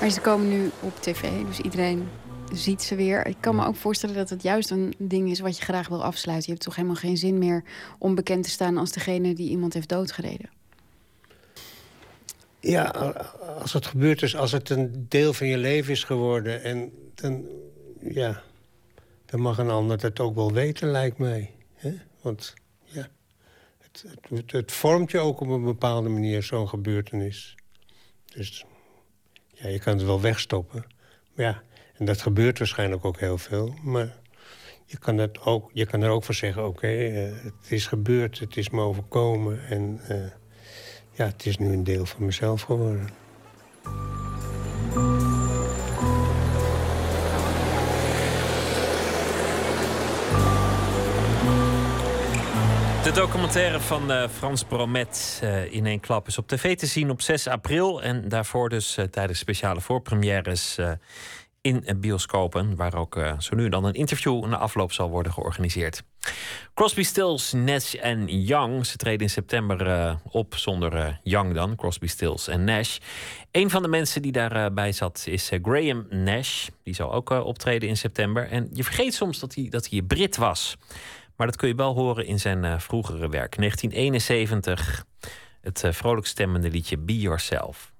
[0.00, 2.08] Maar ze komen nu op tv, dus iedereen
[2.52, 3.26] ziet ze weer.
[3.26, 6.04] Ik kan me ook voorstellen dat het juist een ding is wat je graag wil
[6.04, 6.46] afsluiten.
[6.46, 7.64] Je hebt toch helemaal geen zin meer
[7.98, 10.50] om bekend te staan als degene die iemand heeft doodgereden.
[12.60, 12.84] Ja,
[13.60, 16.62] als het gebeurd is, als het een deel van je leven is geworden...
[16.62, 17.46] en dan,
[18.00, 18.42] ja,
[19.26, 21.54] dan mag een ander dat ook wel weten, lijkt mij.
[22.20, 22.54] Want
[22.84, 23.08] ja,
[23.78, 27.54] het, het, het vormt je ook op een bepaalde manier, zo'n gebeurtenis.
[28.24, 28.64] Dus
[29.54, 30.84] ja, je kan het wel wegstoppen.
[31.34, 31.62] Maar ja,
[31.98, 33.74] en dat gebeurt waarschijnlijk ook heel veel.
[33.82, 34.16] Maar
[34.84, 38.56] je kan, ook, je kan er ook voor zeggen: oké, eh, het is gebeurd, het
[38.56, 39.68] is me overkomen.
[39.68, 40.16] En uh,
[41.12, 43.08] ja, het is nu een deel van mezelf geworden.
[53.02, 57.22] De documentaire van uh, Frans Bromet in één klap is op tv te zien op
[57.22, 58.02] 6 april.
[58.02, 60.78] En daarvoor dus uh, tijdens speciale voorpremières
[61.68, 62.76] in bioscopen.
[62.76, 66.02] Waar ook zo nu en dan een interview na afloop zal worden georganiseerd.
[66.74, 68.86] Crosby, Stills, Nash en Young.
[68.86, 71.76] Ze treden in september op zonder Young dan.
[71.76, 72.98] Crosby, Stills en Nash.
[73.50, 76.68] Een van de mensen die daarbij zat is Graham Nash.
[76.82, 78.48] Die zal ook optreden in september.
[78.48, 80.76] En je vergeet soms dat hij, dat hij Brit was.
[81.36, 83.56] Maar dat kun je wel horen in zijn vroegere werk.
[83.56, 85.04] 1971,
[85.60, 87.92] het vrolijk stemmende liedje Be Yourself.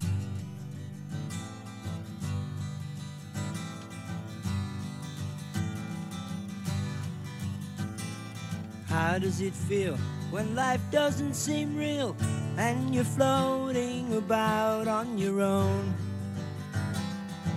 [8.89, 9.97] How does it feel
[10.31, 12.17] when life doesn't seem real
[12.57, 15.95] and you're floating about on your own?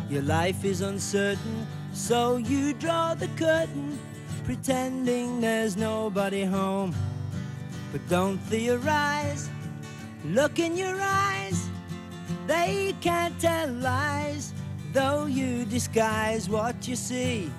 [0.09, 3.97] Your life is uncertain, so you draw the curtain
[4.43, 6.93] pretending there's nobody home.
[7.93, 9.49] But don't theorize,
[10.25, 11.69] look in your eyes.
[12.45, 14.53] They can't tell lies,
[14.91, 17.49] though you disguise what you see.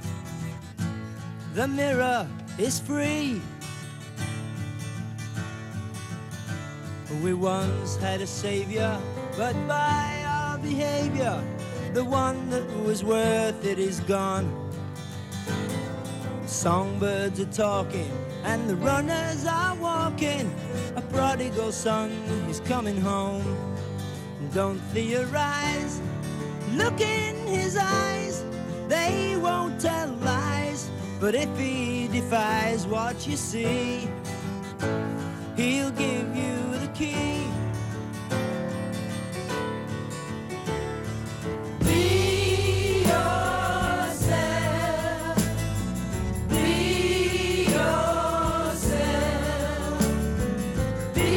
[1.54, 2.28] The mirror
[2.58, 3.40] is free.
[7.20, 8.98] We once had a savior,
[9.36, 11.42] but by our behavior,
[11.92, 14.46] the one that was worth it is gone.
[16.46, 18.10] Songbirds are talking
[18.44, 20.52] and the runners are walking.
[20.96, 22.10] A prodigal son
[22.48, 23.44] is coming home.
[24.52, 26.00] Don't theorize,
[26.72, 28.44] look in his eyes.
[28.88, 30.90] They won't tell lies,
[31.20, 34.08] but if he defies what you see,
[35.56, 37.48] he'll give you the key.
[41.80, 44.32] Be yourself.
[46.48, 49.12] Be yourself.
[51.14, 51.30] Be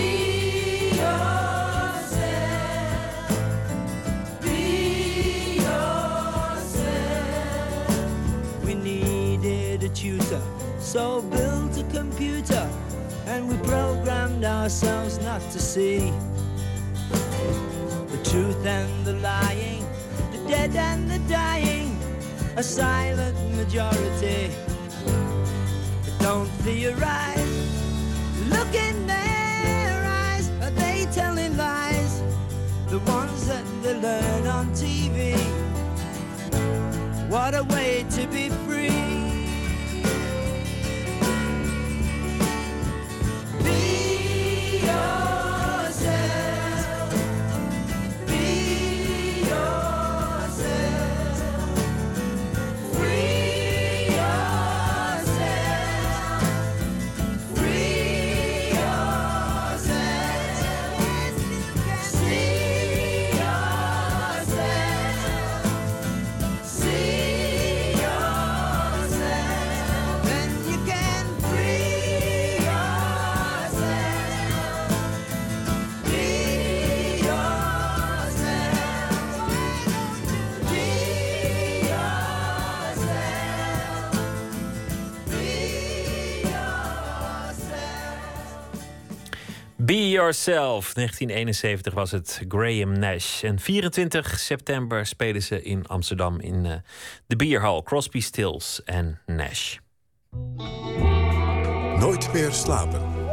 [0.95, 2.81] yourself.
[4.41, 4.59] Be
[5.57, 6.95] yourself.
[8.65, 10.41] We needed a tutor,
[10.79, 12.69] so built a computer,
[13.27, 13.84] and we programmed
[14.65, 16.11] ourselves not to see
[18.09, 19.85] the truth and the lying,
[20.31, 21.95] the dead and the dying,
[22.57, 24.49] a silent majority.
[26.03, 27.55] But don't theorize,
[28.49, 32.23] look in their eyes, are they telling lies?
[32.87, 35.37] The ones that they learn on TV.
[37.29, 39.14] What a way to be free.
[89.85, 90.93] Be yourself.
[90.93, 93.43] Be Yourself, 1971 was het Graham Nash.
[93.43, 96.73] En 24 september spelen ze in Amsterdam in eh,
[97.27, 97.83] de Bierhal.
[97.83, 99.77] Crosby, Stills en Nash.
[101.99, 103.24] Nooit meer slapen.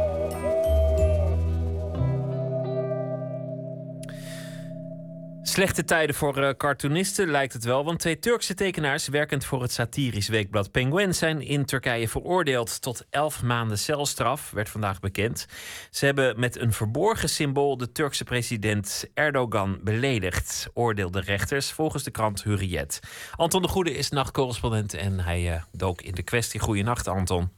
[5.45, 9.71] Slechte tijden voor eh, cartoonisten lijkt het wel, want twee Turkse tekenaars werkend voor het
[9.71, 15.45] satirisch weekblad Penguin zijn in Turkije veroordeeld tot 11 maanden celstraf, werd vandaag bekend.
[15.89, 22.11] Ze hebben met een verborgen symbool de Turkse president Erdogan beledigd, oordeelden rechters volgens de
[22.11, 22.99] krant Hurriyet.
[23.35, 26.59] Anton de Goede is nachtcorrespondent en hij eh, dook in de kwestie.
[26.59, 27.49] Goeienacht, Anton.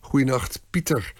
[0.00, 1.12] Goedenacht, Pieter.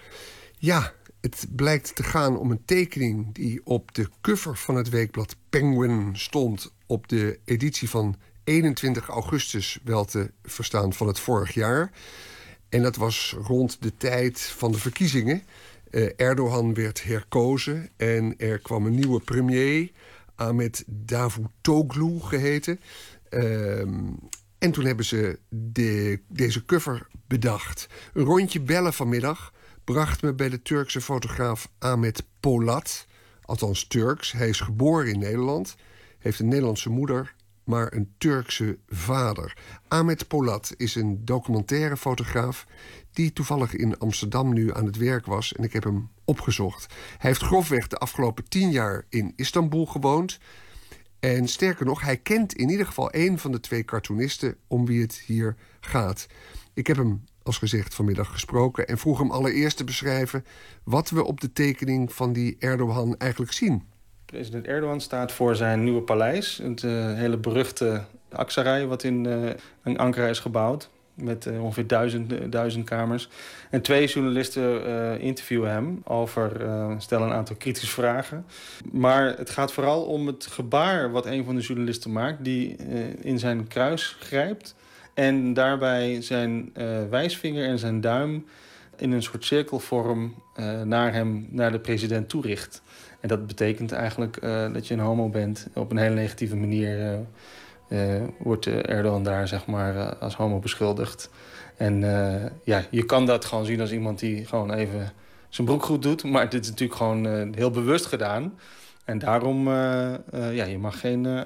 [0.57, 0.93] Ja,
[1.25, 6.09] het blijkt te gaan om een tekening die op de cover van het weekblad Penguin
[6.13, 11.91] stond op de editie van 21 augustus, wel te verstaan van het vorig jaar.
[12.69, 15.43] En dat was rond de tijd van de verkiezingen.
[15.91, 19.91] Eh, Erdogan werd herkozen en er kwam een nieuwe premier,
[20.35, 22.79] Ahmet Davutoglu geheten.
[23.29, 24.03] Ehm,
[24.57, 27.87] En toen hebben ze de, deze cover bedacht.
[28.13, 29.53] Een rondje bellen vanmiddag
[29.85, 33.07] bracht me bij de Turkse fotograaf Ahmet Polat.
[33.41, 34.31] Althans Turks.
[34.31, 35.75] Hij is geboren in Nederland.
[36.19, 39.57] Heeft een Nederlandse moeder, maar een Turkse vader.
[39.87, 42.65] Ahmet Polat is een documentaire fotograaf
[43.11, 46.93] die toevallig in Amsterdam nu aan het werk was en ik heb hem opgezocht.
[47.17, 50.39] Hij heeft grofweg de afgelopen tien jaar in Istanbul gewoond.
[51.19, 55.01] En sterker nog, hij kent in ieder geval één van de twee cartoonisten om wie
[55.01, 56.27] het hier gaat.
[56.73, 60.45] Ik heb hem, als gezegd, vanmiddag gesproken en vroeg hem allereerst te beschrijven
[60.83, 63.83] wat we op de tekening van die Erdogan eigenlijk zien.
[64.25, 66.59] President Erdogan staat voor zijn nieuwe paleis.
[66.63, 69.49] Het uh, hele beruchte Aksaray, wat in, uh,
[69.83, 70.89] in Ankara is gebouwd.
[71.13, 73.29] Met uh, ongeveer duizend, duizend kamers.
[73.69, 76.51] En twee journalisten interviewen hem over,
[76.97, 78.45] stellen een aantal kritische vragen.
[78.91, 82.43] Maar het gaat vooral om het gebaar wat een van de journalisten maakt...
[82.43, 82.75] die
[83.21, 84.75] in zijn kruis grijpt
[85.15, 86.73] en daarbij zijn
[87.09, 88.45] wijsvinger en zijn duim...
[88.97, 90.33] in een soort cirkelvorm
[90.83, 92.81] naar hem, naar de president toericht.
[93.19, 95.67] En dat betekent eigenlijk uh, dat je een homo bent.
[95.73, 97.19] Op een hele negatieve manier
[98.37, 101.29] wordt Erdogan daar zeg maar, als homo beschuldigd.
[101.77, 101.99] En
[102.63, 105.11] ja, je kan dat gewoon zien als iemand die gewoon even
[105.49, 106.23] zijn broek goed doet.
[106.23, 108.53] Maar dit is natuurlijk gewoon heel bewust gedaan.
[109.05, 109.69] En daarom,
[110.51, 111.45] ja, je mag, geen,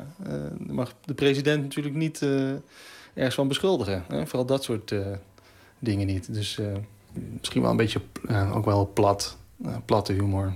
[0.67, 2.25] mag de president natuurlijk niet
[3.19, 4.03] ergens van beschuldigen.
[4.07, 4.25] Hè?
[4.25, 4.93] Vooral dat soort
[5.79, 6.33] dingen niet.
[6.33, 6.59] Dus
[7.13, 8.01] misschien wel een beetje
[8.53, 9.37] ook wel plat,
[9.85, 10.53] platte humor.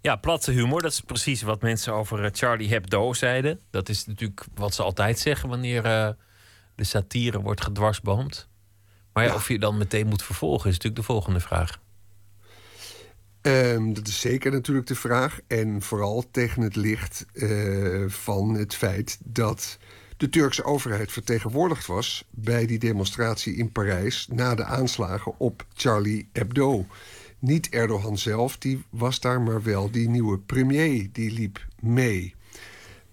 [0.00, 3.60] Ja, platte humor, dat is precies wat mensen over Charlie Hebdo zeiden.
[3.70, 6.08] Dat is natuurlijk wat ze altijd zeggen wanneer uh,
[6.74, 8.48] de satire wordt gedwarsboomd.
[9.12, 9.36] Maar ja, ja.
[9.36, 11.80] of je dan meteen moet vervolgen, is natuurlijk de volgende vraag.
[13.42, 15.40] Um, dat is zeker natuurlijk de vraag.
[15.46, 19.78] En vooral tegen het licht uh, van het feit dat
[20.22, 26.28] de Turkse overheid vertegenwoordigd was bij die demonstratie in Parijs na de aanslagen op Charlie
[26.32, 26.86] Hebdo.
[27.38, 32.34] Niet Erdogan zelf, die was daar, maar wel die nieuwe premier, die liep mee.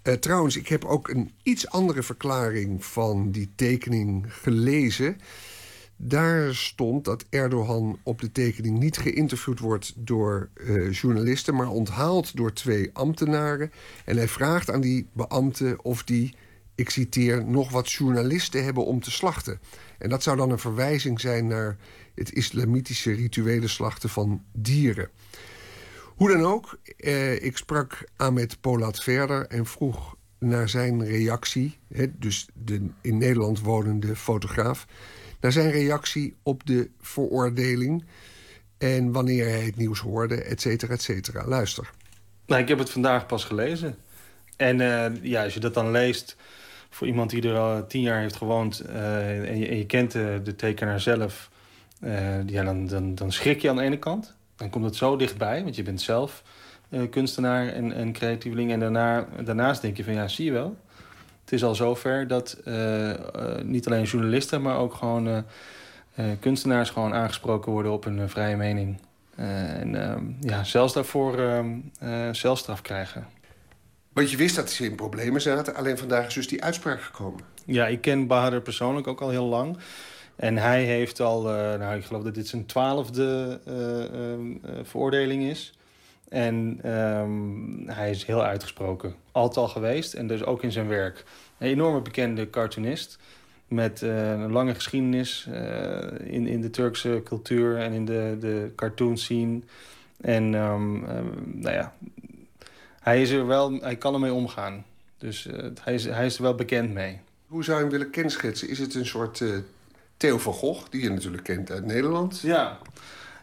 [0.04, 5.18] Uh, trouwens, ik heb ook een iets andere verklaring van die tekening gelezen.
[5.96, 12.36] Daar stond dat Erdogan op de tekening niet geïnterviewd wordt door uh, journalisten, maar onthaald
[12.36, 13.72] door twee ambtenaren.
[14.06, 16.36] En hij vraagt aan die beambten of die,
[16.80, 19.60] ik citeer, nog wat journalisten hebben om te slachten.
[19.98, 21.78] En dat zou dan een verwijzing zijn naar
[22.16, 25.10] het islamitische rituele slachten van dieren.
[26.06, 32.06] Hoe dan ook, eh, ik sprak Ahmed Polat verder en vroeg naar zijn reactie, hè,
[32.18, 34.86] dus de in Nederland wonende fotograaf,
[35.40, 38.06] naar zijn reactie op de veroordeling
[38.78, 41.48] en wanneer hij het nieuws hoorde, et cetera, et cetera.
[41.48, 41.92] Luister.
[42.46, 43.96] Nou, ik heb het vandaag pas gelezen.
[44.58, 46.36] En uh, ja, als je dat dan leest
[46.90, 50.12] voor iemand die er al tien jaar heeft gewoond uh, en, je, en, je, kent
[50.12, 51.50] de, de tekenaar zelf,
[52.04, 54.36] uh, ja, dan, dan, dan schrik je aan de ene kant.
[54.56, 56.44] Dan komt het zo dichtbij, want je bent zelf
[57.10, 58.72] kunstenaar en, en creatieveling.
[58.72, 60.78] En daarna, daarnaast denk je van ja, zie je wel.
[61.42, 62.58] Het is al zover dat
[63.64, 65.44] niet alleen journalisten, maar ook gewoon
[66.40, 68.98] kunstenaars gewoon aangesproken worden op een vrije mening.
[69.36, 73.28] en ehm, ja, zelfs daarvoor ehm, celstraf krijgen.
[74.14, 77.44] Want je wist dat ze in problemen zaten, alleen vandaag is dus die uitspraak gekomen.
[77.66, 79.78] Ja, ik ken Bahadur persoonlijk ook al heel lang.
[80.36, 85.74] En hij heeft al, uh, nou ik geloof dat dit zijn twaalfde uh, veroordeling is.
[86.30, 89.16] En um, hij is heel uitgesproken.
[89.32, 91.24] Altijd al geweest en dus ook in zijn werk.
[91.58, 93.20] Een enorme bekende cartoonist.
[93.68, 95.48] Met een lange geschiedenis
[96.24, 99.60] in, in de Turkse cultuur en in de, de cartoon scene.
[100.22, 101.00] En um,
[101.46, 101.94] nou ja,
[103.00, 104.86] hij, is er wel, hij kan ermee omgaan.
[105.18, 105.48] Dus
[105.82, 107.20] hij, is, hij is er wel bekend mee.
[107.48, 108.70] Hoe zou je hem willen kenschetsen?
[108.70, 109.44] Is het een soort
[110.18, 112.40] Theo van Gogh, die je natuurlijk kent uit Nederland.
[112.40, 112.78] Ja,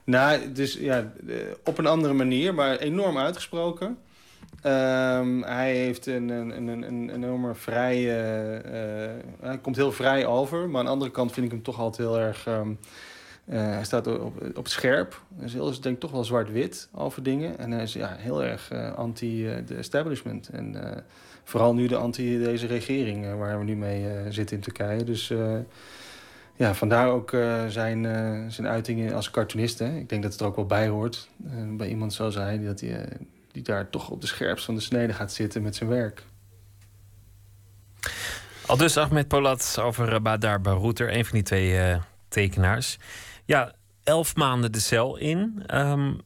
[0.04, 1.12] nou, dus ja,
[1.64, 3.98] op een andere manier, maar enorm uitgesproken.
[4.66, 8.62] Um, hij heeft een, een, een, een enorme vrije...
[8.66, 11.78] Uh, hij komt heel vrij over, maar aan de andere kant vind ik hem toch
[11.78, 12.46] altijd heel erg...
[12.46, 12.76] Um, uh,
[13.50, 15.22] hij staat op, het scherp.
[15.36, 17.58] Hij is heel, denk ik toch wel zwart-wit over dingen.
[17.58, 20.48] En hij is ja, heel erg uh, anti de establishment.
[20.48, 20.76] En
[21.44, 25.04] vooral nu de anti deze regering waar we nu mee zitten in Turkije.
[25.04, 25.32] Dus
[26.56, 27.30] ja, vandaar ook
[27.68, 28.04] zijn,
[28.52, 29.78] zijn uitingen als cartoonist.
[29.78, 29.96] Hè.
[29.96, 31.28] Ik denk dat het er ook wel bij hoort.
[31.76, 32.94] Bij iemand zoals hij, dat die,
[33.52, 36.22] die daar toch op de scherpst van de snede gaat zitten met zijn werk.
[38.66, 41.96] Al dus Ahmed Polat over Badar Barouter, een van die twee
[42.28, 42.98] tekenaars.
[43.46, 45.62] Ja, elf maanden de cel in.
[45.74, 46.20] Um,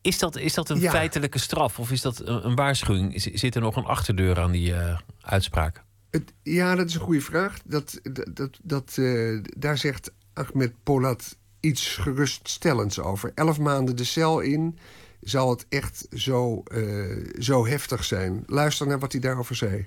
[0.00, 0.90] is, dat, is dat een ja.
[0.90, 3.12] feitelijke straf of is dat een, een waarschuwing?
[3.34, 4.74] Zit er nog een achterdeur aan die
[5.20, 5.82] uitspraak?
[6.12, 7.58] Het, ja, dat is een goede vraag.
[7.64, 13.32] Dat, dat, dat, dat eh, daar zegt Ahmed Polat iets geruststellends over.
[13.34, 14.78] Elf maanden de cel in,
[15.20, 18.42] zal het echt zo, eh, zo heftig zijn.
[18.46, 19.86] Luister naar wat hij daarover zei.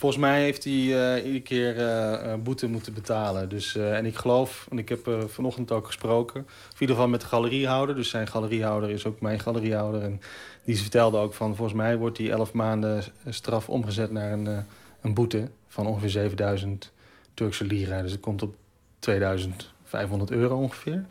[0.00, 3.48] Volgens mij heeft hij uh, iedere keer uh, boete moeten betalen.
[3.48, 6.40] Dus, en ik geloof, en ik heb vanochtend ook gesproken...
[6.40, 6.46] in
[6.78, 7.94] ieder geval met de galeriehouder.
[7.94, 10.02] Dus zijn galeriehouder is ook mijn galeriehouder.
[10.02, 10.20] En
[10.64, 11.56] die vertelde ook van...
[11.56, 14.64] volgens mij wordt die elf maanden straf omgezet naar een,
[15.00, 15.50] een boete...
[15.68, 16.92] van ongeveer 7000
[17.34, 18.02] Turkse lira.
[18.02, 18.54] Dus het komt op
[18.98, 21.04] 2500 euro ongeveer.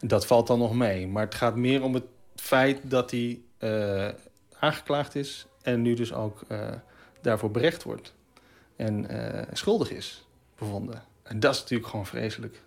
[0.00, 1.06] Dat valt dan nog mee.
[1.08, 3.40] Maar het gaat meer om het feit dat hij
[4.58, 5.46] aangeklaagd is...
[5.62, 6.40] en nu dus ook
[7.26, 8.14] daarvoor berecht wordt
[8.76, 10.26] en uh, schuldig is
[10.58, 11.02] bevonden.
[11.22, 12.62] En dat is natuurlijk gewoon vreselijk.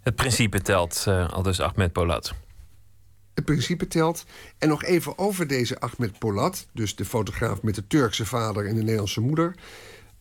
[0.00, 2.34] Het principe telt, uh, al dus Ahmed Polat.
[3.34, 4.24] Het principe telt.
[4.58, 8.74] En nog even over deze Ahmed Polat, dus de fotograaf met de Turkse vader en
[8.74, 9.54] de Nederlandse moeder.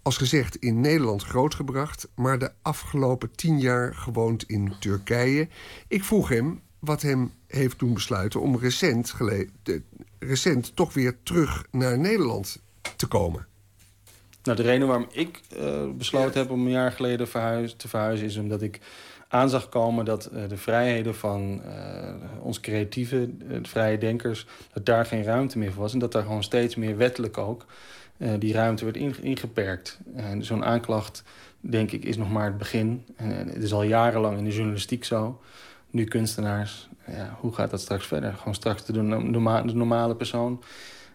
[0.01, 5.47] Als gezegd in Nederland grootgebracht, maar de afgelopen tien jaar gewoond in Turkije.
[5.87, 9.13] Ik vroeg hem wat hem heeft doen besluiten om recent,
[10.19, 12.59] recent toch weer terug naar Nederland
[12.95, 13.47] te komen.
[14.43, 18.27] Nou, de reden waarom ik uh, besloten heb om een jaar geleden verhuis, te verhuizen...
[18.27, 18.79] is omdat ik
[19.27, 23.29] aan zag komen dat uh, de vrijheden van uh, ons creatieve,
[23.61, 24.47] vrije denkers...
[24.73, 25.93] dat daar geen ruimte meer voor was.
[25.93, 27.65] En dat daar gewoon steeds meer wettelijk ook
[28.39, 29.99] die ruimte werd in, ingeperkt.
[30.15, 31.23] En zo'n aanklacht,
[31.59, 33.05] denk ik, is nog maar het begin.
[33.15, 35.41] En het is al jarenlang in de journalistiek zo.
[35.95, 38.33] Nu kunstenaars, ja, hoe gaat dat straks verder?
[38.33, 40.63] Gewoon straks de, de normale persoon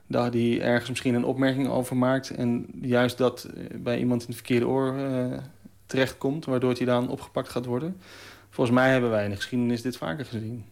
[0.06, 2.30] daar die ergens misschien een opmerking over maakt...
[2.30, 5.38] en juist dat eh, bij iemand in het verkeerde oor uh,
[5.86, 6.44] terechtkomt...
[6.44, 8.00] waardoor hij dan opgepakt gaat worden.
[8.50, 10.64] Volgens mij hebben wij in de geschiedenis dit vaker gezien.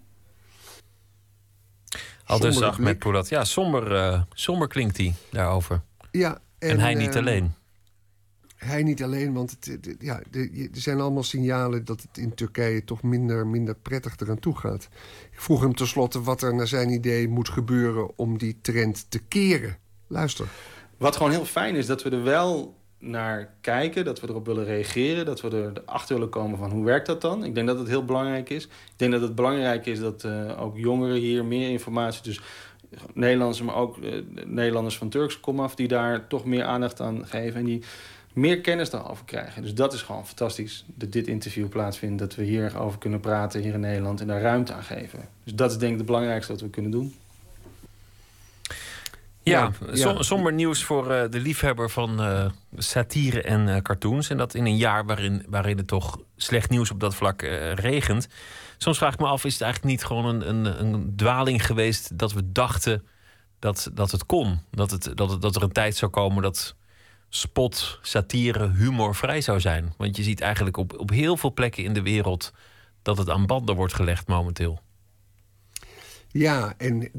[2.25, 3.29] Al dus met Poelat.
[3.29, 5.81] Ja, somber, uh, somber klinkt hij daarover.
[6.11, 7.55] Ja, en, en hij niet alleen.
[8.59, 13.03] Hij niet alleen, want het, ja, er zijn allemaal signalen dat het in Turkije toch
[13.03, 14.89] minder, minder prettig eraan toe gaat.
[15.33, 19.19] Ik vroeg hem tenslotte wat er naar zijn idee moet gebeuren om die trend te
[19.19, 19.77] keren.
[20.07, 20.47] Luister.
[20.97, 24.65] Wat gewoon heel fijn is, dat we er wel naar kijken, dat we erop willen
[24.65, 27.45] reageren, dat we erachter willen komen van hoe werkt dat dan.
[27.45, 28.65] Ik denk dat het heel belangrijk is.
[28.65, 32.41] Ik denk dat het belangrijk is dat uh, ook jongeren hier meer informatie, dus
[33.15, 37.61] Nederlanders, maar ook uh, Nederlanders van Turks komaf, die daar toch meer aandacht aan geven
[37.61, 37.83] en die
[38.39, 39.63] meer kennis daarover krijgen.
[39.63, 42.19] Dus dat is gewoon fantastisch dat dit interview plaatsvindt.
[42.19, 45.29] Dat we hierover kunnen praten hier in Nederland en daar ruimte aan geven.
[45.45, 47.15] Dus dat is denk ik het belangrijkste wat we kunnen doen.
[49.43, 50.23] Ja, ja.
[50.23, 52.47] somber nieuws voor uh, de liefhebber van uh,
[52.77, 54.31] satire en uh, cartoons.
[54.31, 57.43] En dat in een jaar waarin, waarin het toch slecht nieuws op dat vlak
[57.75, 58.29] regent.
[58.77, 62.19] Soms vraag ik me af, is het eigenlijk niet gewoon een, een, een dwaling geweest
[62.19, 63.07] dat we dachten
[63.59, 64.61] dat, dat het kon?
[64.71, 66.77] Dat, het, dat, het, dat er een tijd zou komen dat
[67.29, 69.95] spot, satire, humor vrij zou zijn.
[69.97, 72.53] Want je ziet eigenlijk op, op heel veel plekken in de wereld
[73.03, 74.81] dat het aan banden wordt gelegd momenteel.
[76.31, 77.11] Ja, en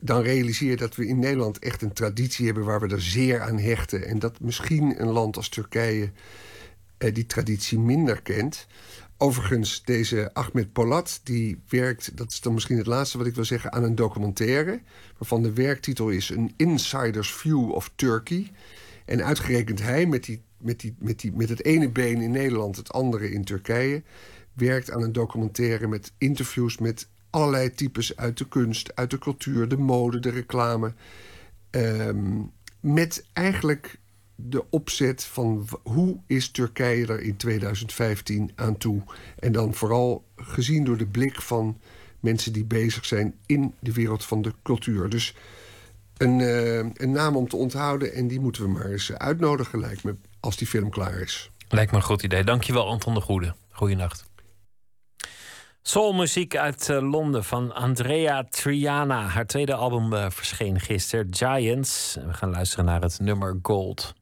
[0.00, 3.40] dan realiseer je dat we in Nederland echt een traditie hebben waar we er zeer
[3.40, 4.06] aan hechten.
[4.06, 6.12] En dat misschien een land als Turkije
[6.98, 8.66] eh, die traditie minder kent.
[9.16, 13.44] Overigens, deze Ahmed Polat, die werkt, dat is dan misschien het laatste wat ik wil
[13.44, 14.80] zeggen, aan een documentaire.
[15.18, 18.50] Waarvan de werktitel is An Insider's View of Turkey.
[19.04, 22.76] En uitgerekend hij met, die, met, die, met, die, met het ene been in Nederland,
[22.76, 24.02] het andere in Turkije,
[24.52, 29.68] werkt aan een documentaire met interviews met allerlei types uit de kunst, uit de cultuur,
[29.68, 30.94] de mode, de reclame.
[31.70, 32.42] Ehm,
[32.80, 33.98] met eigenlijk
[34.34, 39.02] de opzet van hoe is Turkije er in 2015 aan toe.
[39.38, 41.80] En dan vooral gezien door de blik van
[42.20, 45.08] mensen die bezig zijn in de wereld van de cultuur.
[45.08, 45.36] Dus
[46.16, 48.12] een, uh, een naam om te onthouden.
[48.12, 51.50] En die moeten we maar eens uitnodigen, lijkt me, als die film klaar is.
[51.68, 52.44] Lijkt me een goed idee.
[52.44, 53.54] Dankjewel, Anton de Goede.
[53.70, 54.32] Goeienacht.
[55.82, 59.20] Soulmuziek uit uh, Londen van Andrea Triana.
[59.20, 62.16] Haar tweede album uh, verscheen gisteren, Giants.
[62.26, 64.14] We gaan luisteren naar het nummer Gold.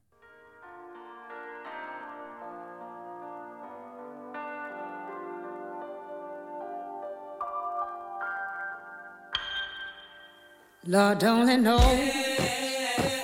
[10.85, 12.11] Lord only knows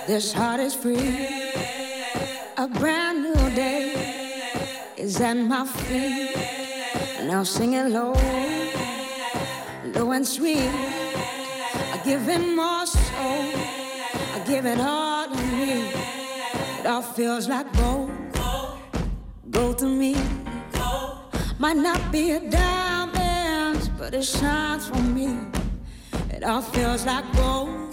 [0.06, 1.28] this heart is free.
[2.56, 6.34] A brand new day is at my feet.
[7.26, 8.14] Now singing low,
[9.94, 10.70] low and sweet.
[10.72, 13.52] I give him more soul.
[13.52, 15.92] I give it all to me.
[16.80, 18.10] It all feels like gold,
[19.50, 20.16] gold to me.
[21.58, 25.59] Might not be a diamond, but it shines for me.
[26.40, 27.92] It all feels like gold,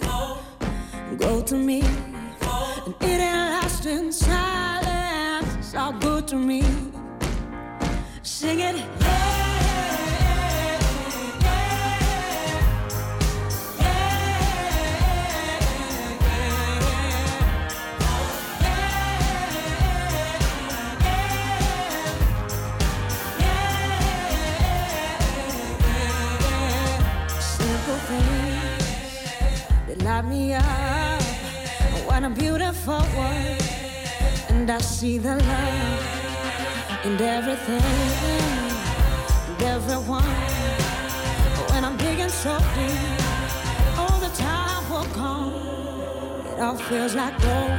[1.18, 1.82] gold to me.
[1.82, 5.54] And it ain't last in silence.
[5.58, 6.62] It's all good to me.
[8.22, 9.07] Sing it.
[30.22, 31.22] Light me up.
[32.06, 33.62] What a beautiful world.
[34.48, 37.82] And I see the love in everything,
[39.48, 40.34] and everyone.
[41.70, 45.52] When I'm digging so deep, all the time will come.
[46.52, 47.76] It all feels like gold,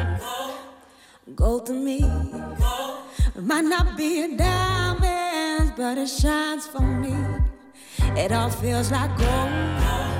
[1.36, 1.99] gold to me.
[3.36, 7.16] It might not be a diamond, but it shines for me.
[8.24, 9.52] It all feels like gold,
[9.84, 10.19] gold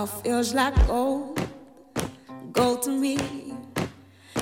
[0.00, 1.38] all feels like gold,
[2.52, 3.18] gold to me.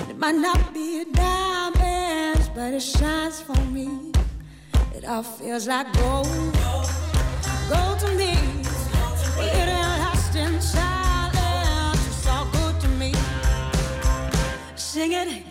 [0.09, 4.12] It might not be a diamond, but it shines for me.
[4.94, 6.28] It all feels like gold,
[7.72, 8.36] gold to me.
[9.36, 12.06] Well, it in silence.
[12.06, 13.12] It's all good to me.
[14.76, 15.48] Sing it.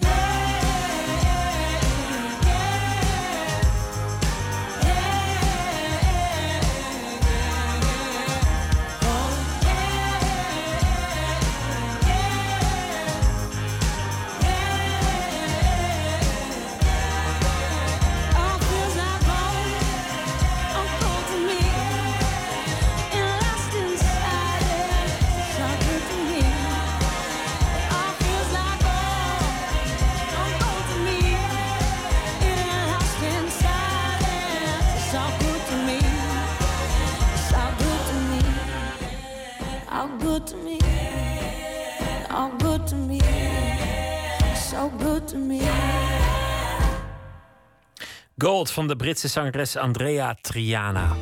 [48.66, 51.16] Van de Britse zangeres Andrea Triana.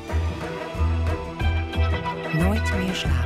[2.33, 3.24] Nooit meer slapen.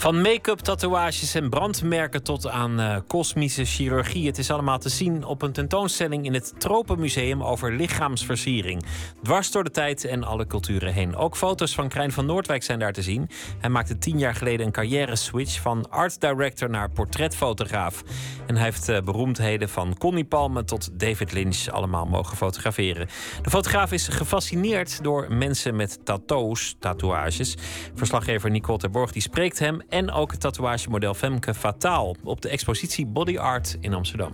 [0.00, 4.26] Van make-up, tatoeages en brandmerken tot aan eh, kosmische chirurgie.
[4.26, 8.84] Het is allemaal te zien op een tentoonstelling in het Tropenmuseum over lichaamsversiering.
[9.22, 11.16] Dwars door de tijd en alle culturen heen.
[11.16, 13.28] Ook foto's van Krijn van Noordwijk zijn daar te zien.
[13.58, 18.02] Hij maakte tien jaar geleden een carrière-switch van art director naar portretfotograaf.
[18.46, 23.08] En hij heeft eh, beroemdheden van Connie Palme tot David Lynch allemaal mogen fotograferen.
[23.42, 27.56] De fotograaf is gefascineerd door mensen met tattoos, tatoeages.
[27.94, 33.06] Verslaggever Nicole Terborg die spreekt hem en ook het tatoeagemodel Femke Fataal op de expositie
[33.06, 34.32] Body Art in Amsterdam.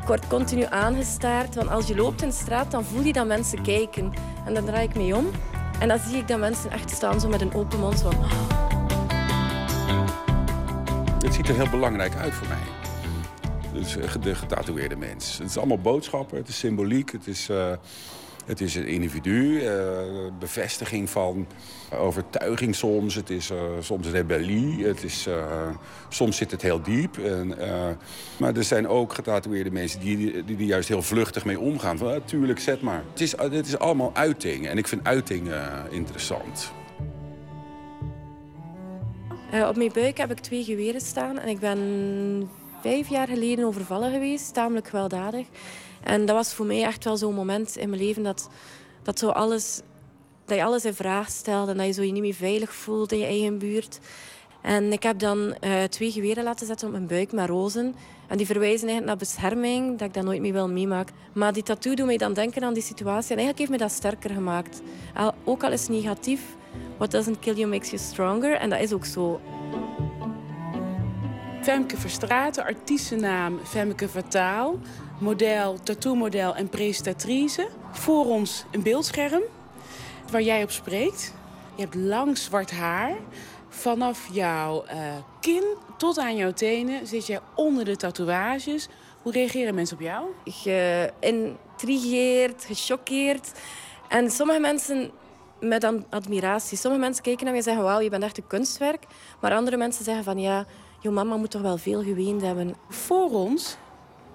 [0.00, 3.26] Ik word continu aangestaard, want als je loopt in de straat, dan voel je dat
[3.26, 4.12] mensen kijken.
[4.46, 5.26] En dan draai ik me om
[5.80, 8.14] en dan zie ik dat mensen echt staan zo met een open mond van...
[11.24, 12.74] Het ziet er heel belangrijk uit voor mij.
[13.72, 15.38] Dus de getatoeëerde mens.
[15.38, 17.72] Het is allemaal boodschappen, het is symboliek, het is, eh,
[18.46, 19.60] het is een individu.
[19.60, 19.72] eh,
[20.38, 21.46] bevestiging van
[21.94, 23.14] overtuiging soms.
[23.14, 24.86] Het is eh, soms rebellie.
[24.86, 25.68] Het is, eh,
[26.08, 27.18] soms zit het heel diep.
[27.18, 27.54] En,
[28.36, 31.98] maar er zijn ook getatoeëerde mensen die, die, die juist heel vluchtig mee omgaan.
[31.98, 33.02] Van, tuurlijk, zet maar.
[33.10, 34.68] Het is, het is allemaal uiting.
[34.68, 36.72] En ik vind uiting eh, interessant.
[39.68, 42.50] Op mijn buik heb ik twee geweren staan en ik ben
[42.82, 45.46] vijf jaar geleden overvallen geweest, tamelijk gewelddadig.
[46.06, 48.48] En dat was voor mij echt wel zo'n moment in mijn leven dat,
[49.02, 49.80] dat, zo alles,
[50.44, 53.12] dat je alles in vraag stelde en dat je zo je niet meer veilig voelt
[53.12, 53.98] in je eigen buurt.
[54.62, 57.94] En ik heb dan eh, twee geweren laten zetten op mijn buik met rozen.
[58.28, 61.14] En die verwijzen eigenlijk naar bescherming, dat ik dat nooit meer wil meemaken.
[61.34, 63.30] Maar die tattoo doet mij dan denken aan die situatie.
[63.30, 64.82] En eigenlijk heeft me dat sterker gemaakt.
[65.44, 66.40] Ook al is negatief,
[66.96, 68.52] what doesn't kill you makes you stronger.
[68.52, 69.40] En dat is ook zo.
[71.62, 74.78] Femke Verstraeten, artiestennaam Femke Fataal.
[75.18, 77.68] Model, tattoo-model en presentatrice.
[77.92, 79.42] Voor ons een beeldscherm
[80.30, 81.34] waar jij op spreekt.
[81.74, 83.16] Je hebt lang zwart haar.
[83.68, 84.98] Vanaf jouw eh,
[85.40, 85.64] kin
[85.96, 88.88] tot aan jouw tenen zit jij onder de tatoeages.
[89.22, 90.26] Hoe reageren mensen op jou?
[90.44, 93.52] Geïntrigeerd, gechoqueerd.
[94.08, 95.10] En sommige mensen
[95.60, 96.78] met admiratie.
[96.78, 99.04] Sommige mensen kijken naar mij en zeggen, wauw, je bent echt een kunstwerk.
[99.40, 100.66] Maar andere mensen zeggen van, ja,
[101.00, 102.74] jouw mama moet toch wel veel geweend hebben.
[102.88, 103.76] Voor ons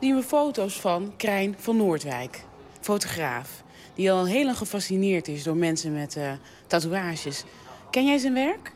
[0.01, 2.43] zien we foto's van Krijn van Noordwijk,
[2.79, 3.63] fotograaf.
[3.95, 6.31] Die al heel lang gefascineerd is door mensen met eh,
[6.67, 7.43] tatoeages.
[7.91, 8.71] Ken jij zijn werk?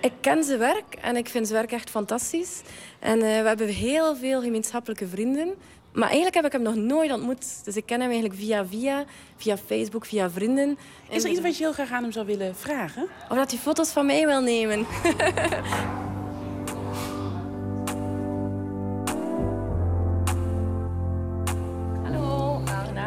[0.00, 2.62] Ik ken zijn werk en ik vind zijn werk echt fantastisch.
[2.98, 5.54] En eh, we hebben heel veel gemeenschappelijke vrienden.
[5.92, 7.64] Maar eigenlijk heb ik hem nog nooit ontmoet.
[7.64, 9.04] Dus ik ken hem eigenlijk via via,
[9.36, 10.78] via Facebook, via vrienden.
[11.08, 13.08] Is er iets wat je heel graag aan hem zou willen vragen?
[13.28, 14.86] Of dat hij foto's van mij wil nemen.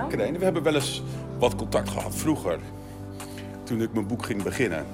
[0.10, 1.04] We hebben wel eens
[1.40, 2.60] wat contact gehad vroeger.
[3.64, 4.86] Toen ik mijn boek ging beginnen.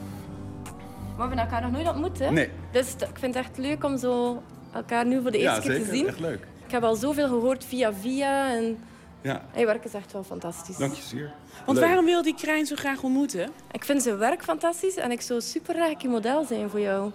[1.18, 2.32] Maar we hebben elkaar nog nooit ontmoet, hè?
[2.32, 2.50] Nee.
[2.72, 4.42] Dus ik vind het echt leuk om zo
[4.74, 5.94] elkaar nu voor de eerste Ja, keer te zeker.
[5.98, 6.08] zien.
[6.08, 6.48] Echt leuk.
[6.66, 8.78] Ik heb al zoveel gehoord via via en
[9.22, 10.78] Ja, hij werk is echt wel fantastisch.
[10.78, 11.32] dank je zeer.
[11.66, 11.88] Want Leuk.
[11.88, 13.50] waarom wil die Krijn zo graag ontmoeten?
[13.72, 17.12] Ik vind zijn werk fantastisch en ik zou super graag een model zijn voor jou.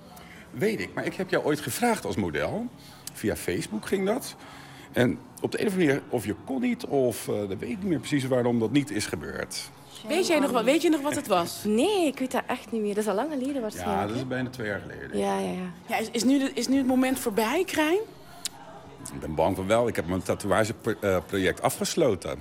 [0.50, 2.66] Weet ik, maar ik heb jou ooit gevraagd als model.
[3.12, 4.36] Via Facebook ging dat.
[4.96, 7.62] En op de een of andere manier, of je kon niet, of uh, dat weet
[7.62, 9.70] ik niet meer precies waarom dat niet is gebeurd.
[10.08, 11.62] Weet, jij nog, wat- weet je nog wat het was?
[11.64, 12.94] Nee, ik weet dat echt niet meer.
[12.94, 14.08] Dat is al lang geleden Ja, waarschijnlijk.
[14.08, 15.18] dat is bijna twee jaar geleden.
[15.18, 15.70] ja, ja, ja.
[15.86, 17.98] Ja, is, is, nu de- is nu het moment voorbij, Krijn?
[19.14, 19.88] Ik ben bang van wel.
[19.88, 22.38] Ik heb mijn tatoeageproject afgesloten.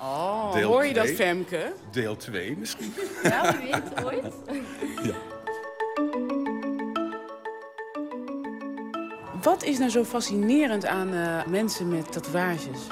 [0.00, 1.06] Oh, Deel hoor je dat.
[1.08, 1.72] Femke?
[1.90, 2.92] Deel 2 misschien.
[3.22, 4.34] Ja, wie weet, ooit.
[9.44, 12.86] Wat is nou zo fascinerend aan eh, mensen met tatoeages?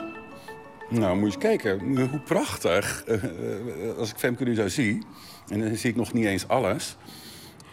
[0.89, 3.05] Nou, moet je eens kijken hoe prachtig.
[3.07, 5.03] eh, eh, als ik Femke nu zo zie,
[5.49, 6.97] en dan zie ik nog niet eens alles.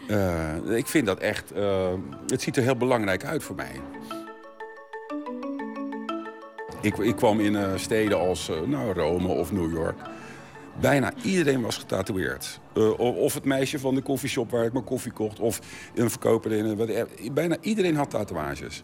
[0.08, 1.92] Eh, ik vind dat echt, eh,
[2.26, 3.80] het ziet er heel belangrijk uit voor mij.
[6.80, 9.96] Ik, ik kwam in eh, steden als eh, nou, Rome of New York.
[10.80, 12.60] Bijna iedereen was getatoeëerd.
[12.74, 15.38] Eh, of het meisje van de koffieshop waar ik mijn koffie kocht...
[15.40, 15.60] of
[15.94, 16.64] een verkoper in...
[16.64, 18.82] een- wat- Bijna iedereen had tatoeages.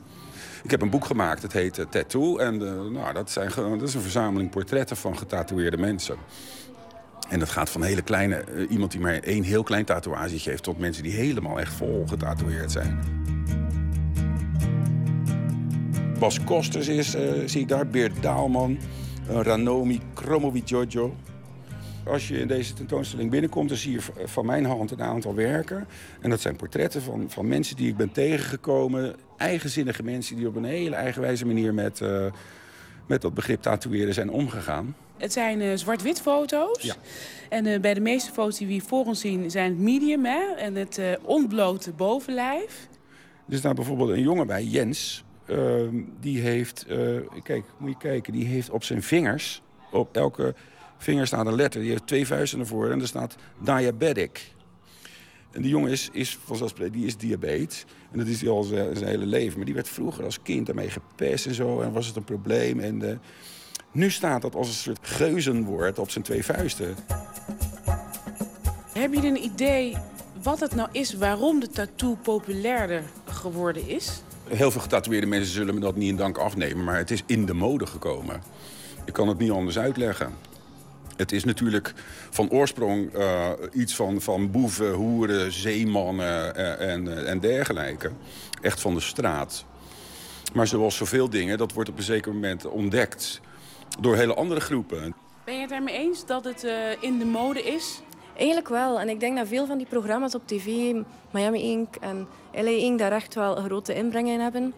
[0.63, 2.37] Ik heb een boek gemaakt, het heet eh, Tattoo.
[2.39, 6.17] En eh, nou, dat, zijn, dat is een verzameling portretten van getatoeëerde mensen.
[7.29, 8.35] En dat gaat van hele kleine...
[8.37, 10.63] eh, iemand die maar één heel klein tatoeage heeft...
[10.63, 12.99] tot mensen die helemaal echt vol getatoeëerd zijn.
[16.19, 17.87] Bas Kosters is, eh, zie ik daar.
[17.89, 18.79] Beert Daalman.
[19.29, 21.15] eh, Ranomi Kromovi Jojo.
[22.07, 25.87] Als je in deze tentoonstelling binnenkomt, dan zie je van mijn hand een aantal werken.
[26.21, 29.17] En dat zijn portretten van, van mensen die ik ben tegengekomen.
[29.37, 32.27] Eigenzinnige mensen die op een hele eigenwijze manier met, eh,
[33.07, 34.97] met dat begrip tatoeëren zijn omgegaan.
[35.17, 36.83] Het zijn eh, zwart-wit foto's.
[36.83, 36.95] Ja.
[37.49, 40.25] En eh, bij de meeste foto's die we hier voor ons zien zijn het medium
[40.25, 40.55] hè?
[40.57, 42.89] en het ontblote bovenlijf.
[43.49, 45.25] Er is daar bijvoorbeeld een jongen bij, Jens.
[45.47, 46.87] ehm, die heeft,
[47.43, 50.55] kijk, moet je kijken, die heeft op zijn vingers, op elke
[50.99, 51.81] vinger staat een letter.
[51.81, 54.55] Die heeft twee vuisten ervoor en er staat diabetic.
[55.51, 57.85] En die jongen is, is vanzelfsprekend, die is diabetes.
[58.13, 59.57] En dat is hij al zijn, zijn hele leven.
[59.57, 61.81] Maar die werd vroeger als kind daarmee gepest en zo.
[61.81, 62.81] En was het een probleem.
[62.81, 63.17] En eh,
[63.93, 66.97] nu staat dat als een soort geuzenwoord op zijn twee vuisten.
[68.93, 69.97] Heb je een idee
[70.43, 74.23] wat het nou is waarom de tattoo populairder geworden is?
[74.49, 77.47] Heel veel getatoeëerde mensen zullen me dat niet in dank afnemen, maar het is in
[77.47, 78.43] de mode gekomen.
[79.05, 80.33] Ik kan het niet anders uitleggen.
[81.17, 81.93] Het is natuurlijk
[82.31, 88.11] van oorsprong eh, iets van, van boeven, hoeren, zeemannen eh, en, eh, en dergelijke.
[88.63, 89.65] Echt van de straat.
[90.55, 93.41] Maar zoals zoveel dingen, dat wordt op een zeker moment ontdekt
[94.01, 95.15] door hele andere groepen.
[95.45, 98.01] Ben je het ermee eens dat het eh, in de mode is?
[98.37, 99.01] Eigenlijk wel.
[99.01, 100.95] En ik denk dat veel van die programma's op tv,
[101.31, 104.75] Miami Ink en LA Ink, daar echt wel een grote inbreng in hebben.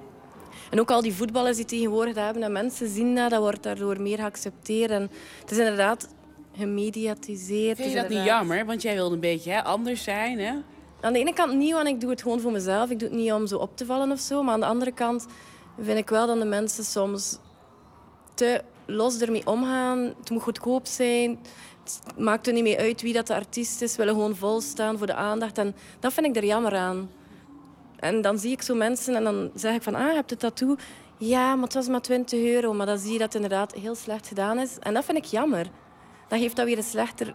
[0.70, 3.62] En ook al die voetballers die tegenwoordig dat hebben, en mensen zien dat, dat wordt
[3.62, 4.90] daardoor meer geaccepteerd.
[4.90, 5.10] En
[5.40, 6.09] het is inderdaad
[6.59, 7.76] gemediatiseerd.
[7.76, 8.66] Vind je Het dat niet jammer?
[8.66, 10.52] Want jij wilde een beetje hè, anders zijn, hè?
[11.01, 12.90] Aan de ene kant niet, want ik doe het gewoon voor mezelf.
[12.90, 14.43] Ik doe het niet om zo op te vallen of zo.
[14.43, 15.26] Maar aan de andere kant
[15.80, 17.39] vind ik wel dat de mensen soms
[18.35, 19.98] te los ermee omgaan.
[19.98, 21.39] Het moet goedkoop zijn.
[21.85, 23.97] Het maakt er niet mee uit wie dat de artiest is.
[23.97, 25.59] willen gewoon volstaan voor de aandacht.
[25.59, 27.10] En dat vind ik er jammer aan.
[27.97, 29.94] En dan zie ik zo mensen en dan zeg ik van...
[29.94, 30.76] Ah, je hebt het tattoo.
[31.16, 32.72] Ja, maar het was maar 20 euro.
[32.72, 34.78] Maar dan zie je dat het inderdaad heel slecht gedaan is.
[34.78, 35.66] En dat vind ik jammer.
[36.28, 37.34] Dat geeft dat weer een slechter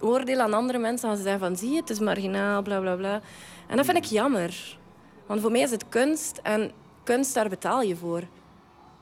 [0.00, 1.08] oordeel aan andere mensen.
[1.08, 1.56] Als ze zeggen van...
[1.56, 3.20] Zie je, het is marginaal, bla, bla, bla.
[3.68, 4.78] En dat vind ik jammer.
[5.26, 6.70] Want voor mij is het kunst en
[7.02, 8.22] kunst, daar betaal je voor.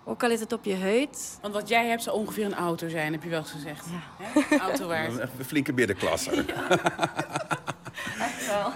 [0.04, 1.38] Ook al is het op je huid.
[1.40, 3.86] Want wat jij hebt zou ongeveer een auto zijn, heb je wel eens gezegd.
[4.50, 4.58] Ja.
[4.58, 5.18] Auto waard.
[5.38, 6.30] Een flinke middenklasse.
[6.30, 7.59] Echt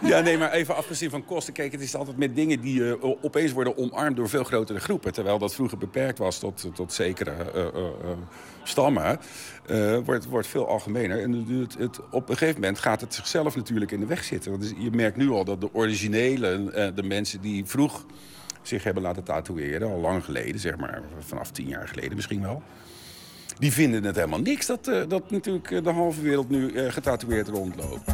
[0.03, 1.53] Ja, nee, maar even afgezien van kosten.
[1.53, 5.13] Kijk, het is altijd met dingen die eh, opeens worden omarmd door veel grotere groepen.
[5.13, 7.73] Terwijl dat vroeger beperkt was tot, tot zekere eh, eh,
[8.63, 9.19] stammen.
[10.05, 11.23] wordt, wordt veel algemener.
[11.23, 11.47] En
[11.79, 14.51] het, op een gegeven moment gaat het zichzelf natuurlijk in de weg zitten.
[14.51, 18.07] Want je merkt nu al dat de originele, de mensen die vroeg
[18.63, 22.63] zich hebben laten tatoeëren, al lang geleden, zeg maar vanaf tien jaar geleden misschien wel.
[23.59, 28.13] Die vinden het helemaal niks dat, dat natuurlijk de halve wereld nu getatoeëerd rondloopt.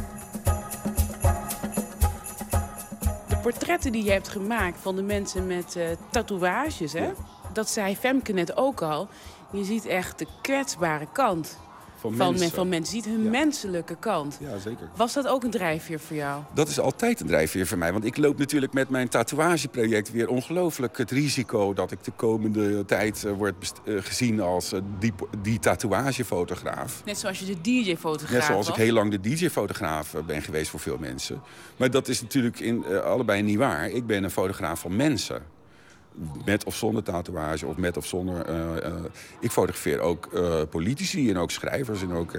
[3.42, 7.10] Portretten die je hebt gemaakt van de mensen met eh, tatoeages, hè?
[7.52, 9.08] dat zei Femke net ook al.
[9.52, 11.58] Je ziet echt de kwetsbare kant
[12.00, 12.50] Van van, mensen.
[12.50, 12.94] van mensen.
[12.94, 14.38] Ziet hun menselijke kant.
[14.40, 14.88] Ja, zeker.
[14.96, 16.42] Was dat ook een drijfveer voor jou?
[16.54, 17.92] Dat is altijd een drijfveer voor mij.
[17.92, 22.84] Want ik loop natuurlijk met mijn tatoeageproject weer ongelooflijk het risico dat ik de komende
[22.84, 25.12] tijd eh, word eh, gezien als eh, die,
[25.42, 27.02] die tatoeagefotograaf.
[27.04, 30.80] Net zoals je de DJ-fotograaf Net zoals ik heel lang de DJ-fotograaf ben geweest voor
[30.80, 31.42] veel mensen.
[31.76, 33.88] Maar dat is natuurlijk in, allebei niet waar.
[33.90, 35.42] Ik ben een fotograaf van mensen.
[36.44, 38.46] Met of zonder tatoeage, of met of zonder.
[38.46, 38.94] eh, eh,
[39.40, 42.38] ik fotografeer ook eh, politici en ook schrijvers en ook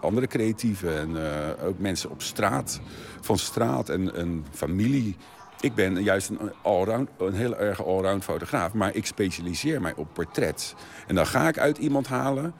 [0.00, 0.98] andere creatieven.
[0.98, 1.16] En
[1.62, 2.80] ook mensen op straat,
[3.20, 5.16] van straat en, en familie.
[5.60, 10.08] Ik ben juist een, allround, een heel erg allround fotograaf, maar ik specialiseer mij op
[10.12, 10.74] portret.
[11.06, 12.54] En dan ga ik uit iemand halen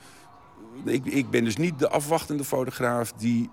[0.85, 3.51] ik, ik ben dus niet de afwachtende fotograaf die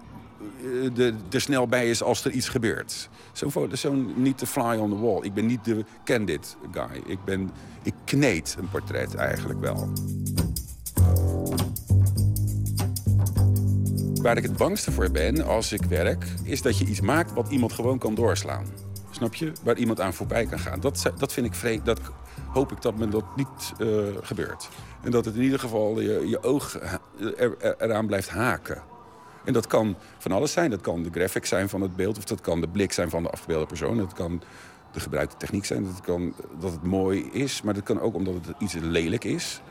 [0.93, 3.09] de, er snel bij is als er iets gebeurt.
[3.73, 5.19] Zo'n niet de fly on the wall.
[5.21, 7.01] Ik ben niet de candid guy.
[7.05, 7.49] Ik, ben,
[7.83, 9.89] ik kneed een portret eigenlijk wel.
[14.21, 17.49] Waar ik het bangste voor ben als ik werk, is dat je iets maakt wat
[17.49, 18.65] iemand gewoon kan doorslaan.
[19.11, 19.51] Snap je?
[19.63, 20.79] Waar iemand aan voorbij kan gaan.
[20.79, 21.85] Dat, dat vind ik vreemd.
[21.85, 21.99] Dat
[22.47, 23.87] hoop ik dat me dat niet eh,
[24.21, 24.69] gebeurt.
[25.03, 26.79] En dat het in ieder geval je, je oog
[27.19, 28.81] er, er- eraan blijft haken.
[29.43, 30.69] En dat kan van alles zijn.
[30.69, 32.17] Dat kan de graphic zijn van het beeld.
[32.17, 33.97] Of dat kan de blik zijn van de afgebeelde persoon.
[33.97, 34.41] Dat kan
[34.91, 35.83] de gebruikte techniek zijn.
[35.83, 37.61] Dat kan dat het mooi is.
[37.61, 39.61] Maar dat kan ook omdat het iets lelijk is.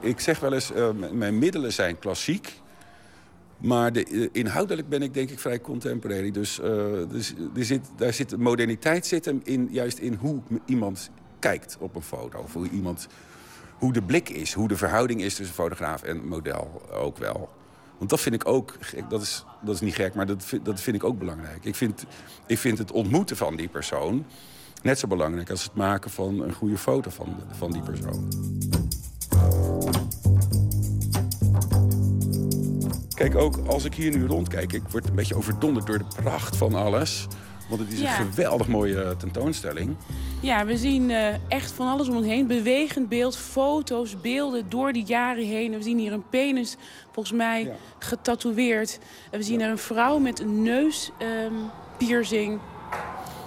[0.00, 2.60] Ik zeg wel eens, eh, mijn middelen zijn klassiek.
[3.58, 6.30] Maar de, eh, inhoudelijk ben ik denk ik vrij contemporary.
[6.30, 6.60] Dus,
[7.08, 11.94] dus er zit, daar zit moderniteit zit hem in, juist in hoe iemand kijkt op
[11.94, 12.38] een foto.
[12.38, 13.06] Of hoe, iemand,
[13.78, 17.50] hoe de blik is, hoe de verhouding is tussen fotograaf en model ook wel.
[18.00, 18.76] Want dat vind ik ook,
[19.08, 21.64] dat is, dat is niet gek, maar dat vind, dat vind ik ook belangrijk.
[21.64, 22.04] Ik vind,
[22.46, 24.26] ik vind het ontmoeten van die persoon
[24.82, 28.28] net zo belangrijk als het maken van een goede foto van, van die persoon.
[33.14, 36.56] Kijk, ook als ik hier nu rondkijk, ik word een beetje overdonderd door de pracht
[36.56, 37.26] van alles.
[37.70, 38.20] Want het is Ja.
[38.20, 39.96] een geweldig mooie eh, tentoonstelling.
[40.40, 42.46] Ja, we zien eh, echt van alles om ons heen.
[42.46, 45.72] Bewegend beeld, foto's, beelden door die jaren heen.
[45.72, 46.76] We zien hier een penis,
[47.12, 48.98] volgens mij, getatoeëerd.
[49.30, 52.60] En we zien er een vrouw met een neuspiercing.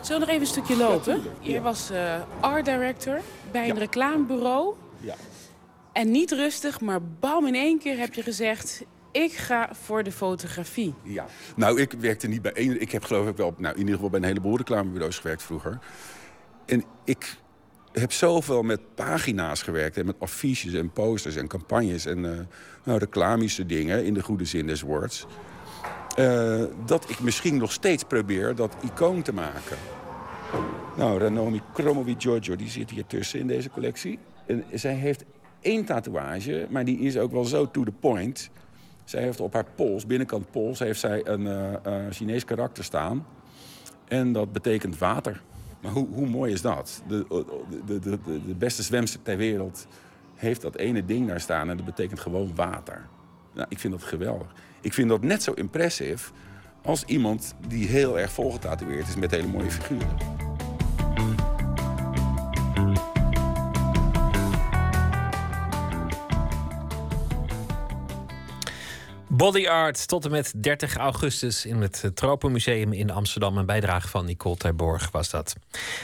[0.01, 1.21] Zullen we nog even een stukje lopen?
[1.39, 3.19] Hier was eh, art director
[3.51, 4.73] bij een reclamebureau.
[4.99, 5.15] Ja.
[5.91, 8.83] En niet rustig, maar bam, in één keer heb je gezegd...
[9.13, 10.93] ik ga voor de fotografie.
[11.03, 11.25] Ja.
[11.55, 12.81] Nou, ik werkte niet bij één.
[12.81, 15.79] Ik heb geloof ik wel nou, in ieder geval bij een heleboel reclamebureaus gewerkt vroeger.
[16.65, 17.37] En ik
[17.91, 19.97] heb zoveel met pagina's gewerkt.
[19.97, 22.39] En met affiches en posters en campagnes en eh
[22.83, 24.05] nou, reclamische dingen.
[24.05, 25.25] In de goede zin des woords.
[26.15, 29.77] Eh, dat ik misschien nog steeds probeer dat icoon te maken.
[30.97, 34.19] Nou, Ranomi Kromovi Giorgio, die zit hier tussen in deze collectie.
[34.45, 35.23] En zij heeft
[35.61, 38.49] één tatoeage, maar die is ook wel zo to the point.
[39.03, 43.25] Zij heeft op haar pols, binnenkant pols, heeft zij een eh, eh, Chinees karakter staan.
[44.07, 45.41] En dat betekent water.
[45.81, 47.03] Maar hoe, hoe mooi is dat?
[47.07, 47.25] De,
[47.85, 49.87] de, de, de, de beste zwemster ter wereld
[50.35, 53.05] heeft dat ene ding daar staan en dat betekent gewoon water.
[53.53, 54.47] Nou, ik vind dat geweldig.
[54.81, 56.31] Ik vind dat net zo impressive
[56.81, 60.42] als iemand die heel erg volgetatoeëerd is met hele mooie figuren.
[69.35, 73.57] Body Art tot en met 30 augustus in het Tropenmuseum in Amsterdam.
[73.57, 75.55] Een bijdrage van Nicole Terborg was dat.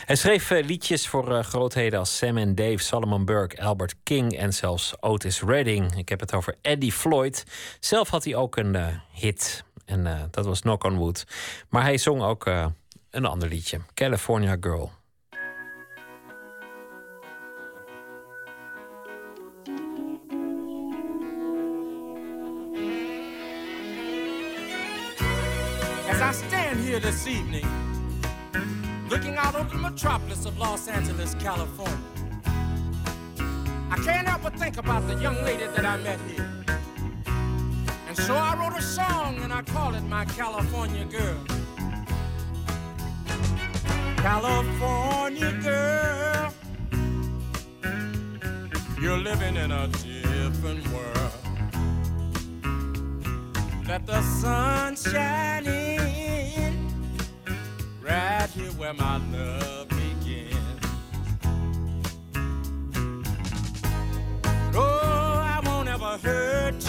[0.06, 4.38] Hij schreef eh, liedjes voor eh, grootheden als Sam en Dave, Solomon Burke, Albert King
[4.38, 5.96] en zelfs Otis Redding.
[5.96, 7.44] Ik heb het over Eddie Floyd.
[7.80, 11.26] Zelf had hij ook een eh, hit en eh, dat was Knock on Wood.
[11.70, 12.66] Maar hij zong ook eh,
[13.10, 14.92] een ander liedje, California Girl.
[27.00, 27.66] This evening,
[29.10, 31.98] looking out over the metropolis of Los Angeles, California.
[33.90, 36.50] I can't help but think about the young lady that I met here.
[38.08, 41.46] And so I wrote a song and I call it my California Girl.
[44.18, 46.54] California girl,
[49.00, 51.32] you're living in a different world.
[53.88, 55.89] Let the sun shine in
[58.10, 60.56] right here where my love begins.
[64.76, 66.89] Oh, I won't ever hurt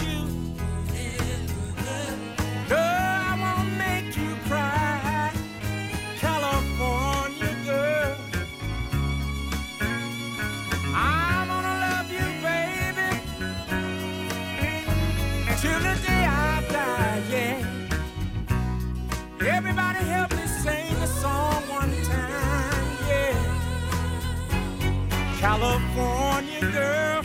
[25.61, 27.23] California girl,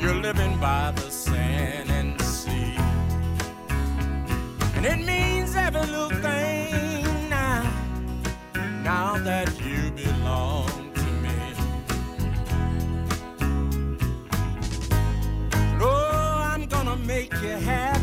[0.00, 2.76] you're living by the sand and sea.
[4.76, 7.68] And it means every little thing now,
[8.84, 11.38] now that you belong to me.
[15.80, 18.01] Oh, I'm gonna make you happy.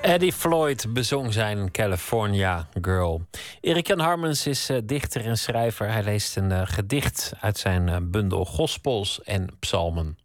[0.00, 3.22] Eddie Floyd bezong zijn California Girl.
[3.60, 5.92] Erik Jan Harmens is eh, dichter en schrijver.
[5.92, 10.18] Hij leest een eh, gedicht uit zijn eh, bundel Gospels en Psalmen.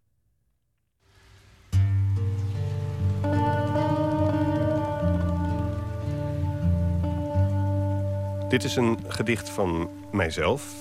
[8.50, 10.74] Dit is een gedicht van mijzelf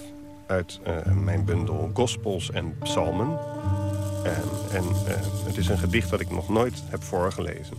[0.47, 0.81] uit
[1.15, 3.39] mijn bundel Gospels en Psalmen.
[4.25, 4.43] En,
[4.73, 4.85] en
[5.47, 7.77] het is een gedicht dat ik nog nooit heb voorgelezen.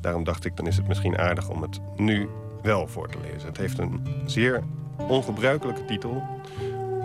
[0.00, 2.28] Daarom dacht ik, dan is het misschien aardig om het nu
[2.62, 3.48] wel voor te lezen.
[3.48, 4.62] Het heeft een zeer
[4.96, 6.22] ongebruikelijke titel.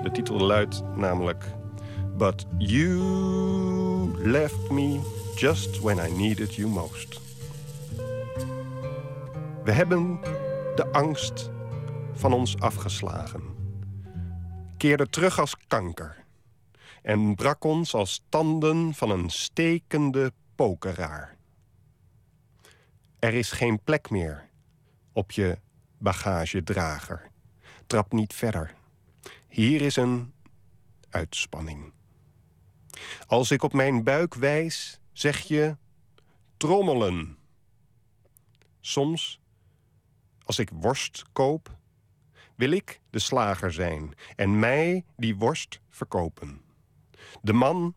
[0.04, 1.46] De titel luidt namelijk...
[2.18, 3.02] But you
[4.18, 5.00] left me
[5.36, 7.22] just when I needed you most.
[9.64, 10.20] We hebben
[10.76, 11.52] de angst
[12.14, 13.42] van ons afgeslagen.
[14.78, 16.24] Keerde terug als kanker.
[17.02, 21.33] En brak ons als tanden van een stekende pokeraar.
[23.24, 24.50] Er is geen plek meer
[25.12, 25.58] op je
[25.98, 27.32] bagagedrager.
[27.88, 28.74] Trap niet verder.
[29.48, 30.34] Hier is een
[31.10, 31.94] uitspanning.
[33.28, 35.78] Als ik op mijn buik wijs, zeg je
[36.58, 37.38] trommelen.
[38.80, 39.40] Soms,
[40.44, 41.78] als ik worst koop,
[42.56, 46.62] wil ik de slager zijn en mij die worst verkopen.
[47.42, 47.96] De man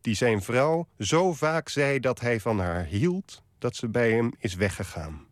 [0.00, 4.32] die zijn vrouw zo vaak zei dat hij van haar hield, dat ze bij hem
[4.38, 5.26] is weggegaan.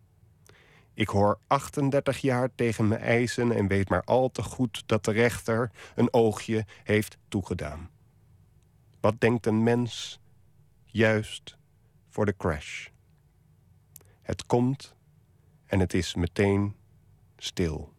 [0.95, 5.11] Ik hoor 38 jaar tegen me eisen en weet maar al te goed dat de
[5.11, 7.91] rechter een oogje heeft toegedaan.
[9.01, 10.21] Wat denkt een mens
[10.85, 11.57] juist
[12.09, 12.89] voor de crash?
[14.23, 14.95] Het komt
[15.67, 16.77] en het is meteen
[17.37, 17.93] stil.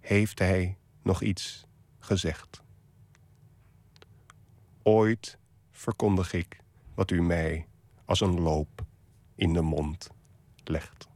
[0.00, 1.66] Heeft hij nog iets
[1.98, 2.62] gezegd?
[4.82, 5.38] Ooit
[5.70, 6.60] verkondig ik
[6.94, 7.66] wat u mij
[8.06, 8.84] als een loop
[9.34, 10.10] in de mond
[10.64, 11.06] legt.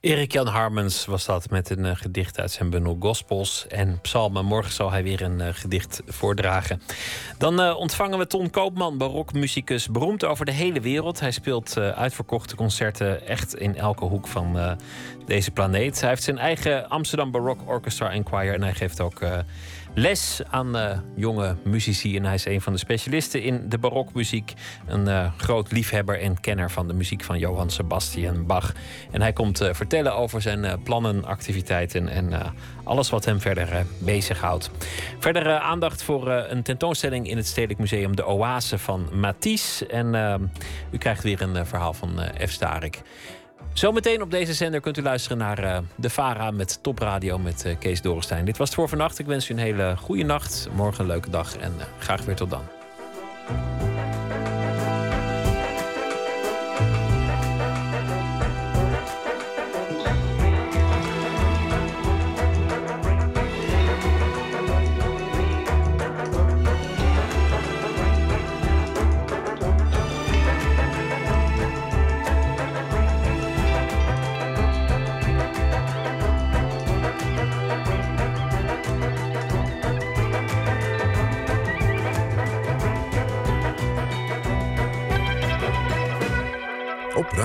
[0.00, 4.44] Erik Jan Harmens was dat met een eh, gedicht uit zijn bundel Gospels en Psalmen.
[4.44, 6.82] Morgen zal hij weer een eh, gedicht voordragen.
[7.38, 11.20] Dan eh, ontvangen we Ton Koopman, barokmuzikus, beroemd over de hele wereld.
[11.20, 14.78] Hij speelt uitverkochte concerten echt in elke hoek van
[15.26, 16.00] deze planeet.
[16.00, 19.20] Hij heeft zijn eigen Amsterdam Barok Orchestra en Choir en hij geeft ook
[19.98, 22.16] les aan uh, jonge muzici.
[22.16, 24.52] En hij is een van de specialisten in de barokmuziek.
[24.86, 28.72] Een uh, groot liefhebber en kenner van de muziek van Johann Sebastian Bach.
[29.10, 32.32] En hij komt uh, vertellen over zijn plannen, activiteiten en
[32.84, 34.70] alles wat hem verder bezighoudt.
[35.18, 39.86] Verder aandacht voor een tentoonstelling in het Stedelijk Museum De Oase van Matisse.
[39.86, 40.50] En
[40.90, 42.50] u krijgt weer een verhaal van F.
[42.50, 43.02] Starik.
[43.72, 47.78] Zometeen op deze zender kunt u luisteren naar uh, De Vara met Topradio met uh,
[47.78, 48.44] Kees Dorenstein.
[48.44, 49.18] Dit was het voor vannacht.
[49.18, 52.36] Ik wens u een hele goede nacht, morgen een leuke dag en uh, graag weer
[52.36, 52.62] tot dan.